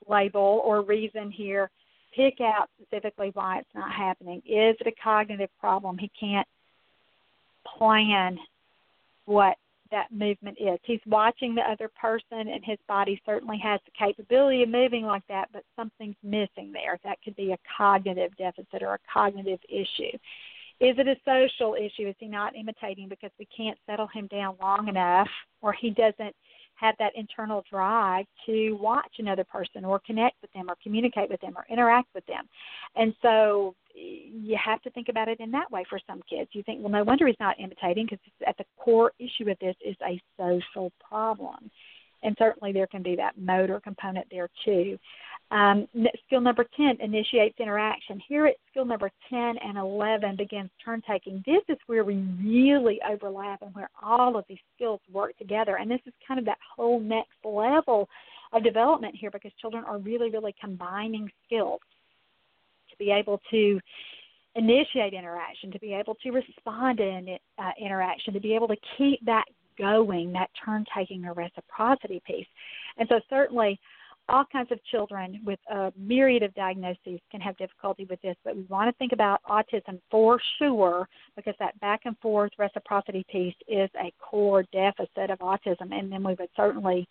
label 0.08 0.60
or 0.64 0.82
reason 0.82 1.30
here. 1.30 1.70
Pick 2.16 2.40
out 2.40 2.68
specifically 2.80 3.30
why 3.34 3.58
it's 3.58 3.74
not 3.74 3.92
happening. 3.92 4.38
Is 4.38 4.76
it 4.80 4.86
a 4.86 5.02
cognitive 5.02 5.50
problem? 5.60 5.98
He 5.98 6.10
can't 6.18 6.46
plan 7.78 8.36
what 9.24 9.56
that 9.92 10.10
movement 10.10 10.58
is. 10.60 10.78
He's 10.82 11.00
watching 11.06 11.54
the 11.54 11.62
other 11.62 11.88
person, 11.88 12.48
and 12.48 12.64
his 12.64 12.78
body 12.88 13.20
certainly 13.24 13.58
has 13.62 13.78
the 13.84 13.92
capability 13.96 14.64
of 14.64 14.68
moving 14.68 15.04
like 15.04 15.26
that, 15.28 15.48
but 15.52 15.62
something's 15.76 16.16
missing 16.24 16.72
there. 16.72 16.98
That 17.04 17.18
could 17.22 17.36
be 17.36 17.52
a 17.52 17.58
cognitive 17.76 18.36
deficit 18.36 18.82
or 18.82 18.94
a 18.94 18.98
cognitive 19.12 19.60
issue. 19.68 20.16
Is 20.80 20.96
it 20.98 21.06
a 21.06 21.14
social 21.24 21.74
issue? 21.74 22.08
Is 22.08 22.16
he 22.18 22.26
not 22.26 22.56
imitating 22.56 23.08
because 23.08 23.30
we 23.38 23.46
can't 23.56 23.78
settle 23.86 24.08
him 24.08 24.26
down 24.26 24.56
long 24.60 24.88
enough, 24.88 25.28
or 25.60 25.72
he 25.72 25.90
doesn't 25.90 26.34
have 26.74 26.96
that 26.98 27.12
internal 27.14 27.62
drive 27.70 28.26
to 28.46 28.72
watch 28.80 29.12
another 29.18 29.44
person 29.44 29.84
or 29.84 30.00
connect 30.00 30.34
with 30.42 30.52
them 30.52 30.68
or 30.68 30.76
communicate 30.82 31.30
with 31.30 31.40
them 31.40 31.52
or 31.56 31.64
interact 31.70 32.08
with 32.14 32.26
them? 32.26 32.48
And 32.96 33.14
so 33.22 33.76
you 33.94 34.56
have 34.62 34.82
to 34.82 34.90
think 34.90 35.08
about 35.08 35.28
it 35.28 35.40
in 35.40 35.50
that 35.52 35.70
way 35.70 35.84
for 35.88 35.98
some 36.06 36.20
kids. 36.28 36.50
You 36.52 36.62
think, 36.62 36.80
well, 36.80 36.90
no 36.90 37.04
wonder 37.04 37.26
he's 37.26 37.36
not 37.40 37.60
imitating 37.60 38.06
because 38.06 38.18
at 38.46 38.56
the 38.58 38.64
core 38.76 39.12
issue 39.18 39.50
of 39.50 39.58
this 39.60 39.76
is 39.84 39.96
a 40.06 40.20
social 40.36 40.92
problem. 41.06 41.70
And 42.22 42.36
certainly 42.38 42.72
there 42.72 42.86
can 42.86 43.02
be 43.02 43.16
that 43.16 43.36
motor 43.36 43.80
component 43.80 44.26
there 44.30 44.48
too. 44.64 44.98
Um, 45.50 45.86
skill 46.26 46.40
number 46.40 46.64
10 46.76 46.98
initiates 47.00 47.56
interaction. 47.58 48.22
Here 48.26 48.46
at 48.46 48.54
skill 48.70 48.86
number 48.86 49.10
10 49.28 49.58
and 49.58 49.76
11 49.76 50.36
begins 50.36 50.70
turn 50.82 51.02
taking. 51.06 51.42
This 51.44 51.62
is 51.68 51.76
where 51.86 52.04
we 52.04 52.16
really 52.42 53.00
overlap 53.06 53.60
and 53.60 53.74
where 53.74 53.90
all 54.02 54.36
of 54.36 54.44
these 54.48 54.58
skills 54.74 55.00
work 55.12 55.36
together. 55.36 55.76
And 55.76 55.90
this 55.90 56.00
is 56.06 56.14
kind 56.26 56.40
of 56.40 56.46
that 56.46 56.58
whole 56.76 57.00
next 57.00 57.36
level 57.44 58.08
of 58.52 58.64
development 58.64 59.14
here 59.18 59.30
because 59.30 59.52
children 59.60 59.84
are 59.84 59.98
really, 59.98 60.30
really 60.30 60.54
combining 60.58 61.30
skills 61.44 61.80
be 63.02 63.10
able 63.10 63.40
to 63.50 63.80
initiate 64.54 65.14
interaction, 65.14 65.70
to 65.72 65.78
be 65.78 65.94
able 65.94 66.14
to 66.16 66.30
respond 66.30 67.00
in 67.00 67.38
uh, 67.58 67.70
interaction, 67.80 68.34
to 68.34 68.40
be 68.40 68.54
able 68.54 68.68
to 68.68 68.76
keep 68.98 69.24
that 69.24 69.44
going, 69.78 70.32
that 70.32 70.50
turn 70.64 70.84
taking 70.96 71.24
or 71.24 71.32
reciprocity 71.32 72.22
piece. 72.26 72.46
And 72.98 73.08
so, 73.08 73.20
certainly, 73.30 73.80
all 74.28 74.44
kinds 74.52 74.70
of 74.70 74.78
children 74.84 75.40
with 75.44 75.58
a 75.70 75.92
myriad 75.98 76.42
of 76.42 76.54
diagnoses 76.54 77.18
can 77.30 77.40
have 77.40 77.56
difficulty 77.56 78.06
with 78.08 78.20
this, 78.22 78.36
but 78.44 78.54
we 78.56 78.62
want 78.68 78.88
to 78.88 78.96
think 78.98 79.12
about 79.12 79.40
autism 79.48 80.00
for 80.10 80.40
sure 80.58 81.08
because 81.34 81.54
that 81.58 81.78
back 81.80 82.02
and 82.04 82.16
forth 82.18 82.52
reciprocity 82.58 83.24
piece 83.30 83.54
is 83.66 83.90
a 84.00 84.12
core 84.20 84.64
deficit 84.72 85.30
of 85.30 85.38
autism, 85.40 85.92
and 85.92 86.12
then 86.12 86.22
we 86.22 86.34
would 86.38 86.48
certainly 86.56 87.08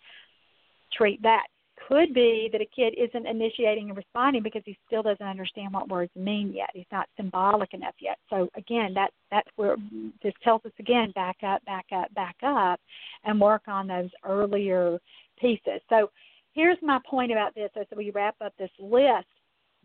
treat 0.96 1.20
that 1.22 1.46
could 1.88 2.14
be 2.14 2.48
that 2.52 2.60
a 2.60 2.66
kid 2.66 2.94
isn't 2.96 3.26
initiating 3.26 3.88
and 3.88 3.96
responding 3.96 4.42
because 4.42 4.62
he 4.64 4.78
still 4.86 5.02
doesn't 5.02 5.26
understand 5.26 5.72
what 5.72 5.88
words 5.88 6.10
mean 6.16 6.52
yet. 6.54 6.70
He's 6.74 6.86
not 6.92 7.08
symbolic 7.16 7.74
enough 7.74 7.94
yet. 8.00 8.18
So 8.30 8.48
again, 8.56 8.92
that 8.94 9.10
that's 9.30 9.48
where 9.56 9.76
this 10.22 10.34
tells 10.42 10.64
us 10.64 10.72
again, 10.78 11.12
back 11.14 11.36
up, 11.42 11.64
back 11.64 11.86
up, 11.94 12.12
back 12.14 12.36
up, 12.44 12.80
and 13.24 13.40
work 13.40 13.62
on 13.66 13.86
those 13.86 14.10
earlier 14.24 14.98
pieces. 15.40 15.80
So 15.88 16.10
here's 16.52 16.78
my 16.82 16.98
point 17.08 17.32
about 17.32 17.54
this 17.54 17.70
as 17.78 17.86
we 17.96 18.10
wrap 18.10 18.36
up 18.40 18.52
this 18.58 18.70
list. 18.78 19.26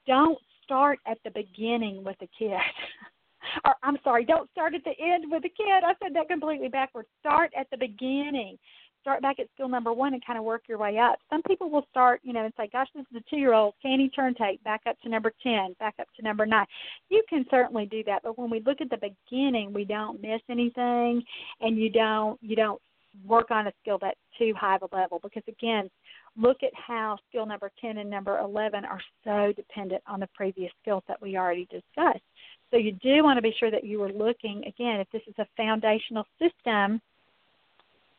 Don't 0.05 0.37
start 0.63 0.99
at 1.07 1.17
the 1.23 1.31
beginning 1.31 2.03
with 2.03 2.17
a 2.21 2.29
kid. 2.37 2.51
or 3.65 3.75
I'm 3.83 3.97
sorry, 4.03 4.25
don't 4.25 4.49
start 4.51 4.75
at 4.75 4.83
the 4.83 4.93
end 5.03 5.25
with 5.29 5.43
a 5.45 5.49
kid. 5.49 5.83
I 5.83 5.93
said 6.01 6.13
that 6.15 6.27
completely 6.27 6.67
backwards. 6.67 7.07
Start 7.19 7.51
at 7.57 7.69
the 7.71 7.77
beginning 7.77 8.57
start 9.01 9.21
back 9.21 9.39
at 9.39 9.47
skill 9.53 9.67
number 9.67 9.93
one 9.93 10.13
and 10.13 10.25
kind 10.25 10.37
of 10.37 10.45
work 10.45 10.63
your 10.67 10.77
way 10.77 10.97
up. 10.97 11.19
Some 11.29 11.41
people 11.43 11.69
will 11.69 11.85
start, 11.89 12.19
you 12.23 12.33
know, 12.33 12.43
and 12.43 12.53
say, 12.57 12.69
gosh, 12.71 12.87
this 12.95 13.05
is 13.11 13.17
a 13.17 13.29
two 13.29 13.37
year 13.37 13.53
old, 13.53 13.73
can 13.81 13.99
he 13.99 14.09
turn 14.09 14.35
take? 14.35 14.63
Back 14.63 14.81
up 14.87 14.99
to 15.01 15.09
number 15.09 15.33
10, 15.43 15.75
back 15.79 15.95
up 15.99 16.07
to 16.17 16.21
number 16.21 16.45
nine. 16.45 16.65
You 17.09 17.23
can 17.29 17.45
certainly 17.49 17.85
do 17.85 18.03
that, 18.05 18.23
but 18.23 18.37
when 18.37 18.49
we 18.49 18.61
look 18.65 18.81
at 18.81 18.89
the 18.89 18.97
beginning, 18.97 19.73
we 19.73 19.85
don't 19.85 20.21
miss 20.21 20.41
anything 20.49 21.23
and 21.61 21.77
you 21.77 21.89
don't, 21.89 22.39
you 22.41 22.55
don't 22.55 22.81
work 23.25 23.49
on 23.51 23.67
a 23.67 23.71
skill 23.81 23.97
that's 23.99 24.19
too 24.37 24.53
high 24.57 24.75
of 24.75 24.83
a 24.91 24.95
level 24.95 25.19
because 25.23 25.43
again, 25.47 25.89
look 26.35 26.57
at 26.61 26.71
how 26.75 27.17
skill 27.29 27.45
number 27.45 27.71
10 27.81 27.97
and 27.97 28.09
number 28.09 28.37
11 28.39 28.85
are 28.85 29.01
so 29.23 29.51
dependent 29.55 30.03
on 30.07 30.19
the 30.19 30.27
previous 30.35 30.71
skills 30.81 31.03
that 31.07 31.21
we 31.21 31.37
already 31.37 31.65
discussed. 31.65 32.23
So 32.71 32.77
you 32.77 32.91
do 33.01 33.23
want 33.23 33.37
to 33.37 33.41
be 33.41 33.55
sure 33.59 33.71
that 33.71 33.85
you 33.85 34.01
are 34.03 34.11
looking, 34.11 34.63
again, 34.67 34.99
if 34.99 35.07
this 35.11 35.21
is 35.27 35.35
a 35.39 35.47
foundational 35.55 36.25
system, 36.37 37.01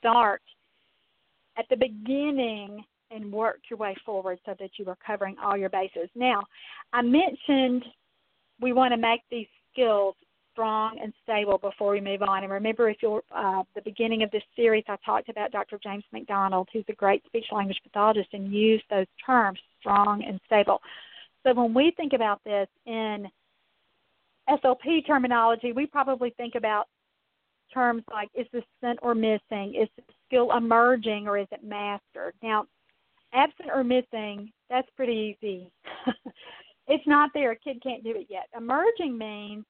start 0.00 0.42
at 1.58 1.66
the 1.68 1.76
beginning 1.76 2.84
and 3.10 3.32
work 3.32 3.60
your 3.70 3.78
way 3.78 3.96
forward 4.04 4.38
so 4.44 4.54
that 4.58 4.70
you 4.76 4.86
are 4.88 4.98
covering 5.04 5.36
all 5.42 5.56
your 5.56 5.70
bases. 5.70 6.08
Now, 6.14 6.42
I 6.92 7.02
mentioned 7.02 7.84
we 8.60 8.72
want 8.72 8.92
to 8.92 8.98
make 8.98 9.22
these 9.30 9.46
skills 9.72 10.14
strong 10.52 10.98
and 11.00 11.12
stable 11.22 11.58
before 11.58 11.92
we 11.92 12.00
move 12.00 12.22
on. 12.22 12.42
And 12.42 12.52
remember, 12.52 12.88
if 12.88 12.96
you're 13.00 13.22
uh, 13.34 13.62
the 13.74 13.82
beginning 13.82 14.22
of 14.24 14.30
this 14.30 14.42
series, 14.56 14.84
I 14.88 14.96
talked 15.06 15.28
about 15.28 15.52
Dr. 15.52 15.78
James 15.82 16.04
McDonald, 16.12 16.68
who's 16.72 16.84
a 16.88 16.94
great 16.94 17.24
speech 17.26 17.46
language 17.52 17.78
pathologist, 17.84 18.30
and 18.32 18.52
used 18.52 18.84
those 18.90 19.06
terms, 19.24 19.60
strong 19.80 20.24
and 20.26 20.40
stable. 20.46 20.80
So 21.46 21.54
when 21.54 21.72
we 21.72 21.92
think 21.96 22.12
about 22.12 22.42
this 22.44 22.66
in 22.86 23.28
SLP 24.48 25.06
terminology, 25.06 25.72
we 25.72 25.86
probably 25.86 26.30
think 26.36 26.54
about 26.56 26.88
terms 27.72 28.02
like 28.12 28.28
is 28.34 28.46
this 28.52 28.64
sent 28.80 28.98
or 29.02 29.14
missing? 29.14 29.74
Is 29.80 29.88
skill 30.28 30.52
emerging 30.56 31.26
or 31.26 31.38
is 31.38 31.48
it 31.50 31.64
mastered? 31.64 32.34
Now, 32.42 32.66
absent 33.32 33.70
or 33.72 33.82
missing, 33.82 34.52
that's 34.70 34.88
pretty 34.96 35.36
easy. 35.42 35.70
it's 36.86 37.06
not 37.06 37.30
there. 37.34 37.52
A 37.52 37.56
kid 37.56 37.82
can't 37.82 38.04
do 38.04 38.10
it 38.10 38.26
yet. 38.28 38.48
Emerging 38.56 39.16
means 39.16 39.64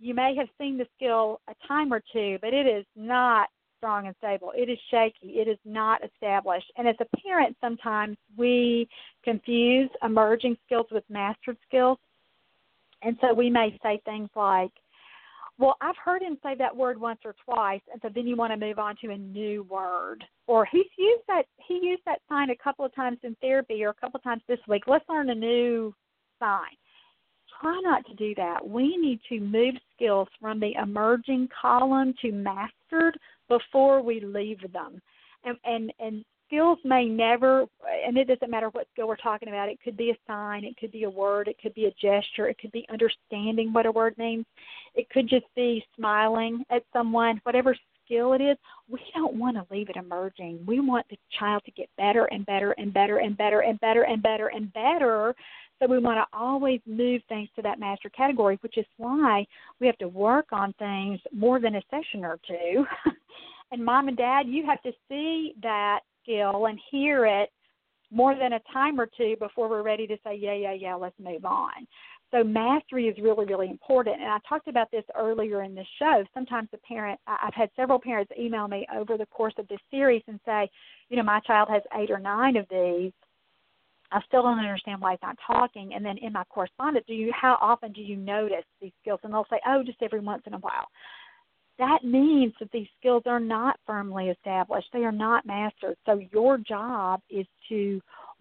you 0.00 0.14
may 0.14 0.34
have 0.36 0.48
seen 0.60 0.78
the 0.78 0.86
skill 0.96 1.40
a 1.48 1.54
time 1.66 1.92
or 1.92 2.02
two, 2.12 2.38
but 2.40 2.54
it 2.54 2.66
is 2.66 2.84
not 2.94 3.48
strong 3.78 4.06
and 4.06 4.16
stable. 4.18 4.52
It 4.56 4.68
is 4.68 4.78
shaky. 4.90 5.38
It 5.38 5.48
is 5.48 5.58
not 5.64 6.02
established. 6.04 6.70
And 6.76 6.86
as 6.86 6.96
a 7.00 7.16
parent, 7.18 7.56
sometimes 7.60 8.16
we 8.36 8.88
confuse 9.24 9.90
emerging 10.02 10.56
skills 10.66 10.86
with 10.90 11.04
mastered 11.08 11.56
skills. 11.66 11.98
And 13.02 13.16
so 13.20 13.32
we 13.32 13.48
may 13.48 13.78
say 13.82 14.00
things 14.04 14.28
like, 14.34 14.72
well, 15.58 15.76
I've 15.80 15.96
heard 16.02 16.22
him 16.22 16.38
say 16.42 16.54
that 16.56 16.74
word 16.74 17.00
once 17.00 17.18
or 17.24 17.34
twice, 17.44 17.80
and 17.92 18.00
so 18.00 18.08
then 18.14 18.28
you 18.28 18.36
want 18.36 18.52
to 18.52 18.66
move 18.66 18.78
on 18.78 18.94
to 19.02 19.10
a 19.10 19.18
new 19.18 19.64
word. 19.64 20.22
Or 20.46 20.64
he's 20.64 20.86
used 20.96 21.24
that 21.26 21.44
he 21.56 21.80
used 21.82 22.02
that 22.06 22.20
sign 22.28 22.50
a 22.50 22.56
couple 22.56 22.84
of 22.84 22.94
times 22.94 23.18
in 23.24 23.36
therapy 23.40 23.82
or 23.84 23.90
a 23.90 23.94
couple 23.94 24.18
of 24.18 24.24
times 24.24 24.42
this 24.48 24.60
week. 24.68 24.84
Let's 24.86 25.08
learn 25.08 25.30
a 25.30 25.34
new 25.34 25.92
sign. 26.38 26.76
Try 27.60 27.80
not 27.82 28.06
to 28.06 28.14
do 28.14 28.36
that. 28.36 28.66
We 28.66 28.96
need 28.96 29.18
to 29.30 29.40
move 29.40 29.74
skills 29.96 30.28
from 30.40 30.60
the 30.60 30.74
emerging 30.80 31.48
column 31.60 32.14
to 32.22 32.30
mastered 32.30 33.18
before 33.48 34.00
we 34.00 34.20
leave 34.20 34.60
them. 34.72 35.02
And 35.44 35.56
and 35.64 35.92
and 35.98 36.24
skills 36.48 36.78
may 36.84 37.04
never, 37.04 37.66
and 38.06 38.16
it 38.16 38.26
doesn't 38.26 38.50
matter 38.50 38.70
what 38.70 38.88
skill 38.92 39.06
we're 39.06 39.16
talking 39.16 39.48
about. 39.48 39.68
It 39.68 39.78
could 39.84 39.96
be 39.96 40.10
a 40.10 40.16
sign, 40.26 40.64
it 40.64 40.76
could 40.78 40.90
be 40.90 41.04
a 41.04 41.10
word, 41.10 41.46
it 41.46 41.56
could 41.62 41.74
be 41.74 41.84
a 41.86 41.90
gesture, 41.92 42.48
it 42.48 42.58
could 42.58 42.72
be 42.72 42.86
understanding 42.90 43.72
what 43.72 43.86
a 43.86 43.92
word 43.92 44.16
means, 44.18 44.46
it 44.94 45.08
could 45.10 45.28
just 45.28 45.46
be 45.54 45.84
smiling 45.96 46.64
at 46.70 46.82
someone, 46.92 47.40
whatever 47.44 47.76
skill 48.04 48.32
it 48.32 48.40
is. 48.40 48.56
We 48.88 48.98
don't 49.14 49.34
want 49.34 49.56
to 49.56 49.66
leave 49.70 49.90
it 49.90 49.96
emerging. 49.96 50.64
We 50.66 50.80
want 50.80 51.06
the 51.10 51.18
child 51.38 51.62
to 51.66 51.70
get 51.72 51.88
better 51.98 52.24
and 52.26 52.44
better 52.46 52.72
and 52.72 52.92
better 52.92 53.18
and 53.18 53.36
better 53.36 53.60
and 53.60 53.80
better 53.80 54.02
and 54.02 54.22
better 54.22 54.48
and 54.48 54.72
better. 54.72 55.34
So 55.78 55.86
we 55.86 55.98
want 55.98 56.18
to 56.18 56.36
always 56.36 56.80
move 56.86 57.22
things 57.28 57.48
to 57.54 57.62
that 57.62 57.78
master 57.78 58.08
category, 58.08 58.58
which 58.62 58.78
is 58.78 58.86
why 58.96 59.46
we 59.80 59.86
have 59.86 59.98
to 59.98 60.08
work 60.08 60.46
on 60.52 60.72
things 60.78 61.20
more 61.32 61.60
than 61.60 61.76
a 61.76 61.82
session 61.90 62.24
or 62.24 62.40
two. 62.48 62.84
and 63.72 63.84
mom 63.84 64.08
and 64.08 64.16
dad, 64.16 64.46
you 64.48 64.64
have 64.66 64.82
to 64.82 64.92
see 65.08 65.54
that 65.62 66.00
skill 66.28 66.66
and 66.66 66.78
hear 66.90 67.26
it 67.26 67.50
more 68.10 68.34
than 68.34 68.54
a 68.54 68.60
time 68.72 69.00
or 69.00 69.08
two 69.16 69.36
before 69.38 69.68
we're 69.68 69.82
ready 69.82 70.06
to 70.06 70.16
say, 70.24 70.34
yeah, 70.34 70.54
yeah, 70.54 70.72
yeah, 70.72 70.94
let's 70.94 71.18
move 71.18 71.44
on. 71.44 71.86
So 72.30 72.44
mastery 72.44 73.06
is 73.06 73.16
really, 73.22 73.46
really 73.46 73.68
important. 73.68 74.16
And 74.16 74.30
I 74.30 74.38
talked 74.46 74.68
about 74.68 74.90
this 74.90 75.04
earlier 75.16 75.62
in 75.62 75.74
the 75.74 75.84
show. 75.98 76.24
Sometimes 76.34 76.68
the 76.70 76.78
parent, 76.78 77.18
I've 77.26 77.54
had 77.54 77.70
several 77.74 77.98
parents 77.98 78.32
email 78.38 78.68
me 78.68 78.86
over 78.94 79.16
the 79.16 79.26
course 79.26 79.54
of 79.58 79.66
this 79.68 79.78
series 79.90 80.22
and 80.28 80.38
say, 80.44 80.68
you 81.08 81.16
know, 81.16 81.22
my 81.22 81.40
child 81.40 81.68
has 81.70 81.82
eight 81.98 82.10
or 82.10 82.18
nine 82.18 82.56
of 82.56 82.66
these. 82.70 83.12
I 84.10 84.20
still 84.26 84.42
don't 84.42 84.58
understand 84.58 85.00
why 85.00 85.12
he's 85.12 85.20
not 85.22 85.36
talking. 85.46 85.92
And 85.94 86.04
then 86.04 86.18
in 86.18 86.32
my 86.32 86.44
correspondence, 86.44 87.04
do 87.06 87.14
you 87.14 87.30
how 87.38 87.58
often 87.60 87.92
do 87.92 88.00
you 88.00 88.16
notice 88.16 88.64
these 88.80 88.92
skills? 89.00 89.20
And 89.22 89.32
they'll 89.32 89.46
say, 89.50 89.60
oh, 89.66 89.82
just 89.84 90.02
every 90.02 90.20
once 90.20 90.42
in 90.46 90.54
a 90.54 90.58
while 90.58 90.88
that 91.78 92.04
means 92.04 92.52
that 92.58 92.70
these 92.72 92.88
skills 92.98 93.22
are 93.26 93.40
not 93.40 93.78
firmly 93.86 94.28
established. 94.28 94.88
They 94.92 95.04
are 95.04 95.12
not 95.12 95.46
mastered. 95.46 95.96
So 96.06 96.20
your 96.32 96.58
job 96.58 97.20
is 97.30 97.46
to 97.68 98.00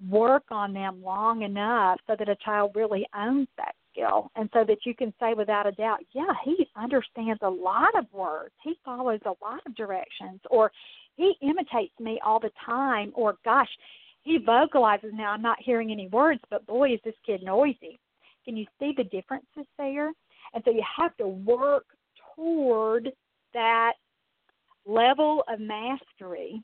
work 0.10 0.44
on 0.52 0.74
them 0.74 1.02
long 1.04 1.44
enough 1.44 2.00
so 2.08 2.16
that 2.18 2.30
a 2.30 2.36
child 2.44 2.72
really 2.76 3.08
owns 3.16 3.48
that 3.58 3.76
skill 3.92 4.32
and 4.36 4.50
so 4.54 4.64
that 4.68 4.80
you 4.86 4.96
can 4.96 5.14
say 5.20 5.34
without 5.34 5.68
a 5.68 5.72
doubt, 5.72 6.00
yeah, 6.14 6.34
he 6.44 6.68
understands 6.76 7.40
a 7.42 7.50
lot 7.50 7.98
of 7.98 8.06
words. 8.12 8.54
He 8.64 8.74
follows 8.84 9.20
a 9.26 9.34
lot 9.44 9.62
of 9.66 9.76
directions 9.76 10.40
or 10.50 10.72
he 11.16 11.34
imitates 11.42 11.94
me 12.00 12.20
all 12.24 12.40
the 12.40 12.52
time 12.66 13.12
or 13.16 13.36
gosh, 13.44 13.70
he 14.24 14.40
vocalizes 14.44 15.12
now 15.14 15.32
I'm 15.32 15.42
not 15.42 15.58
hearing 15.64 15.92
any 15.92 16.08
words, 16.08 16.42
but 16.50 16.66
boy 16.68 16.94
is 16.94 17.00
this 17.04 17.16
kid 17.26 17.44
noisy. 17.44 18.00
Can 18.46 18.56
you 18.58 18.66
see 18.80 18.94
the 18.96 19.04
differences 19.04 19.66
there? 19.78 20.12
And 20.54 20.64
so 20.64 20.72
you 20.72 20.84
have 20.98 21.16
to 21.18 21.28
work 21.28 21.86
toward 22.36 23.12
that 23.54 23.94
level 24.86 25.44
of 25.48 25.60
mastery 25.60 26.62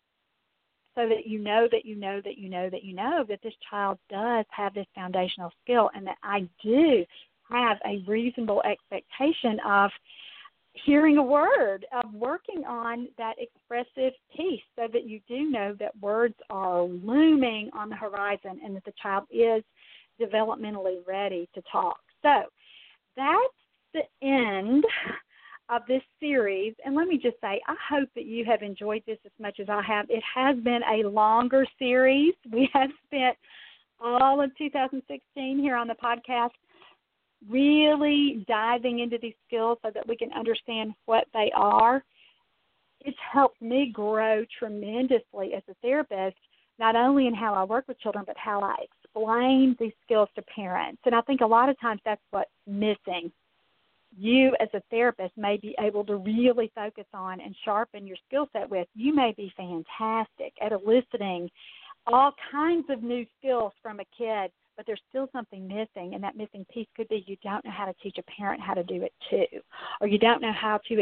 so 0.95 1.07
that 1.07 1.25
you 1.25 1.39
know 1.39 1.67
that 1.71 1.85
you 1.85 1.95
know 1.95 2.21
that 2.23 2.37
you 2.37 2.49
know 2.49 2.69
that 2.69 2.83
you 2.83 2.93
know 2.93 3.25
that 3.27 3.41
this 3.43 3.53
child 3.69 3.97
does 4.09 4.45
have 4.51 4.73
this 4.73 4.85
foundational 4.93 5.51
skill 5.63 5.89
and 5.95 6.05
that 6.05 6.17
I 6.23 6.47
do 6.63 7.05
have 7.49 7.77
a 7.85 8.03
reasonable 8.07 8.61
expectation 8.63 9.59
of 9.67 9.91
hearing 10.85 11.17
a 11.17 11.23
word, 11.23 11.85
of 11.93 12.11
working 12.13 12.63
on 12.65 13.07
that 13.17 13.35
expressive 13.37 14.13
piece 14.35 14.61
so 14.75 14.87
that 14.91 15.05
you 15.07 15.19
do 15.27 15.49
know 15.49 15.75
that 15.79 15.91
words 16.01 16.35
are 16.49 16.83
looming 16.83 17.69
on 17.73 17.89
the 17.89 17.95
horizon 17.95 18.59
and 18.63 18.75
that 18.75 18.85
the 18.85 18.93
child 19.01 19.25
is 19.29 19.63
developmentally 20.19 20.97
ready 21.07 21.47
to 21.53 21.61
talk. 21.71 21.99
So 22.23 22.43
that's 23.15 23.37
the 23.93 24.01
end 24.25 24.83
of 25.69 25.81
this 25.87 26.01
series. 26.19 26.73
And 26.85 26.95
let 26.95 27.07
me 27.07 27.17
just 27.17 27.39
say, 27.41 27.61
I 27.67 27.75
hope 27.89 28.09
that 28.15 28.25
you 28.25 28.45
have 28.45 28.61
enjoyed 28.61 29.03
this 29.05 29.17
as 29.25 29.31
much 29.39 29.59
as 29.59 29.69
I 29.69 29.81
have. 29.81 30.09
It 30.09 30.23
has 30.35 30.57
been 30.57 30.81
a 30.83 31.07
longer 31.07 31.65
series. 31.79 32.33
We 32.51 32.69
have 32.73 32.89
spent 33.05 33.37
all 33.99 34.41
of 34.41 34.55
2016 34.57 35.59
here 35.59 35.75
on 35.75 35.87
the 35.87 35.95
podcast 35.95 36.51
really 37.49 38.45
diving 38.47 38.99
into 38.99 39.17
these 39.21 39.35
skills 39.47 39.77
so 39.81 39.91
that 39.93 40.07
we 40.07 40.15
can 40.15 40.31
understand 40.33 40.93
what 41.05 41.25
they 41.33 41.51
are. 41.55 42.03
It's 43.01 43.17
helped 43.31 43.61
me 43.61 43.91
grow 43.93 44.45
tremendously 44.59 45.53
as 45.55 45.63
a 45.69 45.73
therapist 45.81 46.37
not 46.79 46.95
only 46.95 47.27
in 47.27 47.33
how 47.33 47.53
I 47.53 47.63
work 47.63 47.87
with 47.87 47.99
children, 47.99 48.23
but 48.25 48.37
how 48.37 48.61
I 48.61 48.75
explain 48.83 49.75
these 49.79 49.93
skills 50.03 50.29
to 50.35 50.41
parents. 50.41 51.01
And 51.05 51.13
I 51.13 51.21
think 51.21 51.41
a 51.41 51.45
lot 51.45 51.69
of 51.69 51.79
times 51.79 52.01
that's 52.03 52.21
what's 52.31 52.49
missing. 52.67 53.31
You, 54.17 54.55
as 54.59 54.69
a 54.73 54.81
therapist, 54.91 55.35
may 55.37 55.57
be 55.57 55.75
able 55.79 56.03
to 56.05 56.17
really 56.17 56.71
focus 56.75 57.05
on 57.13 57.41
and 57.41 57.55
sharpen 57.65 58.05
your 58.05 58.17
skill 58.27 58.47
set 58.53 58.69
with. 58.69 58.87
You 58.95 59.13
may 59.13 59.33
be 59.35 59.53
fantastic 59.57 60.53
at 60.61 60.71
eliciting 60.71 61.49
all 62.07 62.33
kinds 62.51 62.85
of 62.89 63.01
new 63.01 63.25
skills 63.39 63.71
from 63.81 63.99
a 63.99 64.05
kid, 64.17 64.51
but 64.75 64.85
there's 64.85 65.01
still 65.09 65.29
something 65.31 65.67
missing, 65.67 66.13
and 66.13 66.23
that 66.23 66.35
missing 66.35 66.65
piece 66.73 66.87
could 66.95 67.07
be 67.07 67.23
you 67.27 67.37
don't 67.43 67.63
know 67.63 67.71
how 67.71 67.85
to 67.85 67.93
teach 68.01 68.17
a 68.17 68.31
parent 68.31 68.61
how 68.61 68.73
to 68.73 68.83
do 68.83 69.03
it 69.03 69.13
too, 69.29 69.59
or 70.01 70.07
you 70.07 70.17
don't 70.17 70.41
know 70.41 70.53
how 70.53 70.79
to 70.87 70.93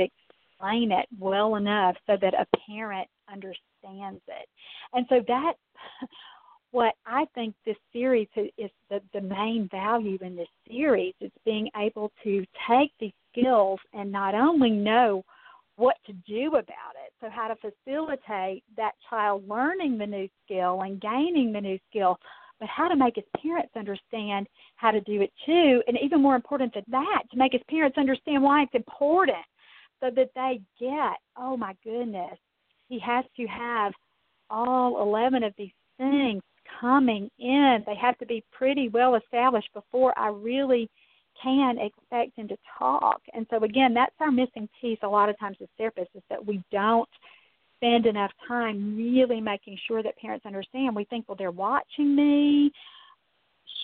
explain 0.62 0.92
it 0.92 1.08
well 1.20 1.56
enough 1.56 1.96
so 2.06 2.18
that 2.22 2.34
a 2.34 2.46
parent 2.68 3.08
understands 3.32 4.22
it. 4.28 4.48
And 4.94 5.06
so 5.10 5.22
that 5.28 5.54
what 6.72 6.94
I 7.06 7.26
think 7.36 7.54
this 7.66 7.76
series 7.92 8.28
is 8.36 8.72
the, 8.90 9.02
the 9.14 9.22
main 9.22 9.68
value 9.70 10.18
in 10.22 10.36
this 10.36 10.48
series 10.70 11.14
is 11.20 11.32
being 11.46 11.70
able 11.78 12.12
to 12.24 12.46
take 12.70 12.92
these 13.00 13.12
skills 13.32 13.80
and 13.94 14.12
not 14.12 14.36
only 14.36 14.72
know 14.72 15.24
what 15.76 15.98
to 16.06 16.14
do 16.28 16.50
about 16.50 16.96
it, 17.06 17.14
so 17.20 17.28
how 17.30 17.48
to 17.48 17.56
facilitate 17.56 18.64
that 18.78 18.94
child 19.10 19.48
learning 19.48 19.98
the 19.98 20.06
new 20.06 20.28
skill 20.46 20.82
and 20.82 21.02
gaining 21.02 21.52
the 21.52 21.62
new 21.62 21.78
skill, 21.90 22.18
but 22.60 22.70
how 22.70 22.88
to 22.88 22.96
make 22.96 23.16
his 23.16 23.26
parents 23.42 23.72
understand 23.76 24.48
how 24.76 24.92
to 24.92 25.02
do 25.02 25.22
it 25.22 25.32
too, 25.46 25.82
and 25.88 25.98
even 26.02 26.22
more 26.22 26.36
important 26.36 26.74
than 26.74 26.84
that, 26.90 27.24
to 27.32 27.38
make 27.38 27.54
his 27.54 27.62
parents 27.70 27.98
understand 27.98 28.44
why 28.44 28.64
it's 28.64 28.76
important 28.76 29.44
so 30.00 30.10
that 30.16 30.30
they 30.36 30.62
get, 30.80 31.18
oh 31.38 31.58
my 31.58 31.76
goodness, 31.84 32.38
he 32.88 33.00
has 33.00 33.26
to 33.38 33.46
have 33.48 33.94
all 34.50 35.02
11 35.02 35.44
of 35.44 35.54
these 35.58 35.72
things 35.98 36.42
coming 36.80 37.30
in. 37.40 37.84
They 37.86 37.96
have 37.96 38.18
to 38.20 38.26
be 38.26 38.44
pretty 38.52 38.90
well 38.90 39.16
established 39.16 39.70
before 39.74 40.18
I 40.18 40.28
really 40.28 40.90
can 41.42 41.78
expect 41.80 42.36
him 42.36 42.48
to 42.48 42.58
talk. 42.78 43.22
And 43.34 43.46
so, 43.50 43.64
again, 43.64 43.94
that's 43.94 44.16
our 44.20 44.32
missing 44.32 44.70
piece 44.80 45.00
a 45.02 45.08
lot 45.08 45.30
of 45.30 45.40
times 45.40 45.58
as 45.62 45.68
therapists 45.80 46.16
is 46.16 46.24
that 46.30 46.46
we 46.46 46.64
don't 46.72 47.10
spend 47.78 48.06
enough 48.06 48.32
time 48.48 48.96
really 48.96 49.42
making 49.42 49.78
sure 49.88 50.04
that 50.04 50.18
parents 50.18 50.46
understand. 50.46 50.96
We 50.96 51.06
think, 51.06 51.28
well, 51.28 51.36
they're 51.38 51.52
watching 51.52 52.16
me. 52.16 52.72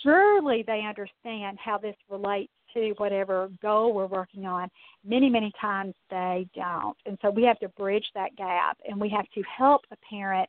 Surely 0.03 0.63
they 0.67 0.81
understand 0.87 1.57
how 1.63 1.77
this 1.77 1.95
relates 2.09 2.51
to 2.73 2.93
whatever 2.97 3.49
goal 3.61 3.93
we're 3.93 4.05
working 4.05 4.45
on. 4.45 4.69
Many, 5.03 5.29
many 5.29 5.51
times 5.59 5.95
they 6.11 6.47
don't. 6.53 6.97
And 7.05 7.17
so 7.21 7.31
we 7.31 7.43
have 7.43 7.59
to 7.59 7.69
bridge 7.69 8.05
that 8.13 8.35
gap 8.35 8.77
and 8.87 9.01
we 9.01 9.09
have 9.09 9.25
to 9.33 9.41
help 9.43 9.81
a 9.91 9.97
parent 10.07 10.47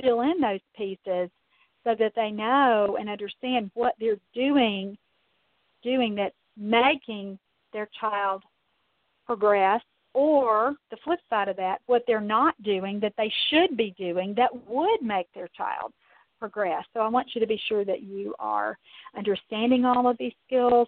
fill 0.00 0.22
in 0.22 0.40
those 0.40 0.60
pieces 0.76 1.30
so 1.84 1.94
that 1.98 2.12
they 2.16 2.30
know 2.30 2.96
and 2.98 3.08
understand 3.08 3.70
what 3.74 3.94
they're 4.00 4.16
doing 4.34 4.96
doing 5.82 6.14
that's 6.14 6.34
making 6.56 7.38
their 7.72 7.88
child 8.00 8.42
progress. 9.26 9.80
Or 10.14 10.76
the 10.92 10.96
flip 11.02 11.18
side 11.28 11.48
of 11.48 11.56
that 11.56 11.80
what 11.86 12.04
they're 12.06 12.20
not 12.20 12.54
doing 12.62 13.00
that 13.00 13.14
they 13.18 13.32
should 13.50 13.76
be 13.76 13.92
doing 13.98 14.32
that 14.36 14.50
would 14.68 15.02
make 15.02 15.26
their 15.34 15.48
child 15.56 15.92
progress. 16.38 16.84
So 16.94 17.00
i 17.00 17.08
want 17.08 17.28
you 17.34 17.40
to 17.40 17.46
be 17.48 17.60
sure 17.68 17.84
that 17.84 18.02
you 18.02 18.32
are 18.38 18.78
understanding 19.16 19.84
all 19.84 20.08
of 20.08 20.16
these 20.18 20.32
skills 20.46 20.86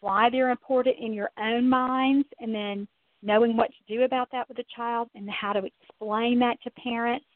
why 0.00 0.28
they're 0.30 0.50
important 0.50 0.96
in 0.98 1.12
your 1.12 1.30
own 1.38 1.68
minds 1.68 2.26
and 2.40 2.52
then 2.52 2.88
knowing 3.22 3.56
what 3.56 3.70
to 3.70 3.96
do 3.96 4.02
about 4.02 4.28
that 4.32 4.48
with 4.48 4.58
a 4.58 4.64
child 4.74 5.08
and 5.14 5.28
how 5.30 5.52
to 5.52 5.62
explain 5.64 6.38
that 6.38 6.60
to 6.62 6.70
parents 6.70 7.26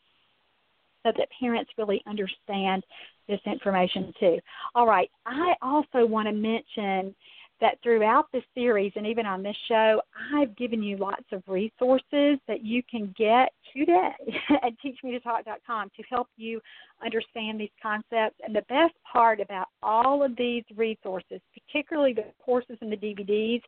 so 1.03 1.13
that 1.17 1.29
parents 1.41 1.71
really 1.79 2.03
understand 2.07 2.85
this 3.29 3.41
information 3.47 4.13
too. 4.19 4.39
All 4.75 4.87
right, 4.87 5.11
I 5.27 5.55
also 5.63 6.07
want 6.07 6.29
to 6.29 6.33
mention 6.33 7.15
that 7.63 7.79
throughout 7.81 8.27
this 8.33 8.43
series 8.55 8.93
and 8.97 9.07
even 9.07 9.25
on 9.25 9.43
this 9.43 9.57
show, 9.69 10.03
I've 10.35 10.55
given 10.57 10.83
you 10.83 10.97
lots 10.97 11.25
of 11.31 11.43
resources 11.47 12.39
that 12.49 12.65
you 12.65 12.83
can 12.91 13.15
get 13.17 13.53
today 13.75 14.11
at 14.51 14.73
teachmetotalk.com 14.85 15.91
to 15.97 16.03
help 16.11 16.27
you 16.37 16.61
understand 17.05 17.61
these 17.61 17.71
concepts. 17.81 18.37
And 18.45 18.55
the 18.55 18.65
best 18.69 18.95
part 19.11 19.41
about 19.41 19.69
all 19.81 20.25
of 20.25 20.37
these 20.37 20.65
resources, 20.77 21.41
particularly 21.55 22.13
the 22.13 22.25
courses 22.45 22.79
and 22.81 22.91
the 22.91 22.97
DVDs, 22.97 23.63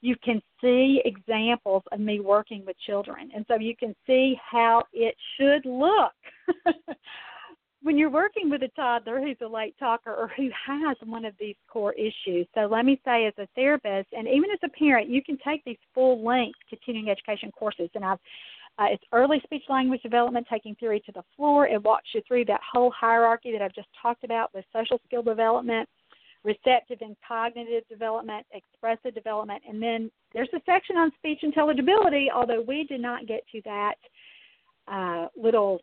you 0.00 0.16
can 0.22 0.42
see 0.60 1.00
examples 1.04 1.84
of 1.92 2.00
me 2.00 2.18
working 2.18 2.64
with 2.66 2.76
children. 2.86 3.30
And 3.34 3.44
so 3.46 3.54
you 3.54 3.76
can 3.76 3.94
see 4.04 4.36
how 4.50 4.82
it 4.92 5.14
should 5.36 5.64
look 5.64 6.12
when 7.82 7.96
you're 7.96 8.10
working 8.10 8.50
with 8.50 8.62
a 8.62 8.68
toddler 8.68 9.20
who's 9.20 9.36
a 9.40 9.46
late 9.46 9.74
talker 9.78 10.14
or 10.14 10.30
who 10.36 10.48
has 10.66 10.96
one 11.04 11.24
of 11.24 11.34
these 11.38 11.56
core 11.72 11.94
issues. 11.94 12.46
So 12.54 12.66
let 12.70 12.84
me 12.84 13.00
say, 13.04 13.26
as 13.26 13.34
a 13.38 13.48
therapist 13.54 14.08
and 14.12 14.26
even 14.26 14.50
as 14.52 14.58
a 14.64 14.68
parent, 14.68 15.08
you 15.08 15.22
can 15.22 15.38
take 15.46 15.64
these 15.64 15.78
full 15.94 16.24
length 16.24 16.58
continuing 16.68 17.08
education 17.08 17.50
courses. 17.52 17.88
And 17.94 18.04
I've 18.04 18.18
uh, 18.78 18.86
it's 18.92 19.02
early 19.12 19.40
speech 19.42 19.64
language 19.68 20.02
development, 20.02 20.46
taking 20.48 20.74
theory 20.76 21.00
to 21.04 21.12
the 21.12 21.24
floor. 21.36 21.66
It 21.66 21.82
walks 21.82 22.08
you 22.14 22.22
through 22.28 22.44
that 22.44 22.60
whole 22.72 22.92
hierarchy 22.96 23.50
that 23.52 23.60
I've 23.60 23.74
just 23.74 23.88
talked 24.00 24.22
about 24.22 24.54
with 24.54 24.64
social 24.72 25.00
skill 25.04 25.22
development, 25.22 25.88
receptive 26.44 26.98
and 27.00 27.16
cognitive 27.26 27.82
development, 27.88 28.46
expressive 28.52 29.14
development, 29.14 29.62
and 29.68 29.82
then 29.82 30.10
there's 30.32 30.48
a 30.54 30.60
section 30.64 30.96
on 30.96 31.10
speech 31.18 31.40
intelligibility, 31.42 32.28
although 32.32 32.62
we 32.62 32.84
did 32.84 33.00
not 33.00 33.26
get 33.26 33.40
to 33.50 33.60
that 33.64 33.94
uh, 34.86 35.26
little 35.36 35.80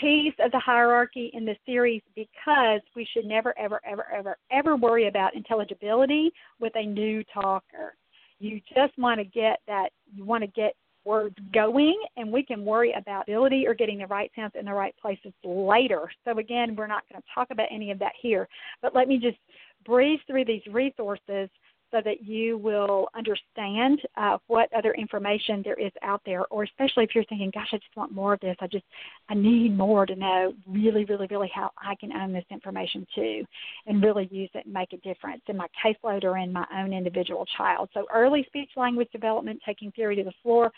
piece 0.00 0.34
of 0.40 0.50
the 0.52 0.58
hierarchy 0.58 1.30
in 1.34 1.44
the 1.44 1.56
series 1.66 2.02
because 2.14 2.80
we 2.96 3.06
should 3.12 3.24
never, 3.24 3.56
ever, 3.58 3.80
ever, 3.86 4.06
ever, 4.12 4.36
ever 4.50 4.76
worry 4.76 5.08
about 5.08 5.34
intelligibility 5.34 6.32
with 6.60 6.72
a 6.76 6.84
new 6.84 7.22
talker. 7.32 7.94
You 8.40 8.60
just 8.74 8.96
want 8.98 9.20
to 9.20 9.24
get 9.24 9.60
that, 9.66 9.90
you 10.14 10.24
want 10.24 10.42
to 10.42 10.48
get 10.48 10.74
words 11.04 11.36
going, 11.52 12.00
and 12.16 12.32
we 12.32 12.42
can 12.42 12.64
worry 12.64 12.94
about 12.96 13.24
ability 13.28 13.66
or 13.66 13.74
getting 13.74 13.98
the 13.98 14.06
right 14.06 14.30
sounds 14.34 14.52
in 14.58 14.64
the 14.64 14.72
right 14.72 14.94
places 15.00 15.32
later. 15.44 16.10
So, 16.24 16.38
again, 16.38 16.74
we're 16.74 16.86
not 16.86 17.02
going 17.10 17.20
to 17.20 17.28
talk 17.34 17.48
about 17.50 17.68
any 17.70 17.90
of 17.90 17.98
that 17.98 18.12
here, 18.20 18.48
but 18.82 18.94
let 18.94 19.06
me 19.06 19.18
just 19.18 19.38
breeze 19.84 20.20
through 20.26 20.46
these 20.46 20.62
resources 20.70 21.48
so 21.90 22.00
that 22.04 22.24
you 22.24 22.58
will 22.58 23.08
understand 23.14 24.00
uh, 24.16 24.38
what 24.46 24.72
other 24.72 24.92
information 24.94 25.62
there 25.64 25.78
is 25.78 25.92
out 26.02 26.20
there, 26.26 26.44
or 26.46 26.64
especially 26.64 27.04
if 27.04 27.14
you're 27.14 27.24
thinking, 27.24 27.50
gosh, 27.54 27.68
I 27.72 27.76
just 27.76 27.96
want 27.96 28.12
more 28.12 28.34
of 28.34 28.40
this. 28.40 28.56
I 28.60 28.66
just, 28.66 28.84
I 29.28 29.34
need 29.34 29.76
more 29.76 30.06
to 30.06 30.16
know 30.16 30.54
really, 30.66 31.04
really, 31.04 31.28
really 31.30 31.50
how 31.54 31.70
I 31.78 31.94
can 31.94 32.12
own 32.12 32.32
this 32.32 32.44
information 32.50 33.06
too 33.14 33.44
and 33.86 34.02
really 34.02 34.28
use 34.30 34.50
it 34.54 34.64
and 34.64 34.74
make 34.74 34.92
a 34.92 34.96
difference 34.98 35.42
in 35.48 35.56
my 35.56 35.68
caseload 35.84 36.24
or 36.24 36.38
in 36.38 36.52
my 36.52 36.66
own 36.76 36.92
individual 36.92 37.46
child. 37.56 37.88
So, 37.94 38.06
early 38.12 38.44
speech 38.46 38.70
language 38.76 39.08
development, 39.12 39.60
taking 39.64 39.92
theory 39.92 40.16
to 40.16 40.24
the 40.24 40.32
floor, 40.42 40.72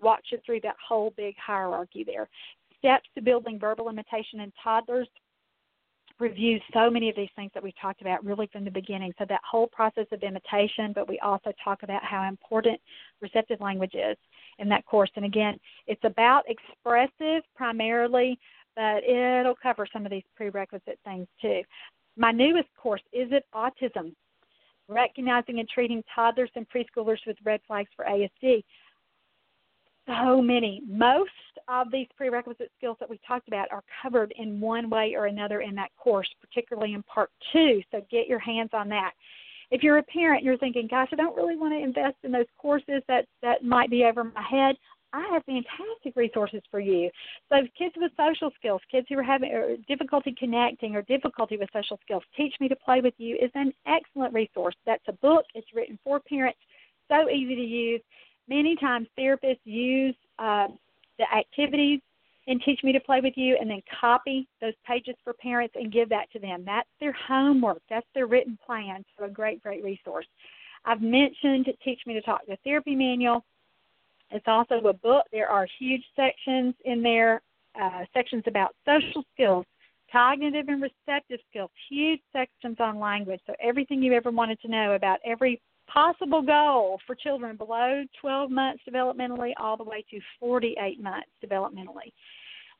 walks 0.00 0.32
you 0.32 0.38
through 0.44 0.60
that 0.62 0.76
whole 0.86 1.12
big 1.16 1.34
hierarchy 1.36 2.04
there. 2.04 2.28
Steps 2.78 3.08
to 3.14 3.20
building 3.20 3.58
verbal 3.58 3.90
imitation 3.90 4.40
in 4.40 4.52
toddlers 4.62 5.08
reviews 6.20 6.62
so 6.72 6.90
many 6.90 7.08
of 7.08 7.16
these 7.16 7.30
things 7.34 7.50
that 7.54 7.62
we've 7.62 7.78
talked 7.80 8.02
about 8.02 8.24
really 8.24 8.48
from 8.52 8.64
the 8.64 8.70
beginning. 8.70 9.12
So 9.18 9.24
that 9.28 9.40
whole 9.48 9.66
process 9.66 10.06
of 10.12 10.22
imitation, 10.22 10.92
but 10.94 11.08
we 11.08 11.18
also 11.20 11.52
talk 11.62 11.82
about 11.82 12.04
how 12.04 12.28
important 12.28 12.80
receptive 13.20 13.60
language 13.60 13.94
is 13.94 14.16
in 14.58 14.68
that 14.68 14.84
course. 14.84 15.10
And 15.16 15.24
again, 15.24 15.58
it's 15.86 16.04
about 16.04 16.42
expressive 16.46 17.42
primarily, 17.56 18.38
but 18.76 19.02
it'll 19.04 19.56
cover 19.62 19.86
some 19.92 20.04
of 20.04 20.10
these 20.10 20.22
prerequisite 20.36 20.98
things 21.04 21.26
too. 21.40 21.62
My 22.16 22.32
newest 22.32 22.68
course, 22.76 23.02
Is 23.12 23.28
It 23.32 23.44
Autism? 23.54 24.14
Recognizing 24.88 25.60
and 25.60 25.68
Treating 25.68 26.02
Toddlers 26.14 26.50
and 26.56 26.66
Preschoolers 26.68 27.20
with 27.26 27.36
Red 27.44 27.60
Flags 27.66 27.90
for 27.96 28.04
ASD 28.04 28.62
so 30.06 30.40
many. 30.42 30.82
Most 30.86 31.30
of 31.68 31.90
these 31.90 32.06
prerequisite 32.16 32.70
skills 32.76 32.96
that 33.00 33.08
we 33.08 33.18
talked 33.26 33.48
about 33.48 33.70
are 33.70 33.82
covered 34.02 34.32
in 34.36 34.60
one 34.60 34.90
way 34.90 35.14
or 35.16 35.26
another 35.26 35.60
in 35.60 35.74
that 35.76 35.90
course, 35.96 36.28
particularly 36.40 36.94
in 36.94 37.02
part 37.04 37.30
two. 37.52 37.80
So 37.90 38.04
get 38.10 38.26
your 38.26 38.38
hands 38.38 38.70
on 38.72 38.88
that. 38.88 39.12
If 39.70 39.82
you're 39.82 39.98
a 39.98 40.02
parent, 40.02 40.42
you're 40.42 40.58
thinking, 40.58 40.88
"Gosh, 40.88 41.10
I 41.12 41.16
don't 41.16 41.36
really 41.36 41.56
want 41.56 41.74
to 41.74 41.78
invest 41.78 42.16
in 42.24 42.32
those 42.32 42.46
courses. 42.58 43.02
That 43.06 43.26
that 43.40 43.62
might 43.62 43.90
be 43.90 44.04
over 44.04 44.24
my 44.24 44.42
head." 44.42 44.76
I 45.12 45.26
have 45.32 45.44
fantastic 45.44 46.14
resources 46.14 46.62
for 46.70 46.78
you. 46.78 47.10
So, 47.48 47.56
kids 47.76 47.94
with 47.96 48.12
social 48.16 48.50
skills, 48.56 48.80
kids 48.90 49.06
who 49.08 49.18
are 49.18 49.22
having 49.22 49.52
uh, 49.52 49.76
difficulty 49.88 50.34
connecting 50.38 50.94
or 50.94 51.02
difficulty 51.02 51.56
with 51.56 51.68
social 51.72 51.98
skills, 52.02 52.22
Teach 52.36 52.54
Me 52.60 52.68
to 52.68 52.76
Play 52.76 53.00
with 53.00 53.14
You 53.18 53.36
is 53.36 53.50
an 53.54 53.72
excellent 53.86 54.32
resource. 54.32 54.76
That's 54.86 55.02
a 55.08 55.12
book. 55.14 55.44
It's 55.54 55.66
written 55.74 55.98
for 56.04 56.20
parents. 56.20 56.60
So 57.08 57.28
easy 57.28 57.56
to 57.56 57.62
use 57.62 58.00
many 58.50 58.76
times 58.76 59.06
therapists 59.18 59.60
use 59.64 60.14
uh, 60.38 60.66
the 61.18 61.32
activities 61.34 62.00
and 62.46 62.60
teach 62.62 62.82
me 62.82 62.92
to 62.92 63.00
play 63.00 63.20
with 63.20 63.34
you 63.36 63.56
and 63.60 63.70
then 63.70 63.80
copy 64.00 64.46
those 64.60 64.74
pages 64.86 65.14
for 65.22 65.32
parents 65.34 65.74
and 65.78 65.92
give 65.92 66.08
that 66.08 66.30
to 66.32 66.38
them. 66.38 66.64
That's 66.66 66.88
their 66.98 67.12
homework. 67.12 67.80
That's 67.88 68.06
their 68.14 68.26
written 68.26 68.58
plan. 68.66 69.04
So 69.16 69.24
a 69.24 69.28
great, 69.28 69.62
great 69.62 69.84
resource. 69.84 70.26
I've 70.84 71.00
mentioned 71.00 71.66
Teach 71.84 72.00
Me 72.06 72.14
to 72.14 72.22
Talk 72.22 72.40
the 72.48 72.56
Therapy 72.64 72.96
Manual. 72.96 73.44
It's 74.30 74.46
also 74.48 74.76
a 74.76 74.92
book. 74.92 75.26
There 75.32 75.48
are 75.48 75.66
huge 75.78 76.02
sections 76.16 76.74
in 76.84 77.02
there 77.02 77.42
uh, 77.80 78.04
sections 78.12 78.42
about 78.46 78.74
social 78.84 79.22
skills, 79.34 79.64
cognitive 80.10 80.68
and 80.68 80.82
receptive 80.82 81.40
skills, 81.48 81.70
huge 81.88 82.20
sections 82.32 82.76
on 82.80 82.98
language. 82.98 83.40
So 83.46 83.54
everything 83.62 84.02
you 84.02 84.12
ever 84.14 84.30
wanted 84.30 84.60
to 84.62 84.68
know 84.68 84.94
about 84.94 85.20
every 85.24 85.60
possible 85.92 86.42
goal 86.42 87.00
for 87.06 87.14
children 87.14 87.56
below 87.56 88.04
12 88.20 88.50
months 88.50 88.82
developmentally 88.88 89.52
all 89.58 89.76
the 89.76 89.84
way 89.84 90.04
to 90.10 90.20
48 90.38 91.00
months 91.00 91.28
developmentally. 91.44 92.12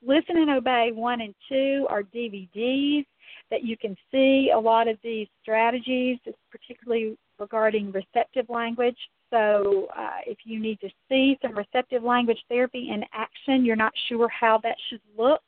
Listen 0.03 0.39
and 0.39 0.51
Obey 0.51 0.91
1 0.95 1.21
and 1.21 1.35
2 1.49 1.87
are 1.91 2.03
DVDs 2.03 3.05
that 3.51 3.65
you 3.65 3.77
can 3.77 3.97
see 4.11 4.51
a 4.55 4.59
lot 4.59 4.89
of 4.89 4.97
these 5.03 5.27
strategies, 5.43 6.19
particularly 6.51 7.17
regarding 7.39 7.93
receptive 7.93 8.49
language. 8.49 8.97
So, 9.31 9.89
uh, 9.97 10.19
if 10.27 10.39
you 10.45 10.59
need 10.59 10.81
to 10.81 10.89
see 11.09 11.39
some 11.43 11.57
receptive 11.57 12.03
language 12.03 12.39
therapy 12.49 12.91
in 12.93 13.05
action, 13.13 13.65
you're 13.65 13.77
not 13.77 13.93
sure 14.09 14.29
how 14.29 14.59
that 14.63 14.77
should 14.89 15.01
look, 15.17 15.43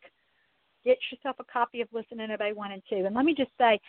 get 0.84 0.98
yourself 1.10 1.36
a 1.38 1.44
copy 1.44 1.80
of 1.80 1.88
Listen 1.92 2.20
and 2.20 2.32
Obey 2.32 2.52
1 2.52 2.72
and 2.72 2.82
2. 2.90 3.06
And 3.06 3.14
let 3.14 3.24
me 3.24 3.34
just 3.34 3.50
say, 3.58 3.80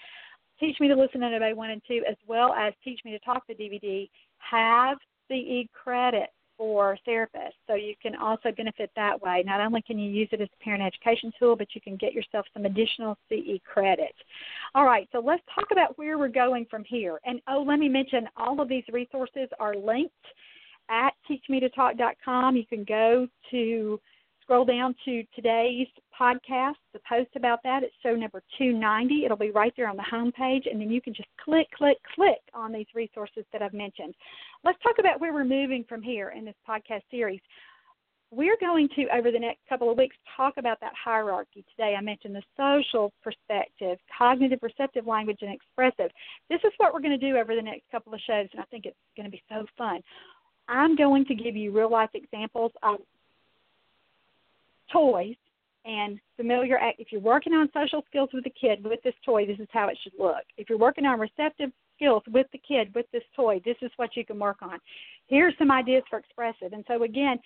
Teach 0.59 0.79
Me 0.79 0.87
to 0.87 0.95
Listen 0.95 1.23
and 1.23 1.35
Obey 1.35 1.53
1 1.53 1.69
and 1.69 1.81
2, 1.87 2.03
as 2.09 2.15
well 2.27 2.53
as 2.53 2.73
Teach 2.83 2.99
Me 3.05 3.11
to 3.11 3.19
Talk 3.19 3.43
the 3.47 3.55
DVD, 3.55 4.09
have 4.37 4.97
CE 5.27 5.67
credit 5.73 6.29
for 6.57 6.97
therapists. 7.07 7.57
So 7.67 7.75
you 7.75 7.93
can 8.01 8.15
also 8.15 8.51
benefit 8.55 8.91
that 8.95 9.21
way. 9.21 9.43
Not 9.45 9.59
only 9.59 9.81
can 9.81 9.97
you 9.97 10.09
use 10.09 10.29
it 10.31 10.41
as 10.41 10.49
a 10.53 10.63
parent 10.63 10.83
education 10.83 11.31
tool, 11.39 11.55
but 11.55 11.67
you 11.73 11.81
can 11.81 11.95
get 11.95 12.13
yourself 12.13 12.45
some 12.53 12.65
additional 12.65 13.17
CE 13.29 13.59
credit. 13.65 14.13
All 14.75 14.85
right, 14.85 15.07
so 15.11 15.19
let's 15.19 15.43
talk 15.53 15.67
about 15.71 15.97
where 15.97 16.17
we're 16.17 16.27
going 16.27 16.65
from 16.69 16.83
here. 16.83 17.19
And 17.25 17.41
oh, 17.47 17.63
let 17.67 17.79
me 17.79 17.89
mention 17.89 18.27
all 18.37 18.61
of 18.61 18.69
these 18.69 18.83
resources 18.91 19.49
are 19.59 19.75
linked 19.75 20.13
at 20.89 21.13
teachmetotalk.com. 21.29 22.55
You 22.55 22.65
can 22.65 22.83
go 22.83 23.27
to 23.51 23.99
scroll 24.43 24.65
down 24.65 24.93
to 25.05 25.23
today's 25.35 25.87
podcast, 26.19 26.75
the 26.91 26.99
post 27.07 27.29
about 27.35 27.59
that. 27.63 27.81
It's 27.81 27.95
show 28.03 28.13
number 28.13 28.43
290. 28.57 29.25
It'll 29.25 29.37
be 29.37 29.51
right 29.51 29.73
there 29.75 29.89
on 29.89 29.95
the 29.95 30.03
home 30.03 30.31
page, 30.31 30.65
and 30.69 30.79
then 30.79 30.91
you 30.91 31.01
can 31.01 31.13
just 31.13 31.29
click, 31.43 31.67
click, 31.75 31.97
click 32.13 32.41
on 32.53 32.71
these 32.73 32.85
resources 32.93 33.45
that 33.53 33.61
I've 33.61 33.73
mentioned. 33.73 34.13
Let's 34.63 34.81
talk 34.83 34.95
about 34.99 35.21
where 35.21 35.33
we're 35.33 35.45
moving 35.45 35.85
from 35.87 36.01
here 36.01 36.33
in 36.37 36.43
this 36.45 36.55
podcast 36.67 37.03
series. 37.09 37.39
We're 38.31 38.57
going 38.59 38.89
to, 38.95 39.05
over 39.15 39.31
the 39.31 39.39
next 39.39 39.59
couple 39.69 39.89
of 39.89 39.97
weeks, 39.97 40.15
talk 40.35 40.55
about 40.57 40.79
that 40.81 40.93
hierarchy. 41.01 41.63
Today 41.75 41.95
I 41.97 42.01
mentioned 42.01 42.35
the 42.35 42.43
social 42.57 43.13
perspective, 43.23 43.97
cognitive, 44.17 44.59
receptive 44.61 45.07
language, 45.07 45.39
and 45.41 45.53
expressive. 45.53 46.11
This 46.49 46.59
is 46.65 46.71
what 46.77 46.93
we're 46.93 47.01
going 47.01 47.17
to 47.17 47.31
do 47.31 47.37
over 47.37 47.55
the 47.55 47.61
next 47.61 47.83
couple 47.91 48.13
of 48.13 48.19
shows, 48.27 48.47
and 48.51 48.59
I 48.61 48.65
think 48.65 48.85
it's 48.85 48.97
going 49.15 49.25
to 49.25 49.31
be 49.31 49.43
so 49.49 49.65
fun. 49.77 50.01
I'm 50.67 50.95
going 50.95 51.25
to 51.25 51.35
give 51.35 51.55
you 51.55 51.71
real 51.71 51.91
life 51.91 52.09
examples 52.13 52.71
of 52.81 52.99
toys 54.93 55.35
and 55.85 56.19
familiar 56.37 56.77
act 56.77 56.99
if 56.99 57.11
you're 57.11 57.19
working 57.19 57.53
on 57.53 57.69
social 57.73 58.03
skills 58.07 58.29
with 58.33 58.45
a 58.45 58.49
kid 58.49 58.83
with 58.83 59.01
this 59.03 59.13
toy 59.25 59.45
this 59.45 59.59
is 59.59 59.67
how 59.71 59.87
it 59.87 59.97
should 60.01 60.13
look. 60.17 60.43
If 60.57 60.69
you're 60.69 60.77
working 60.77 61.05
on 61.05 61.19
receptive 61.19 61.71
skills 61.95 62.23
with 62.31 62.47
the 62.53 62.59
kid 62.65 62.93
with 62.95 63.05
this 63.11 63.23
toy 63.35 63.61
this 63.65 63.75
is 63.81 63.91
what 63.97 64.15
you 64.15 64.25
can 64.25 64.39
work 64.39 64.57
on. 64.61 64.79
Here's 65.27 65.53
some 65.57 65.71
ideas 65.71 66.03
for 66.09 66.19
expressive. 66.19 66.73
And 66.73 66.85
so 66.87 67.03
again 67.03 67.37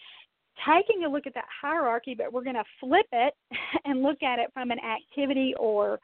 taking 0.65 1.03
a 1.05 1.09
look 1.09 1.25
at 1.25 1.33
that 1.33 1.45
hierarchy 1.61 2.15
but 2.15 2.31
we're 2.31 2.43
going 2.43 2.55
to 2.55 2.63
flip 2.79 3.07
it 3.11 3.33
and 3.85 4.03
look 4.03 4.21
at 4.21 4.39
it 4.39 4.51
from 4.53 4.71
an 4.71 4.79
activity 4.79 5.53
or 5.59 5.99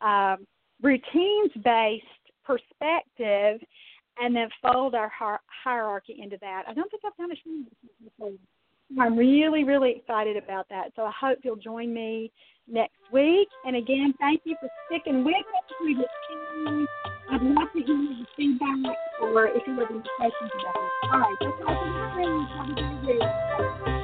um, 0.00 0.46
routines 0.82 1.52
based 1.62 2.04
perspective 2.44 3.60
and 4.18 4.34
then 4.34 4.48
fold 4.62 4.94
our 4.94 5.10
hierarchy 5.64 6.18
into 6.22 6.36
that. 6.40 6.62
I 6.68 6.74
don't 6.74 6.90
think 6.90 7.02
i've 7.04 7.16
done 7.16 7.30
a 7.32 8.04
before 8.04 8.30
I'm 8.98 9.16
really, 9.16 9.64
really 9.64 9.94
excited 9.96 10.36
about 10.36 10.68
that. 10.70 10.92
So 10.96 11.02
I 11.02 11.12
hope 11.18 11.38
you'll 11.42 11.56
join 11.56 11.92
me 11.92 12.30
next 12.68 12.94
week. 13.12 13.48
And 13.64 13.76
again, 13.76 14.14
thank 14.20 14.42
you 14.44 14.56
for 14.60 14.68
sticking 14.88 15.24
with 15.24 15.34
us. 15.34 16.88
I'd 17.30 17.42
love 17.42 17.68
to 17.74 17.82
hear 17.82 17.96
your 17.96 18.26
feedback 18.36 18.96
or 19.22 19.48
if 19.48 19.62
you 19.66 19.74
have 19.78 19.90
any 19.90 20.02
questions 20.16 20.50
about 20.60 20.76
it. 20.76 20.90
All 21.12 21.20
right, 21.20 21.36
that's 21.40 21.52
all 21.66 21.74
for 21.74 21.88
the 22.20 22.44
Have 22.56 22.68
a 22.70 23.86
great 23.86 24.03